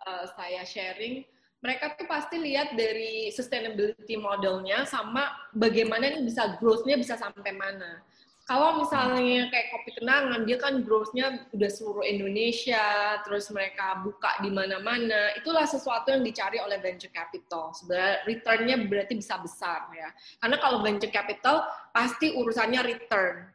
uh, 0.07 0.27
saya 0.33 0.63
sharing, 0.63 1.27
mereka 1.63 1.95
tuh 1.95 2.11
pasti 2.11 2.43
lihat 2.43 2.75
dari 2.75 3.31
sustainability 3.31 4.19
modelnya 4.19 4.83
sama 4.83 5.31
bagaimana 5.55 6.11
ini 6.11 6.27
bisa 6.27 6.59
growth-nya 6.59 6.99
bisa 6.99 7.15
sampai 7.15 7.55
mana 7.55 8.03
kalau 8.43 8.82
misalnya 8.82 9.47
kayak 9.55 9.70
kopi 9.70 9.90
kenangan 10.03 10.43
dia 10.43 10.59
kan 10.59 10.82
growth-nya 10.82 11.47
udah 11.55 11.70
seluruh 11.70 12.03
Indonesia 12.03 13.16
terus 13.22 13.47
mereka 13.55 14.03
buka 14.03 14.43
di 14.43 14.51
mana-mana. 14.51 15.30
Itulah 15.38 15.62
sesuatu 15.62 16.11
yang 16.11 16.26
dicari 16.26 16.59
oleh 16.59 16.82
venture 16.82 17.14
capital. 17.14 17.70
Sebenarnya 17.70 18.26
return-nya 18.26 18.76
berarti 18.90 19.14
bisa 19.14 19.38
besar 19.38 19.86
ya. 19.95 20.11
Karena 20.43 20.57
kalau 20.59 20.82
venture 20.82 21.14
capital 21.14 21.62
pasti 21.95 22.34
urusannya 22.34 22.80
return 22.82 23.47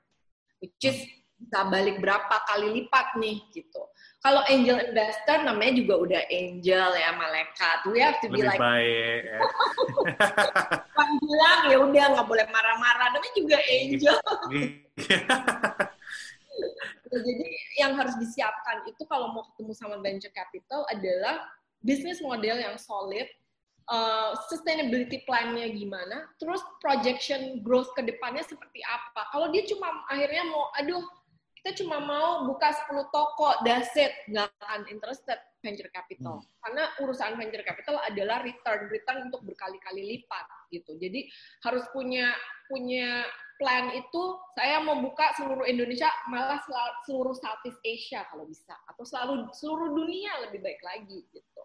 which 0.64 0.84
is 0.88 0.98
bisa 1.38 1.70
balik 1.70 2.02
berapa 2.02 2.36
kali 2.50 2.82
lipat 2.82 3.14
nih 3.22 3.38
gitu 3.54 3.77
kalau 4.26 4.42
angel 4.50 4.82
investor 4.82 5.46
namanya 5.46 5.78
juga 5.78 5.94
udah 6.02 6.22
angel 6.34 6.90
ya 6.98 7.10
malaikat. 7.14 7.78
We 7.86 8.02
have 8.02 8.18
to 8.26 8.28
be 8.34 8.42
Lebih 8.42 8.50
like 8.50 8.60
baik. 8.60 9.22
Ya. 9.24 9.40
bilang 11.22 11.60
ya 11.70 11.78
udah 11.86 12.06
nggak 12.18 12.28
boleh 12.28 12.46
marah-marah. 12.50 13.08
Namanya 13.14 13.34
juga 13.38 13.58
angel. 13.62 14.18
nah, 17.08 17.22
jadi 17.22 17.46
yang 17.78 17.94
harus 17.94 18.18
disiapkan 18.18 18.90
itu 18.90 19.06
kalau 19.06 19.38
mau 19.38 19.46
ketemu 19.54 19.74
sama 19.78 20.02
venture 20.02 20.34
capital 20.34 20.82
adalah 20.90 21.46
bisnis 21.86 22.18
model 22.18 22.58
yang 22.58 22.74
solid, 22.82 23.30
uh, 23.86 24.34
sustainability 24.50 25.22
plan-nya 25.30 25.70
gimana, 25.70 26.26
terus 26.42 26.60
projection 26.82 27.62
growth 27.62 27.94
ke 27.94 28.02
depannya 28.02 28.42
seperti 28.42 28.82
apa. 28.82 29.30
Kalau 29.30 29.54
dia 29.54 29.62
cuma 29.70 30.04
akhirnya 30.10 30.44
mau, 30.50 30.74
aduh 30.74 31.06
kita 31.68 31.84
cuma 31.84 32.00
mau 32.00 32.48
buka 32.48 32.72
10 32.72 33.12
toko, 33.12 33.60
daset, 33.68 34.24
nggak 34.32 34.48
akan 34.64 34.88
interested 34.88 35.36
venture 35.60 35.92
capital. 35.92 36.40
Hmm. 36.40 36.48
Karena 36.64 36.84
urusan 37.04 37.36
venture 37.36 37.60
capital 37.68 38.00
adalah 38.08 38.40
return, 38.40 38.88
return 38.88 39.28
untuk 39.28 39.44
berkali-kali 39.44 40.16
lipat 40.16 40.48
gitu. 40.72 40.96
Jadi 40.96 41.28
harus 41.68 41.84
punya 41.92 42.32
punya 42.72 43.28
plan 43.60 43.92
itu 44.00 44.40
saya 44.56 44.80
mau 44.80 44.96
buka 45.04 45.36
seluruh 45.36 45.68
Indonesia 45.68 46.08
malah 46.32 46.64
seluruh 47.04 47.36
Southeast 47.36 47.84
Asia 47.84 48.24
kalau 48.32 48.48
bisa 48.48 48.72
atau 48.88 49.04
selalu 49.04 49.52
seluruh 49.52 49.92
dunia 49.92 50.48
lebih 50.48 50.64
baik 50.64 50.80
lagi 50.88 51.20
gitu. 51.36 51.64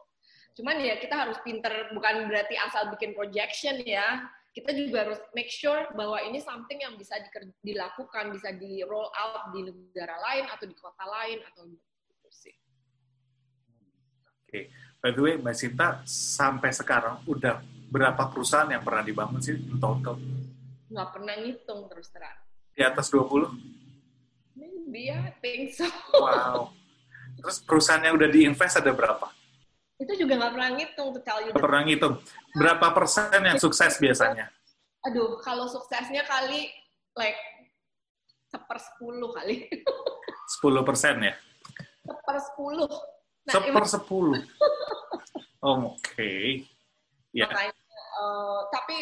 Cuman 0.59 0.83
ya 0.83 0.99
kita 0.99 1.15
harus 1.15 1.39
pinter 1.47 1.95
bukan 1.95 2.27
berarti 2.27 2.59
asal 2.59 2.91
bikin 2.91 3.15
projection 3.15 3.79
ya 3.87 4.19
kita 4.53 4.71
juga 4.77 5.09
harus 5.09 5.21
make 5.33 5.49
sure 5.49 5.89
bahwa 5.97 6.21
ini 6.21 6.37
something 6.37 6.77
yang 6.77 6.93
bisa 7.01 7.17
dilakukan, 7.65 8.37
bisa 8.37 8.53
di 8.53 8.85
roll 8.85 9.09
out 9.17 9.49
di 9.57 9.65
negara 9.65 10.21
lain 10.21 10.45
atau 10.53 10.69
di 10.69 10.77
kota 10.77 11.05
lain 11.09 11.41
atau 11.41 11.65
gitu 11.73 12.29
sih. 12.29 12.53
Oke, 14.45 14.49
okay. 14.49 14.65
by 15.01 15.09
the 15.17 15.23
way, 15.25 15.35
Mbak 15.41 15.57
Sinta 15.57 15.89
sampai 16.05 16.69
sekarang 16.69 17.25
udah 17.25 17.65
berapa 17.89 18.29
perusahaan 18.29 18.69
yang 18.69 18.85
pernah 18.85 19.01
dibangun 19.01 19.41
sih 19.41 19.57
in 19.57 19.81
total? 19.81 20.21
Nggak 20.93 21.09
pernah 21.17 21.35
ngitung 21.41 21.89
terus 21.89 22.13
terang. 22.13 22.37
Di 22.77 22.85
atas 22.85 23.09
20? 23.09 23.57
Maybe, 24.53 25.09
I 25.09 25.33
think 25.41 25.73
so. 25.73 25.89
Wow. 26.13 26.77
Terus 27.41 27.57
perusahaan 27.65 28.05
yang 28.05 28.21
udah 28.21 28.29
diinvest 28.29 28.85
ada 28.85 28.93
berapa? 28.93 29.33
Itu 30.01 30.13
juga 30.17 30.33
nggak 30.41 30.53
pernah 30.57 30.71
ngitung, 30.77 31.09
to 31.13 31.21
tell 31.25 31.41
you. 31.43 31.53
Nggak 31.53 31.65
pernah 31.65 31.83
ngitung. 31.85 32.15
Berapa 32.57 32.87
persen 32.97 33.41
yang 33.43 33.59
sukses 33.61 33.99
biasanya? 33.99 34.49
Aduh, 35.09 35.41
kalau 35.43 35.67
suksesnya 35.67 36.23
kali, 36.25 36.71
like, 37.19 37.39
seper 38.49 38.79
sepuluh 38.79 39.31
kali. 39.35 39.67
10 40.61 40.85
persen 40.85 41.17
ya? 41.23 41.35
seper 42.03 42.37
sepuluh. 42.43 42.91
Nah, 43.47 43.53
Seper 43.59 43.85
10. 43.87 44.43
Oh, 45.63 45.95
oke. 45.95 46.33
Ya, 47.33 47.47
makanya 47.47 47.73
eh, 47.73 48.61
tapi 48.75 48.97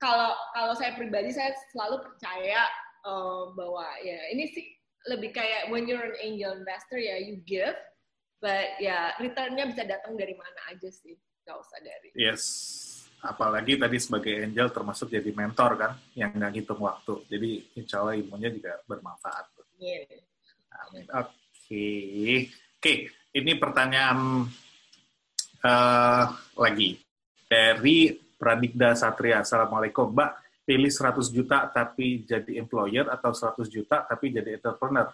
kalau 0.00 0.32
kalau 0.56 0.72
saya 0.74 0.96
pribadi 0.96 1.30
saya 1.30 1.52
selalu 1.70 2.02
percaya 2.02 2.64
eh, 3.04 3.42
bahwa 3.52 3.86
ya 4.00 4.18
ini 4.32 4.48
sih 4.50 4.64
lebih 5.12 5.30
kayak 5.36 5.70
when 5.70 5.86
you're 5.86 6.02
an 6.02 6.18
angel 6.18 6.56
investor 6.56 6.98
ya 6.98 7.20
you 7.20 7.38
give 7.46 7.76
but 8.46 8.78
ya 8.78 9.10
returnnya 9.18 9.66
bisa 9.66 9.82
datang 9.82 10.14
dari 10.14 10.38
mana 10.38 10.70
aja 10.70 10.86
sih 10.86 11.18
nggak 11.42 11.56
usah 11.58 11.78
dari 11.82 12.14
yes. 12.14 12.44
Apalagi 13.26 13.74
tadi 13.74 13.98
sebagai 13.98 14.38
angel 14.38 14.70
termasuk 14.70 15.10
jadi 15.10 15.34
mentor 15.34 15.74
kan, 15.74 15.92
yang 16.14 16.30
nggak 16.30 16.52
ngitung 16.52 16.78
waktu. 16.78 17.26
Jadi 17.26 17.50
insya 17.74 18.04
Allah 18.04 18.14
ilmunya 18.14 18.54
juga 18.54 18.78
bermanfaat. 18.86 19.44
Iya. 19.82 20.22
Amin. 20.86 21.04
Oke, 21.10 21.88
oke. 22.76 22.94
Ini 23.34 23.52
pertanyaan 23.58 24.46
eh, 25.58 26.24
lagi 26.54 26.90
dari 27.50 28.14
Pradikda 28.36 28.94
Satria. 28.94 29.42
Assalamualaikum, 29.42 30.12
Mbak. 30.12 30.30
Pilih 30.66 30.92
100 30.92 31.30
juta 31.30 31.66
tapi 31.70 32.26
jadi 32.26 32.58
employer 32.62 33.10
atau 33.10 33.30
100 33.34 33.66
juta 33.70 34.06
tapi 34.06 34.30
jadi 34.30 34.58
entrepreneur? 34.60 35.10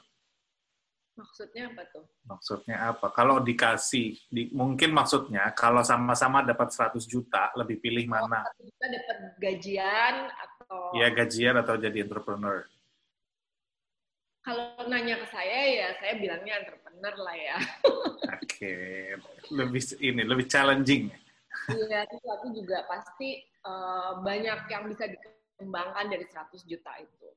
Maksudnya 1.12 1.68
apa 1.68 1.82
tuh 1.92 2.04
Maksudnya 2.24 2.76
apa? 2.88 3.12
Kalau 3.12 3.42
dikasih, 3.42 4.16
di, 4.30 4.48
mungkin 4.50 4.94
maksudnya 4.96 5.52
kalau 5.52 5.84
sama-sama 5.84 6.40
dapat 6.40 6.72
100 6.72 6.96
juta, 7.04 7.52
lebih 7.58 7.78
pilih 7.78 8.08
mana? 8.08 8.46
kita 8.56 8.86
dapat 8.88 9.16
gajian 9.36 10.14
atau 10.32 10.96
Ya 10.96 11.12
gajian 11.12 11.56
atau 11.60 11.74
jadi 11.76 12.04
entrepreneur? 12.04 12.64
kalau 14.42 14.74
nanya 14.90 15.22
ke 15.22 15.26
saya 15.30 15.60
ya 15.70 15.88
saya 16.02 16.18
bilangnya 16.18 16.66
entrepreneur 16.66 17.14
lah 17.14 17.36
ya 17.38 17.56
Oke, 18.42 18.74
lebih 19.54 19.82
ini 20.02 20.22
lebih 20.26 20.50
challenging. 20.50 21.14
iya 21.70 22.02
tapi 22.02 22.50
juga 22.50 22.82
pasti 22.90 23.38
eh, 23.38 24.10
banyak 24.18 24.58
yang 24.66 24.90
bisa 24.90 25.06
dikembangkan 25.06 26.10
dari 26.10 26.26
100 26.26 26.58
juta 26.66 26.90
itu 26.98 27.28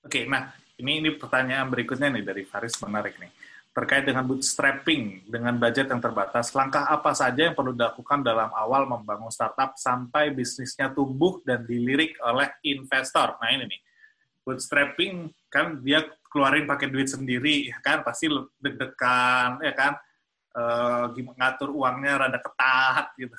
Oke, 0.00 0.24
nah 0.24 0.52
ini 0.80 1.04
ini 1.04 1.10
pertanyaan 1.14 1.68
berikutnya 1.68 2.08
nih 2.08 2.24
dari 2.24 2.42
Faris 2.48 2.76
menarik 2.80 3.20
nih. 3.20 3.30
Terkait 3.70 4.02
dengan 4.02 4.26
bootstrapping 4.26 5.30
dengan 5.30 5.54
budget 5.54 5.86
yang 5.92 6.02
terbatas, 6.02 6.50
langkah 6.58 6.90
apa 6.90 7.14
saja 7.14 7.46
yang 7.46 7.54
perlu 7.54 7.70
dilakukan 7.70 8.26
dalam 8.26 8.50
awal 8.50 8.82
membangun 8.88 9.30
startup 9.30 9.78
sampai 9.78 10.34
bisnisnya 10.34 10.90
tumbuh 10.90 11.38
dan 11.46 11.62
dilirik 11.62 12.18
oleh 12.18 12.50
investor? 12.66 13.38
Nah 13.38 13.48
ini 13.54 13.70
nih, 13.70 13.80
bootstrapping 14.42 15.30
kan 15.46 15.78
dia 15.86 16.02
keluarin 16.26 16.66
pakai 16.66 16.90
duit 16.90 17.06
sendiri, 17.06 17.70
ya 17.70 17.78
kan 17.78 18.02
pasti 18.02 18.26
deg-degan, 18.58 19.62
ya 19.62 19.74
kan 19.74 19.94
Eh, 20.50 21.04
gimana 21.14 21.38
ngatur 21.38 21.70
uangnya 21.70 22.26
rada 22.26 22.42
ketat 22.42 23.14
gitu, 23.14 23.38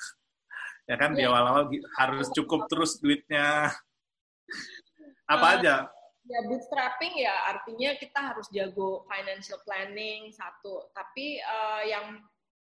ya 0.88 0.96
kan 0.96 1.12
di 1.12 1.20
Iya. 1.20 1.28
awal-awal 1.28 1.68
harus 2.00 2.32
cukup 2.32 2.64
terus 2.72 2.96
duitnya. 2.96 3.68
Apa 5.28 5.46
Eh, 5.52 5.54
aja? 5.60 5.74
Ya 6.22 6.38
bootstrapping 6.46 7.18
ya 7.18 7.34
artinya 7.50 7.98
kita 7.98 8.20
harus 8.32 8.46
jago 8.54 9.02
financial 9.10 9.58
planning 9.66 10.30
satu. 10.30 10.90
Tapi 10.94 11.42
eh, 11.42 11.82
yang 11.90 12.06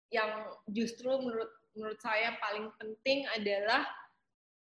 yang 0.09 0.31
justru 0.73 1.11
menurut 1.21 1.51
menurut 1.77 2.01
saya 2.01 2.35
paling 2.41 2.73
penting 2.81 3.29
adalah 3.35 3.85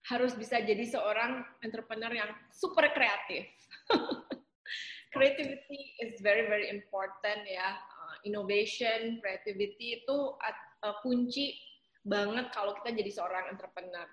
harus 0.05 0.37
bisa 0.37 0.61
jadi 0.61 0.85
seorang 0.85 1.43
entrepreneur 1.65 2.13
yang 2.13 2.31
super 2.53 2.93
kreatif. 2.93 3.49
Creativity 5.15 5.81
is 6.03 6.21
very 6.21 6.45
very 6.51 6.69
important 6.69 7.41
ya. 7.47 7.79
Uh, 7.79 8.15
innovation 8.29 9.23
creativity 9.23 10.05
itu 10.05 10.17
uh, 10.37 10.97
kunci 11.01 11.57
banget 12.05 12.53
kalau 12.53 12.77
kita 12.83 13.01
jadi 13.01 13.11
seorang 13.17 13.49
entrepreneur 13.49 14.05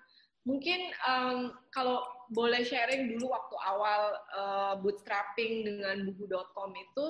mungkin 0.42 0.90
um, 1.06 1.54
kalau 1.70 2.02
boleh 2.34 2.66
sharing 2.66 3.14
dulu 3.14 3.30
waktu 3.30 3.56
awal 3.62 4.02
uh, 4.34 4.74
bootstrapping 4.82 5.62
dengan 5.62 6.08
buku.com 6.10 6.72
itu 6.74 7.06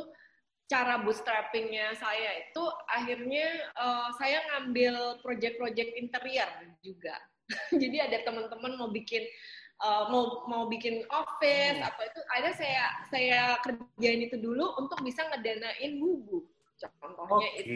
cara 0.69 1.01
bootstrappingnya 1.01 1.97
saya 1.97 2.49
itu 2.49 2.63
akhirnya 2.89 3.73
uh, 3.77 4.09
saya 4.17 4.41
ngambil 4.53 5.21
project-project 5.21 5.91
interior 5.97 6.49
juga 6.85 7.17
jadi 7.83 8.09
ada 8.09 8.19
teman-teman 8.25 8.77
mau 8.81 8.89
bikin 8.89 9.25
uh, 9.85 10.09
mau 10.09 10.45
mau 10.49 10.65
bikin 10.69 11.05
office 11.09 11.77
Hmm. 11.83 11.89
atau 11.89 12.03
itu 12.05 12.21
ada 12.37 12.51
saya 12.53 12.85
saya 13.09 13.41
kerjain 13.65 14.29
itu 14.29 14.37
dulu 14.37 14.77
untuk 14.77 15.01
bisa 15.01 15.25
ngedanain 15.33 15.99
buku 15.99 16.45
contohnya 17.01 17.49
Oke, 17.49 17.61
itu 17.63 17.75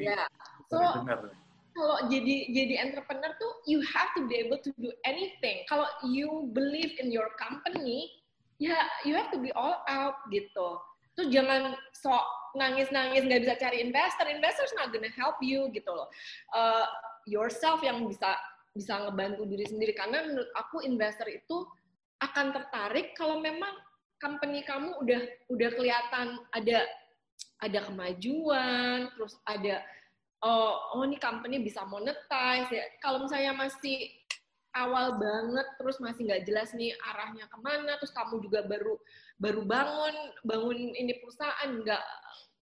ya 0.00 0.24
so 0.70 0.78
baru 0.78 0.96
dengar. 1.02 1.18
Kalau 1.76 1.98
jadi 2.10 2.50
jadi 2.50 2.74
entrepreneur 2.82 3.32
tuh 3.38 3.52
you 3.66 3.78
have 3.82 4.10
to 4.18 4.26
be 4.26 4.38
able 4.42 4.58
to 4.58 4.70
do 4.78 4.90
anything. 5.06 5.62
Kalau 5.70 5.86
you 6.06 6.50
believe 6.50 6.98
in 6.98 7.14
your 7.14 7.30
company, 7.38 8.10
ya 8.58 8.76
you 9.06 9.14
have 9.14 9.30
to 9.30 9.38
be 9.38 9.54
all 9.54 9.82
out 9.86 10.22
gitu. 10.34 10.80
Tuh 11.18 11.26
jangan 11.30 11.74
sok 11.94 12.24
nangis-nangis 12.58 13.22
nggak 13.26 13.42
bisa 13.46 13.54
cari 13.58 13.82
investor. 13.82 14.26
Investor's 14.26 14.74
not 14.74 14.90
gonna 14.90 15.12
help 15.14 15.38
you 15.42 15.70
gitu 15.70 15.90
loh. 15.90 16.10
Uh, 16.50 16.86
yourself 17.30 17.80
yang 17.86 18.06
bisa 18.06 18.34
bisa 18.74 19.02
ngebantu 19.02 19.46
diri 19.50 19.66
sendiri 19.66 19.92
karena 19.98 20.22
menurut 20.30 20.50
aku 20.54 20.82
investor 20.86 21.26
itu 21.26 21.66
akan 22.22 22.54
tertarik 22.54 23.18
kalau 23.18 23.42
memang 23.42 23.74
company 24.20 24.62
kamu 24.62 24.94
udah 25.00 25.22
udah 25.50 25.68
kelihatan 25.74 26.38
ada 26.54 26.86
ada 27.60 27.78
kemajuan, 27.84 29.12
terus 29.12 29.36
ada 29.44 29.84
oh, 30.44 30.96
oh 30.96 31.02
ini 31.04 31.20
company 31.20 31.60
bisa 31.60 31.84
monetize 31.84 32.70
ya. 32.72 32.84
Kalau 33.00 33.24
misalnya 33.24 33.52
masih 33.56 34.08
awal 34.70 35.18
banget, 35.18 35.66
terus 35.76 35.98
masih 35.98 36.30
nggak 36.30 36.44
jelas 36.46 36.70
nih 36.78 36.94
arahnya 37.10 37.50
ke 37.50 37.58
mana, 37.58 37.98
terus 37.98 38.14
kamu 38.14 38.38
juga 38.38 38.62
baru 38.64 38.94
baru 39.40 39.62
bangun 39.66 40.14
bangun 40.46 40.78
ini 40.94 41.18
perusahaan 41.18 41.70
nggak 41.74 42.04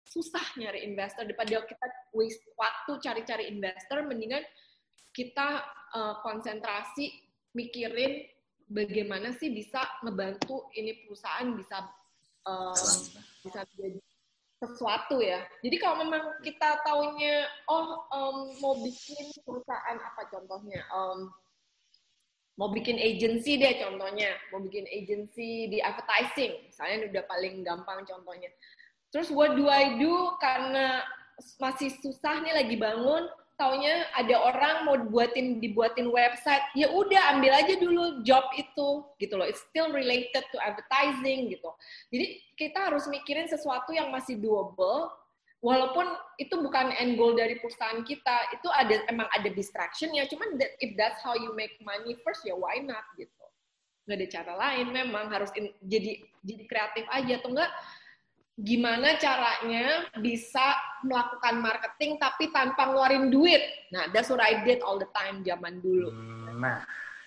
susah 0.07 0.45
nyari 0.55 0.87
investor 0.87 1.27
daripada 1.27 1.67
kita 1.67 1.87
waste 2.15 2.47
waktu 2.55 2.93
cari-cari 3.03 3.51
investor, 3.51 4.07
mendingan 4.07 4.45
kita 5.11 5.67
uh, 5.97 6.23
konsentrasi 6.23 7.11
mikirin 7.57 8.29
bagaimana 8.71 9.35
sih 9.35 9.51
bisa 9.51 9.83
ngebantu 10.05 10.71
ini 10.79 11.07
perusahaan 11.07 11.49
bisa 11.57 11.89
uh, 12.47 12.77
bisa 13.43 13.61
jadi 13.75 13.99
sesuatu 14.57 15.21
ya. 15.21 15.45
Jadi 15.61 15.77
kalau 15.77 16.01
memang 16.01 16.41
kita 16.41 16.81
taunya, 16.81 17.45
oh 17.69 18.09
um, 18.09 18.37
mau 18.61 18.75
bikin 18.81 19.29
perusahaan 19.45 19.99
apa 20.01 20.23
contohnya, 20.33 20.81
um, 20.93 21.29
mau 22.57 22.73
bikin 22.73 22.97
agency 22.97 23.61
deh 23.61 23.77
contohnya, 23.77 24.33
mau 24.49 24.65
bikin 24.65 24.89
agency 24.89 25.69
di 25.69 25.79
advertising, 25.85 26.73
misalnya 26.73 27.13
udah 27.13 27.25
paling 27.29 27.61
gampang 27.61 28.01
contohnya. 28.09 28.49
Terus 29.13 29.29
what 29.29 29.53
do 29.55 29.69
I 29.69 30.01
do 30.01 30.15
karena 30.41 31.05
masih 31.61 31.93
susah 32.01 32.41
nih 32.41 32.57
lagi 32.57 32.77
bangun, 32.81 33.29
taunya 33.57 34.05
ada 34.13 34.37
orang 34.37 34.77
mau 34.85 34.97
buatin 35.09 35.59
dibuatin 35.59 36.13
website, 36.13 36.63
ya 36.77 36.93
udah 36.93 37.37
ambil 37.37 37.53
aja 37.57 37.75
dulu 37.81 38.21
job 38.23 38.45
itu 38.57 39.05
gitu 39.17 39.35
loh. 39.37 39.49
It's 39.49 39.65
still 39.73 39.91
related 39.93 40.45
to 40.53 40.57
advertising 40.61 41.49
gitu. 41.49 41.71
Jadi 42.13 42.27
kita 42.61 42.93
harus 42.93 43.09
mikirin 43.09 43.49
sesuatu 43.49 43.97
yang 43.97 44.13
masih 44.13 44.37
doable, 44.37 45.09
walaupun 45.65 46.05
itu 46.37 46.53
bukan 46.61 46.93
end 47.01 47.17
goal 47.17 47.33
dari 47.33 47.57
perusahaan 47.57 48.05
kita, 48.05 48.37
itu 48.53 48.69
ada 48.77 49.01
emang 49.09 49.29
ada 49.33 49.49
distraction 49.49 50.13
ya. 50.13 50.29
Cuman 50.29 50.61
that, 50.61 50.77
if 50.85 50.93
that's 51.01 51.19
how 51.25 51.33
you 51.33 51.57
make 51.57 51.75
money 51.81 52.15
first 52.21 52.45
ya 52.45 52.53
why 52.53 52.77
not 52.85 53.09
gitu. 53.17 53.33
Nggak 54.07 54.17
ada 54.21 54.29
cara 54.31 54.53
lain 54.55 54.87
memang 54.93 55.33
harus 55.33 55.51
in, 55.59 55.73
jadi 55.83 56.23
jadi 56.45 56.63
kreatif 56.69 57.05
aja 57.11 57.43
atau 57.43 57.51
enggak 57.51 57.73
gimana 58.57 59.21
caranya 59.21 60.09
bisa 60.17 60.81
melakukan 61.05 61.61
marketing 61.61 62.17
tapi 62.17 62.49
tanpa 62.49 62.89
ngeluarin 62.89 63.29
duit. 63.29 63.61
Nah, 63.93 64.09
that's 64.09 64.33
what 64.33 64.41
I 64.41 64.65
did 64.65 64.81
all 64.81 64.97
the 64.97 65.09
time 65.13 65.45
zaman 65.45 65.85
dulu. 65.85 66.09
Nah, 66.57 66.81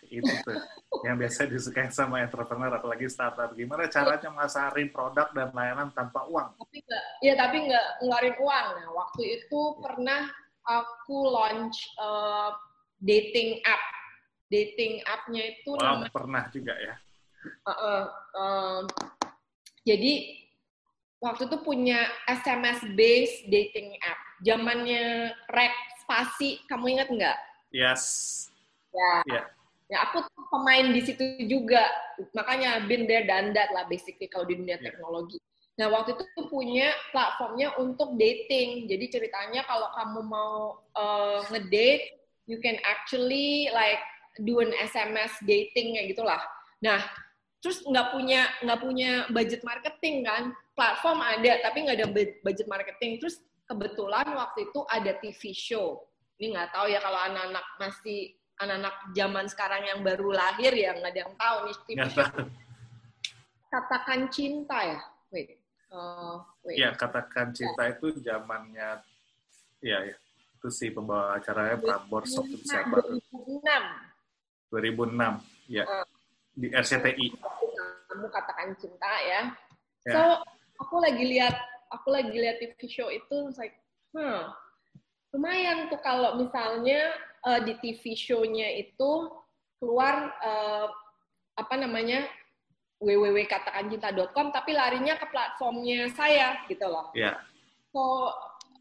itu 0.10 0.26
tuh 0.42 0.58
yang 1.06 1.22
biasa 1.22 1.46
disukai 1.46 1.94
sama 1.94 2.26
entrepreneur 2.26 2.74
apalagi 2.74 3.06
startup. 3.06 3.54
Gimana 3.54 3.86
caranya 3.94 4.30
masarin 4.34 4.90
produk 4.90 5.30
dan 5.38 5.54
layanan 5.54 5.94
tanpa 5.94 6.26
uang? 6.26 6.58
Tapi 6.58 6.78
nggak, 6.82 7.06
ya 7.22 7.34
tapi 7.38 7.58
nggak 7.70 7.88
ngeluarin 8.02 8.36
uang. 8.42 8.66
Nah, 8.82 8.88
waktu 8.98 9.22
itu 9.38 9.62
pernah 9.86 10.22
aku 10.66 11.18
launch 11.30 11.78
uh, 12.02 12.58
dating 13.06 13.62
app. 13.70 13.84
Dating 14.50 15.06
app-nya 15.06 15.46
itu 15.46 15.78
wow, 15.78 16.02
pernah 16.10 16.50
juga 16.50 16.74
ya. 16.74 16.98
Uh, 17.46 17.70
uh, 17.70 18.04
uh, 18.34 18.82
jadi 19.86 20.42
waktu 21.20 21.48
itu 21.48 21.58
punya 21.64 22.08
SMS 22.28 22.84
based 22.96 23.48
dating 23.52 23.96
app. 24.04 24.20
Zamannya 24.44 25.36
rek 25.52 25.76
spasi, 26.04 26.64
kamu 26.72 27.00
ingat 27.00 27.08
nggak? 27.12 27.38
Yes. 27.76 28.04
Ya. 28.96 29.14
Yeah. 29.28 29.46
Ya 29.90 29.98
aku 30.06 30.22
tuh 30.22 30.46
pemain 30.54 30.94
di 30.94 31.02
situ 31.02 31.24
juga. 31.50 31.82
Makanya 32.38 32.86
been 32.86 33.10
there 33.10 33.26
dan 33.26 33.52
that 33.58 33.74
lah 33.74 33.90
basically 33.90 34.30
kalau 34.30 34.46
di 34.46 34.56
dunia 34.56 34.78
yeah. 34.80 34.86
teknologi. 34.94 35.38
Nah, 35.80 35.88
waktu 35.88 36.12
itu 36.12 36.28
tuh 36.36 36.52
punya 36.52 36.92
platformnya 37.16 37.72
untuk 37.80 38.20
dating. 38.20 38.92
Jadi 38.92 39.16
ceritanya 39.16 39.64
kalau 39.64 39.88
kamu 39.96 40.22
mau 40.28 40.54
uh, 41.00 41.40
ngedate, 41.48 42.20
you 42.52 42.60
can 42.60 42.76
actually 42.84 43.72
like 43.72 44.04
do 44.44 44.60
an 44.60 44.76
SMS 44.84 45.32
dating 45.48 45.96
kayak 45.96 46.12
gitulah. 46.12 46.44
Nah, 46.84 47.00
terus 47.60 47.84
nggak 47.84 48.16
punya 48.16 48.42
nggak 48.64 48.80
punya 48.80 49.12
budget 49.32 49.62
marketing 49.64 50.24
kan? 50.24 50.44
Platform 50.74 51.20
ada, 51.20 51.52
tapi 51.64 51.78
nggak 51.84 51.98
ada 52.00 52.08
budget 52.44 52.68
marketing. 52.72 53.20
Terus 53.20 53.44
kebetulan 53.68 54.28
waktu 54.34 54.72
itu 54.72 54.80
ada 54.88 55.12
TV 55.20 55.42
show. 55.52 56.04
Ini 56.40 56.56
nggak 56.56 56.70
tahu 56.72 56.88
ya 56.88 57.00
kalau 57.04 57.20
anak-anak 57.20 57.66
masih 57.78 58.20
anak-anak 58.60 58.96
zaman 59.16 59.46
sekarang 59.48 59.84
yang 59.88 60.00
baru 60.04 60.36
lahir 60.36 60.72
ya 60.72 60.96
nggak 60.96 61.12
ada 61.12 61.22
yang 61.28 61.34
tahu 61.36 61.58
nih 61.68 61.76
TV 61.88 61.98
show. 62.12 62.28
Katakan 63.70 64.20
cinta 64.34 64.78
ya, 64.82 65.00
wait 65.30 65.60
Oh, 65.90 66.46
ya 66.70 66.94
katakan 66.94 67.50
cinta 67.50 67.90
ya. 67.90 67.98
itu 67.98 68.14
zamannya 68.22 69.02
ya, 69.82 70.06
ya 70.06 70.14
itu 70.54 70.70
si 70.70 70.94
pembawa 70.94 71.42
acaranya 71.42 71.82
Prambors 71.82 72.30
waktu 72.38 72.62
siapa? 72.62 73.02
2006. 74.70 74.70
2006 74.70 75.42
ya 75.66 75.84
uh, 75.90 76.06
di 76.60 76.68
RCTI. 76.76 77.28
Kamu 78.12 78.28
katakan 78.28 78.76
cinta 78.76 79.14
ya. 79.24 79.42
ya. 80.04 80.12
So 80.12 80.22
aku 80.84 81.00
lagi 81.00 81.24
lihat 81.24 81.56
aku 81.96 82.12
lagi 82.12 82.36
lihat 82.36 82.60
TV 82.60 82.80
show 82.92 83.08
itu 83.08 83.56
like, 83.56 83.80
hmm, 84.12 84.52
lumayan 85.32 85.88
tuh 85.88 86.00
kalau 86.04 86.36
misalnya 86.36 87.16
uh, 87.48 87.64
di 87.64 87.80
TV 87.80 88.14
show-nya 88.14 88.76
itu 88.76 89.32
keluar 89.80 90.36
uh, 90.44 90.88
apa 91.56 91.76
namanya 91.80 92.28
www.katakancinta.com 93.00 94.52
tapi 94.52 94.76
larinya 94.76 95.16
ke 95.16 95.28
platformnya 95.32 96.12
saya 96.12 96.60
gitu 96.68 96.84
loh. 96.84 97.16
Iya. 97.16 97.32
Yeah. 97.32 97.36
So 97.96 98.04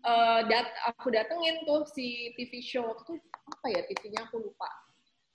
uh, 0.03 0.41
dat 0.51 0.69
aku 0.91 1.15
datengin 1.15 1.63
tuh 1.63 1.87
si 1.87 2.35
TV 2.35 2.59
show 2.59 2.99
itu 3.07 3.15
apa 3.49 3.67
ya 3.71 3.81
TV-nya 3.87 4.27
aku 4.27 4.43
lupa. 4.43 4.69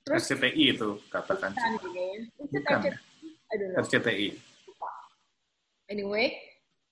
Terus 0.04 0.28
RCTI 0.28 0.64
itu 0.76 0.99
katakan 1.08 1.56
cinta. 1.56 1.88
Bukan. 2.38 2.80
RCTI. 3.80 4.36
Lupa. 4.68 4.91
Anyway, 5.88 6.36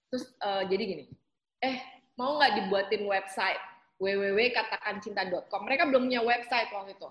terus 0.07 0.31
uh, 0.39 0.63
jadi 0.67 0.83
gini. 0.83 1.05
Eh, 1.61 1.77
mau 2.15 2.39
nggak 2.39 2.63
dibuatin 2.63 3.03
website 3.03 3.59
www.katakancinta.com. 3.99 5.61
Mereka 5.67 5.91
belum 5.91 6.07
punya 6.07 6.23
website 6.23 6.71
waktu 6.71 6.95
itu. 6.95 7.09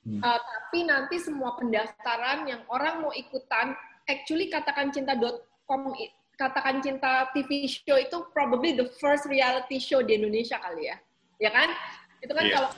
Hmm. 0.00 0.20
Uh, 0.20 0.40
tapi 0.40 0.78
nanti 0.84 1.16
semua 1.20 1.56
pendaftaran 1.56 2.48
yang 2.48 2.62
orang 2.72 3.04
mau 3.04 3.12
ikutan 3.12 3.76
actually 4.08 4.48
katakan 4.48 4.92
cinta.com 4.92 5.92
katakan 6.40 6.80
cinta 6.80 7.28
TV 7.36 7.68
show 7.68 8.00
itu 8.00 8.16
probably 8.32 8.72
the 8.72 8.88
first 8.96 9.28
reality 9.28 9.76
show 9.76 10.00
di 10.00 10.16
Indonesia 10.16 10.56
kali 10.56 10.88
ya 10.88 10.96
ya 11.36 11.50
kan 11.52 11.68
itu 12.20 12.32
kan 12.32 12.44
yeah, 12.44 12.54
kalau 12.56 12.70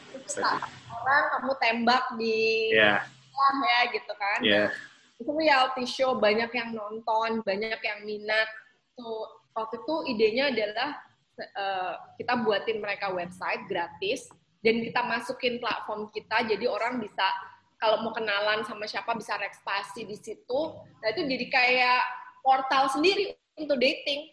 orang 1.02 1.24
kamu 1.34 1.52
tembak 1.58 2.04
di 2.18 2.70
yeah. 2.74 3.02
ya 3.42 3.80
gitu 3.90 4.12
kan 4.14 4.38
yeah. 4.42 4.68
itu 5.18 5.30
reality 5.34 5.84
show 5.86 6.14
banyak 6.18 6.50
yang 6.54 6.74
nonton 6.74 7.42
banyak 7.42 7.80
yang 7.82 7.98
minat 8.06 8.48
tuh 8.94 9.42
waktu 9.52 9.82
itu 9.82 9.94
idenya 10.14 10.54
adalah 10.54 10.90
uh, 11.58 11.94
kita 12.16 12.38
buatin 12.40 12.78
mereka 12.78 13.10
website 13.10 13.66
gratis 13.66 14.30
dan 14.62 14.78
kita 14.78 15.00
masukin 15.02 15.58
platform 15.58 16.08
kita 16.14 16.46
jadi 16.46 16.70
orang 16.70 17.02
bisa 17.02 17.26
kalau 17.82 17.98
mau 18.06 18.14
kenalan 18.14 18.62
sama 18.62 18.86
siapa 18.86 19.10
bisa 19.18 19.34
rekspasi 19.34 20.06
di 20.06 20.14
situ. 20.14 20.60
Nah 21.02 21.08
itu 21.10 21.26
jadi 21.26 21.46
kayak 21.50 22.02
portal 22.38 22.86
sendiri 22.94 23.34
untuk 23.58 23.74
dating. 23.82 24.30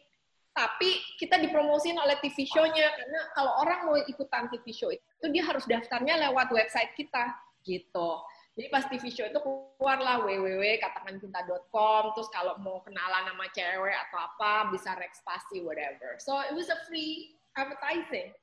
Tapi 0.60 0.99
kita 1.16 1.39
dipromosin 1.39 1.95
oleh 1.95 2.20
TV 2.20 2.43
show-nya 2.43 2.91
karena 2.91 3.22
kalau 3.32 3.64
orang 3.64 3.88
mau 3.88 3.95
ikutan 3.95 4.51
TV 4.51 4.76
show 4.76 4.91
itu 4.91 5.26
dia 5.32 5.47
harus 5.47 5.64
daftarnya 5.64 6.20
lewat 6.28 6.51
website 6.51 6.91
kita 6.99 7.32
gitu. 7.64 8.20
Jadi 8.60 8.68
pas 8.68 8.84
TV 8.91 9.07
show 9.07 9.24
itu 9.24 9.39
keluarlah 9.39 10.20
www.katakancinta.com 10.20 12.12
terus 12.12 12.28
kalau 12.28 12.60
mau 12.60 12.84
kenalan 12.84 13.32
sama 13.32 13.47
cewek 13.55 13.95
atau 13.95 14.20
apa 14.20 14.68
bisa 14.76 14.99
rekspasi 14.99 15.64
whatever. 15.64 16.20
So 16.20 16.36
it 16.43 16.51
was 16.51 16.68
a 16.68 16.76
free 16.91 17.39
advertising. 17.55 18.36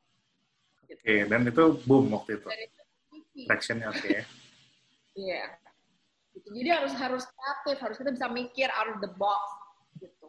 Gitu. 0.88 0.96
Oke, 0.96 1.04
okay, 1.04 1.20
dan 1.28 1.44
itu 1.44 1.64
boom 1.84 2.16
waktu 2.16 2.40
itu. 2.40 2.48
Traction-nya 3.44 3.92
oke 3.92 4.00
okay. 4.00 4.24
Iya. 5.20 5.52
Gitu. 6.32 6.48
Jadi 6.48 6.68
harus 6.72 6.92
harus 6.96 7.28
kreatif, 7.28 7.76
harus 7.84 7.96
kita 8.00 8.10
bisa 8.16 8.26
mikir 8.32 8.72
out 8.72 8.88
of 8.88 9.04
the 9.04 9.12
box. 9.20 9.65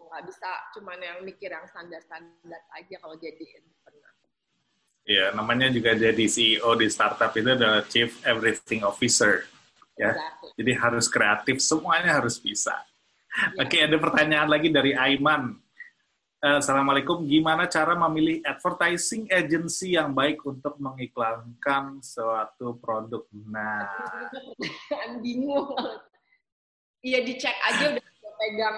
Nggak 0.08 0.24
bisa 0.28 0.50
cuman 0.78 1.00
yang 1.04 1.20
mikir 1.22 1.52
yang 1.52 1.68
standar-standar 1.68 2.62
aja 2.74 2.96
kalau 3.04 3.16
jadi 3.20 3.46
entrepreneur. 3.60 4.14
Iya, 5.08 5.26
namanya 5.32 5.72
juga 5.72 5.96
jadi 5.96 6.26
CEO 6.28 6.68
di 6.76 6.88
startup 6.92 7.32
itu 7.32 7.48
adalah 7.48 7.84
Chief 7.88 8.12
Everything 8.28 8.84
Officer. 8.84 9.48
Ya, 9.98 10.14
exactly. 10.14 10.52
jadi 10.62 10.72
harus 10.78 11.06
kreatif, 11.10 11.58
semuanya 11.64 12.20
harus 12.20 12.38
bisa. 12.38 12.76
Ya. 13.56 13.66
Oke, 13.66 13.82
ada 13.82 13.98
pertanyaan 13.98 14.50
lagi 14.52 14.70
dari 14.70 14.94
Aiman. 14.94 15.58
Eh, 16.38 16.62
Assalamualaikum, 16.62 17.26
gimana 17.26 17.66
cara 17.66 17.98
memilih 17.98 18.46
advertising 18.46 19.26
agency 19.34 19.98
yang 19.98 20.14
baik 20.14 20.38
untuk 20.46 20.78
mengiklankan 20.78 21.98
suatu 22.04 22.78
produk? 22.78 23.26
Nah, 23.50 23.90
bingung. 25.24 25.74
Iya 27.02 27.26
dicek 27.26 27.58
aja 27.62 27.94
udah 27.94 28.06
pegang 28.38 28.78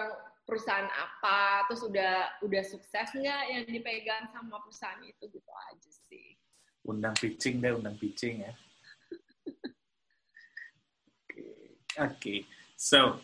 perusahaan 0.49 0.89
apa, 0.89 1.69
terus 1.69 1.85
udah 1.85 2.41
udah 2.41 2.63
sukses 2.65 3.07
nggak 3.13 3.43
yang 3.53 3.63
dipegang 3.69 4.25
sama 4.33 4.57
perusahaan 4.65 4.97
itu 5.05 5.29
gitu 5.29 5.51
aja 5.69 5.89
sih. 6.09 6.33
Undang 6.89 7.13
pitching 7.13 7.61
deh, 7.61 7.77
undang 7.77 7.95
pitching 8.01 8.49
ya. 8.49 8.53
Oke, 11.29 11.37
okay. 12.01 12.01
okay. 12.01 12.39
so 12.73 13.21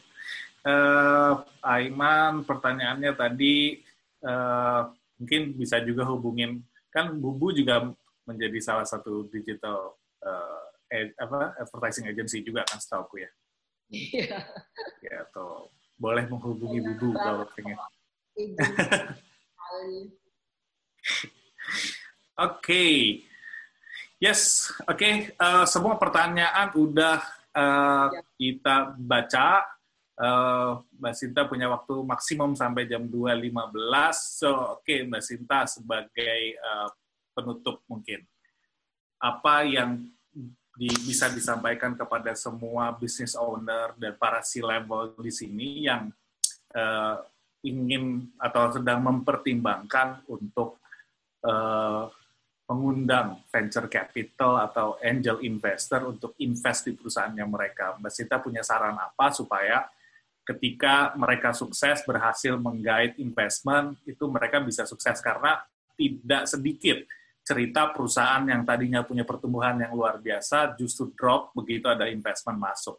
uh, 0.66 1.34
Aiman 1.66 2.46
pertanyaannya 2.46 3.12
tadi 3.18 3.82
uh, 4.26 4.94
mungkin 5.18 5.56
bisa 5.56 5.80
juga 5.82 6.04
hubungin 6.10 6.62
kan 6.92 7.12
Bubu 7.16 7.52
juga 7.52 7.92
menjadi 8.26 8.60
salah 8.60 8.88
satu 8.88 9.28
digital 9.30 9.96
uh, 10.24 10.66
ad, 10.90 11.14
apa 11.20 11.56
advertising 11.62 12.10
agency 12.10 12.42
juga 12.42 12.66
kan 12.66 12.82
setahu 12.82 13.22
ya. 13.22 13.32
Iya. 13.94 14.40
ya 15.06 15.16
atau 15.30 15.70
boleh 15.96 16.28
menghubungi 16.28 16.80
Enak 16.84 17.00
Bubu 17.00 17.10
kalau 17.16 17.46
pengen. 17.56 17.78
Oke. 22.36 22.60
Okay. 22.60 23.00
Yes, 24.20 24.72
oke. 24.88 24.96
Okay. 24.96 25.14
Uh, 25.40 25.64
eh, 25.64 25.66
semua 25.68 26.00
pertanyaan 26.00 26.72
udah 26.76 27.20
uh, 27.52 28.08
kita 28.40 28.96
baca 28.96 29.64
uh, 30.20 30.80
Mbak 31.00 31.16
Sinta 31.16 31.42
punya 31.48 31.68
waktu 31.68 32.00
maksimum 32.04 32.56
sampai 32.56 32.88
jam 32.88 33.08
2.15. 33.08 33.76
So, 34.40 34.80
oke 34.80 34.84
okay, 34.84 35.04
Mbak 35.04 35.24
Sinta 35.24 35.68
sebagai 35.68 36.56
uh, 36.60 36.90
penutup 37.36 37.84
mungkin. 37.92 38.24
Apa 39.20 39.68
yang 39.68 40.08
di, 40.76 40.92
bisa 41.08 41.32
disampaikan 41.32 41.96
kepada 41.96 42.36
semua 42.36 42.92
business 42.96 43.34
owner 43.40 43.96
dan 43.96 44.14
para 44.20 44.44
C-level 44.44 45.16
di 45.24 45.32
sini 45.32 45.88
yang 45.88 46.12
uh, 46.76 47.18
ingin 47.66 48.30
atau 48.38 48.76
sedang 48.76 49.02
mempertimbangkan 49.02 50.28
untuk 50.30 50.78
uh, 51.48 52.06
mengundang 52.66 53.46
venture 53.50 53.88
capital 53.88 54.58
atau 54.62 54.98
angel 55.02 55.42
investor 55.46 56.12
untuk 56.12 56.34
invest 56.42 56.90
di 56.90 56.98
perusahaannya 56.98 57.46
mereka. 57.46 57.96
Mbak 57.98 58.12
Sinta 58.12 58.38
punya 58.42 58.66
saran 58.66 58.98
apa 58.98 59.30
supaya 59.32 59.86
ketika 60.46 61.14
mereka 61.18 61.54
sukses 61.54 62.06
berhasil 62.06 62.54
menggait 62.58 63.18
investment 63.18 63.98
itu 64.06 64.30
mereka 64.30 64.62
bisa 64.62 64.86
sukses 64.86 65.18
karena 65.22 65.62
tidak 65.98 66.46
sedikit 66.46 67.02
cerita 67.46 67.94
perusahaan 67.94 68.42
yang 68.50 68.66
tadinya 68.66 69.06
punya 69.06 69.22
pertumbuhan 69.22 69.78
yang 69.78 69.94
luar 69.94 70.18
biasa 70.18 70.74
justru 70.74 71.14
drop 71.14 71.54
begitu 71.54 71.86
ada 71.86 72.10
investment 72.10 72.58
masuk. 72.58 72.98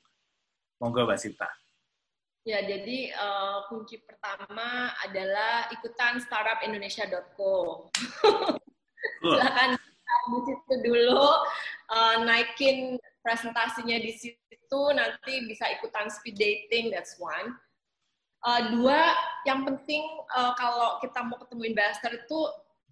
Monggo 0.78 1.02
Mbak 1.02 1.18
Sinta. 1.18 1.50
Ya, 2.46 2.62
jadi 2.62 3.10
uh, 3.18 3.66
kunci 3.66 3.98
pertama 4.06 4.94
adalah 5.02 5.66
ikutan 5.74 6.22
startupindonesia.co. 6.22 7.90
Silakan 9.26 9.74
di 10.30 10.38
situ 10.46 10.74
dulu 10.86 11.26
uh, 11.90 12.16
naikin 12.22 13.02
presentasinya 13.26 13.98
di 13.98 14.14
situ, 14.14 14.82
nanti 14.94 15.42
bisa 15.50 15.66
ikutan 15.74 16.06
speed 16.06 16.38
dating, 16.38 16.94
that's 16.94 17.18
one. 17.18 17.50
Uh, 18.46 18.62
dua, 18.78 19.10
yang 19.42 19.66
penting 19.66 20.06
uh, 20.38 20.54
kalau 20.54 21.02
kita 21.02 21.26
mau 21.26 21.42
ketemu 21.42 21.74
investor 21.74 22.14
itu 22.14 22.38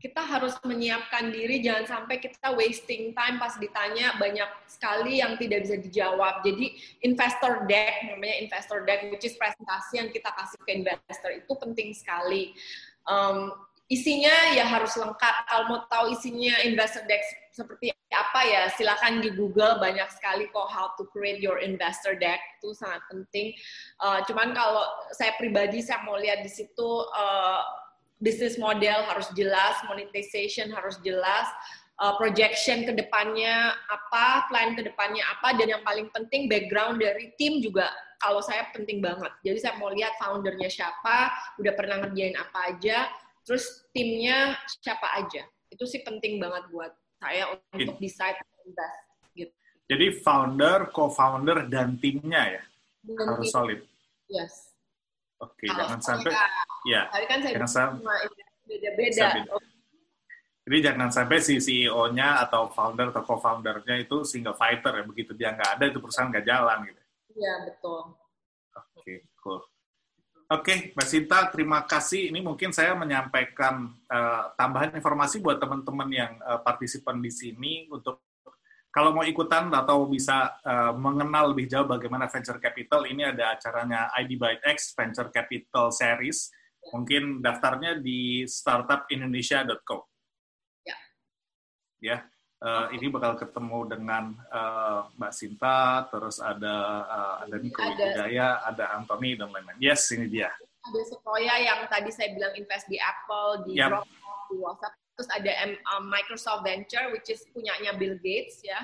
kita 0.04 0.20
harus 0.20 0.52
menyiapkan 0.68 1.32
diri 1.32 1.64
jangan 1.64 1.88
sampai 1.88 2.20
kita 2.20 2.52
wasting 2.52 3.16
time 3.16 3.40
pas 3.40 3.56
ditanya 3.56 4.12
banyak 4.20 4.50
sekali 4.68 5.24
yang 5.24 5.40
tidak 5.40 5.64
bisa 5.64 5.80
dijawab. 5.80 6.44
Jadi 6.44 6.76
investor 7.08 7.64
deck 7.64 8.12
namanya 8.12 8.36
investor 8.44 8.84
deck 8.84 9.08
which 9.08 9.24
is 9.24 9.32
presentasi 9.40 10.04
yang 10.04 10.12
kita 10.12 10.28
kasih 10.28 10.60
ke 10.60 10.70
investor 10.76 11.32
itu 11.32 11.52
penting 11.56 11.96
sekali. 11.96 12.52
Um, 13.08 13.56
isinya 13.88 14.52
ya 14.52 14.68
harus 14.68 14.92
lengkap. 14.92 15.34
Kalau 15.48 15.64
mau 15.72 15.80
tahu 15.88 16.12
isinya 16.12 16.60
investor 16.68 17.08
deck 17.08 17.24
seperti 17.56 17.88
apa 18.12 18.40
ya 18.44 18.62
silakan 18.76 19.24
di 19.24 19.32
Google 19.32 19.80
banyak 19.80 20.06
sekali 20.12 20.52
kok 20.52 20.68
how 20.68 20.92
to 21.00 21.08
create 21.16 21.40
your 21.40 21.64
investor 21.64 22.12
deck 22.12 22.44
itu 22.60 22.76
sangat 22.76 23.00
penting. 23.08 23.56
Uh, 24.04 24.20
cuman 24.28 24.52
kalau 24.52 24.84
saya 25.16 25.32
pribadi 25.40 25.80
saya 25.80 26.04
mau 26.04 26.20
lihat 26.20 26.44
di 26.44 26.52
situ 26.52 26.90
uh, 27.08 27.83
bisnis 28.24 28.56
model 28.56 29.04
harus 29.04 29.28
jelas, 29.36 29.76
monetization 29.84 30.72
harus 30.72 30.96
jelas, 31.04 31.44
uh, 32.00 32.16
projection 32.16 32.88
ke 32.88 32.92
depannya 32.96 33.76
apa, 33.92 34.48
plan 34.48 34.72
ke 34.72 34.80
depannya 34.80 35.20
apa, 35.28 35.52
dan 35.60 35.76
yang 35.76 35.82
paling 35.84 36.08
penting 36.10 36.48
background 36.48 37.04
dari 37.04 37.36
tim 37.36 37.60
juga 37.60 37.92
kalau 38.16 38.40
saya 38.40 38.72
penting 38.72 39.04
banget. 39.04 39.28
Jadi 39.44 39.58
saya 39.60 39.76
mau 39.76 39.92
lihat 39.92 40.16
foundernya 40.16 40.72
siapa, 40.72 41.28
udah 41.60 41.72
pernah 41.76 42.00
ngerjain 42.00 42.34
apa 42.40 42.72
aja, 42.72 43.12
terus 43.44 43.84
timnya 43.92 44.56
siapa 44.80 45.20
aja. 45.20 45.44
Itu 45.68 45.84
sih 45.84 46.00
penting 46.00 46.40
banget 46.40 46.64
buat 46.72 46.96
saya 47.20 47.52
untuk 47.76 48.00
decide 48.00 48.40
invest 48.64 49.00
gitu. 49.36 49.52
Jadi 49.84 50.06
founder, 50.24 50.88
co-founder 50.96 51.68
dan 51.68 52.00
timnya 52.00 52.56
ya 52.56 52.62
dan 53.04 53.26
harus 53.36 53.52
tim. 53.52 53.54
solid. 53.54 53.80
Yes. 54.32 54.73
Oke, 55.44 55.68
okay, 55.68 55.68
jangan 55.68 56.00
sampai 56.00 56.32
ya. 56.88 57.02
Tapi 57.12 57.26
kan 57.28 57.38
saya 57.44 57.52
jangan 57.52 57.70
sampai 57.70 58.20
beda-beda. 58.64 59.28
Jadi 60.64 60.78
jangan 60.80 61.08
sampai 61.12 61.38
si 61.44 61.60
CEO-nya 61.60 62.40
atau 62.48 62.72
founder 62.72 63.12
atau 63.12 63.20
co-foundernya 63.20 64.00
itu 64.00 64.24
single 64.24 64.56
fighter 64.56 64.96
ya 64.96 65.04
begitu 65.04 65.36
dia 65.36 65.52
nggak 65.52 65.76
ada 65.76 65.84
itu 65.92 66.00
perusahaan 66.00 66.32
nggak 66.32 66.46
jalan 66.48 66.78
gitu. 66.88 67.00
Iya 67.36 67.52
betul. 67.68 68.00
Oke, 68.72 68.88
okay, 68.96 69.18
cool. 69.44 69.60
Oke, 70.44 70.92
Mbak 70.92 71.08
Sinta, 71.08 71.38
terima 71.48 71.84
kasih. 71.88 72.28
Ini 72.28 72.40
mungkin 72.44 72.68
saya 72.68 72.92
menyampaikan 72.92 73.96
uh, 74.08 74.52
tambahan 74.60 74.92
informasi 74.92 75.40
buat 75.40 75.56
teman-teman 75.56 76.08
yang 76.12 76.32
uh, 76.44 76.60
partisipan 76.60 77.20
di 77.20 77.32
sini 77.32 77.88
untuk 77.88 78.20
kalau 78.94 79.10
mau 79.10 79.26
ikutan 79.26 79.66
atau 79.74 80.06
bisa 80.06 80.54
uh, 80.62 80.94
mengenal 80.94 81.50
lebih 81.50 81.66
jauh 81.66 81.82
bagaimana 81.82 82.30
venture 82.30 82.62
capital, 82.62 83.10
ini 83.10 83.26
ada 83.26 83.58
acaranya 83.58 84.14
ID 84.14 84.38
by 84.38 84.62
X 84.62 84.94
Venture 84.94 85.34
Capital 85.34 85.90
Series. 85.90 86.54
Mungkin 86.94 87.42
daftarnya 87.42 87.98
di 87.98 88.46
startupindonesia.co. 88.46 89.98
Ya. 90.86 90.96
Ya, 91.98 92.18
uh, 92.62 92.86
ini 92.94 93.10
bakal 93.10 93.34
ketemu 93.34 93.98
dengan 93.98 94.38
uh, 94.54 95.10
Mbak 95.18 95.32
Sinta, 95.34 96.06
terus 96.14 96.38
ada 96.38 96.76
uh, 97.02 97.34
ada 97.42 97.56
Niko 97.58 97.82
Jaya, 97.98 98.62
ada 98.62 98.94
Anthony 98.94 99.34
dan 99.34 99.50
lain-lain. 99.50 99.82
Yes, 99.82 100.06
ini 100.14 100.30
dia. 100.30 100.54
Ada 100.86 101.00
Sequoia 101.10 101.58
yang 101.58 101.82
tadi 101.90 102.14
saya 102.14 102.30
bilang 102.30 102.54
invest 102.54 102.86
di 102.86 103.02
Apple, 103.02 103.66
di 103.66 103.74
yep. 103.74 103.90
Dropbox, 103.90 104.38
di 104.54 104.56
WhatsApp. 104.62 105.03
Terus 105.14 105.28
ada 105.30 105.52
um, 105.94 106.10
Microsoft 106.10 106.66
Venture, 106.66 107.10
which 107.14 107.30
is 107.30 107.42
punyanya 107.54 107.94
Bill 107.94 108.18
Gates 108.18 108.62
ya. 108.66 108.82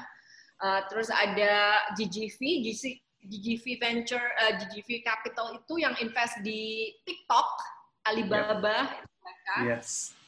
Uh, 0.61 0.85
terus 0.93 1.09
ada 1.09 1.83
GGV, 1.97 2.39
GC, 2.69 3.01
GGV 3.27 3.65
Venture, 3.81 4.27
uh, 4.45 4.53
GGV 4.61 5.03
Capital 5.03 5.57
itu 5.57 5.81
yang 5.81 5.97
invest 5.99 6.39
di 6.45 6.93
TikTok, 7.09 7.49
Alibaba, 8.07 8.93
yep. 8.93 9.09
mereka. 9.25 9.55
Yes 9.65 10.21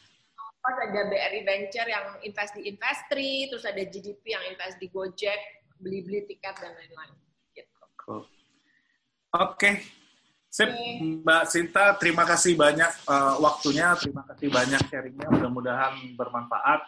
Terus 0.62 0.78
ada 0.78 1.02
BRI 1.10 1.42
Venture 1.42 1.88
yang 1.90 2.06
invest 2.22 2.54
di 2.54 2.70
Investri, 2.70 3.50
terus 3.50 3.66
ada 3.66 3.82
GDP 3.82 4.38
yang 4.38 4.44
invest 4.46 4.78
di 4.78 4.86
Gojek, 4.94 5.40
beli-beli 5.82 6.22
tiket 6.30 6.54
dan 6.62 6.70
lain-lain. 6.78 7.18
Gitu. 7.50 7.82
Cool. 7.98 8.22
Oke, 8.22 8.30
okay. 9.58 9.74
Sip, 10.52 10.68
Mbak 11.24 11.48
Sinta, 11.48 11.96
terima 11.96 12.28
kasih 12.28 12.52
banyak 12.52 13.08
uh, 13.08 13.40
waktunya, 13.40 13.96
terima 13.96 14.20
kasih 14.28 14.52
banyak 14.52 14.84
sharingnya, 14.84 15.32
mudah-mudahan 15.32 16.12
bermanfaat. 16.12 16.84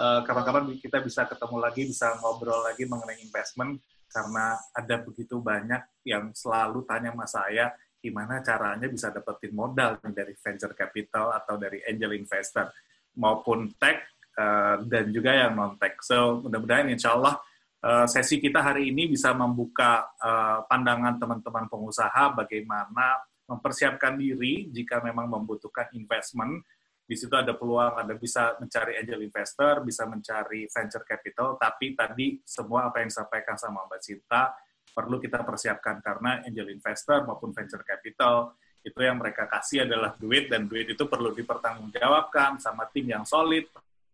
Uh, 0.00 0.24
kapan-kapan 0.24 0.72
kita 0.80 1.04
bisa 1.04 1.28
ketemu 1.28 1.60
lagi, 1.60 1.84
bisa 1.84 2.16
ngobrol 2.24 2.64
lagi 2.64 2.88
mengenai 2.88 3.20
investment, 3.20 3.84
karena 4.08 4.56
ada 4.72 4.96
begitu 5.04 5.44
banyak 5.44 5.84
yang 6.08 6.32
selalu 6.32 6.88
tanya 6.88 7.12
sama 7.12 7.28
saya, 7.28 7.76
gimana 8.00 8.40
caranya 8.40 8.88
bisa 8.88 9.12
dapetin 9.12 9.52
modal 9.52 10.00
dari 10.08 10.32
venture 10.32 10.72
capital 10.72 11.36
atau 11.36 11.60
dari 11.60 11.84
angel 11.84 12.16
investor? 12.16 12.72
Maupun 13.20 13.76
tech 13.76 14.08
uh, 14.40 14.80
dan 14.88 15.12
juga 15.12 15.36
yang 15.36 15.52
non 15.52 15.76
tech. 15.76 16.00
So 16.00 16.40
mudah-mudahan 16.48 16.88
insya 16.88 17.12
Allah 17.12 17.36
uh, 17.36 17.51
sesi 17.82 18.38
kita 18.38 18.62
hari 18.62 18.94
ini 18.94 19.10
bisa 19.10 19.34
membuka 19.34 20.06
uh, 20.22 20.62
pandangan 20.70 21.18
teman-teman 21.18 21.66
pengusaha 21.66 22.30
bagaimana 22.30 23.18
mempersiapkan 23.50 24.14
diri 24.14 24.70
jika 24.70 25.02
memang 25.02 25.26
membutuhkan 25.26 25.90
investment. 25.98 26.62
Di 27.02 27.18
situ 27.18 27.34
ada 27.34 27.52
peluang, 27.58 27.98
Anda 27.98 28.14
bisa 28.14 28.54
mencari 28.62 28.96
angel 29.02 29.26
investor, 29.26 29.82
bisa 29.82 30.06
mencari 30.06 30.70
venture 30.70 31.02
capital, 31.02 31.58
tapi 31.58 31.98
tadi 31.98 32.38
semua 32.46 32.88
apa 32.88 33.02
yang 33.02 33.10
disampaikan 33.10 33.58
sama 33.58 33.84
Mbak 33.90 34.00
Cinta 34.00 34.54
perlu 34.92 35.18
kita 35.18 35.42
persiapkan 35.42 35.98
karena 35.98 36.44
angel 36.46 36.70
investor 36.70 37.26
maupun 37.26 37.50
venture 37.50 37.82
capital 37.82 38.54
itu 38.82 38.98
yang 38.98 39.18
mereka 39.18 39.50
kasih 39.50 39.86
adalah 39.86 40.14
duit 40.14 40.46
dan 40.46 40.70
duit 40.70 40.90
itu 40.90 41.04
perlu 41.06 41.34
dipertanggungjawabkan 41.34 42.62
sama 42.62 42.86
tim 42.90 43.10
yang 43.10 43.26
solid, 43.26 43.66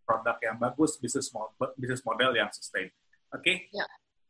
produk 0.08 0.36
yang 0.40 0.56
bagus, 0.56 0.96
bisnis 1.00 2.02
model 2.04 2.32
yang 2.32 2.48
sustain. 2.48 2.88
Oke? 3.32 3.42
Okay? 3.42 3.56
Ya. 3.74 3.86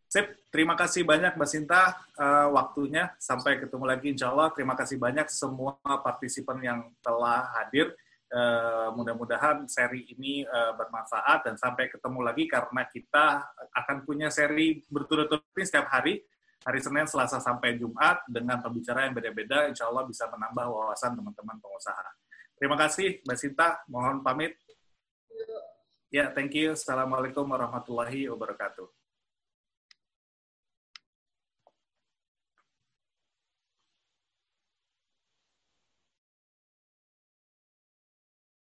Sip, 0.08 0.24
terima 0.48 0.72
kasih 0.72 1.04
banyak 1.04 1.36
Mbak 1.36 1.50
Sinta 1.52 1.92
uh, 2.16 2.48
waktunya. 2.56 3.12
Sampai 3.20 3.60
ketemu 3.60 3.84
lagi 3.84 4.16
insya 4.16 4.32
Allah. 4.32 4.48
Terima 4.56 4.72
kasih 4.72 4.96
banyak 4.96 5.28
semua 5.28 5.76
partisipan 5.84 6.56
yang 6.64 6.80
telah 7.04 7.44
hadir. 7.60 7.92
Uh, 8.28 8.92
mudah-mudahan 8.92 9.64
seri 9.68 10.04
ini 10.12 10.44
uh, 10.44 10.76
bermanfaat 10.76 11.48
dan 11.48 11.56
sampai 11.56 11.88
ketemu 11.88 12.20
lagi 12.20 12.44
karena 12.44 12.84
kita 12.84 13.40
akan 13.72 14.04
punya 14.04 14.28
seri 14.28 14.84
berturut-turut 14.92 15.48
setiap 15.64 15.88
hari 15.88 16.20
hari 16.68 16.80
Senin, 16.84 17.08
Selasa, 17.08 17.40
sampai 17.40 17.80
Jumat 17.80 18.26
dengan 18.28 18.60
pembicaraan 18.60 19.08
yang 19.08 19.16
beda-beda, 19.16 19.72
insya 19.72 19.88
Allah 19.88 20.04
bisa 20.04 20.28
menambah 20.28 20.66
wawasan 20.68 21.16
teman-teman 21.16 21.56
pengusaha. 21.62 22.08
Terima 22.58 22.76
kasih, 22.76 23.22
Mbak 23.22 23.38
Sinta. 23.38 23.68
Mohon 23.86 24.20
pamit. 24.26 24.58
Ya, 26.08 26.32
thank 26.32 26.56
you. 26.56 26.72
Assalamualaikum 26.72 27.44
warahmatullahi 27.44 28.32
wabarakatuh. 28.32 28.97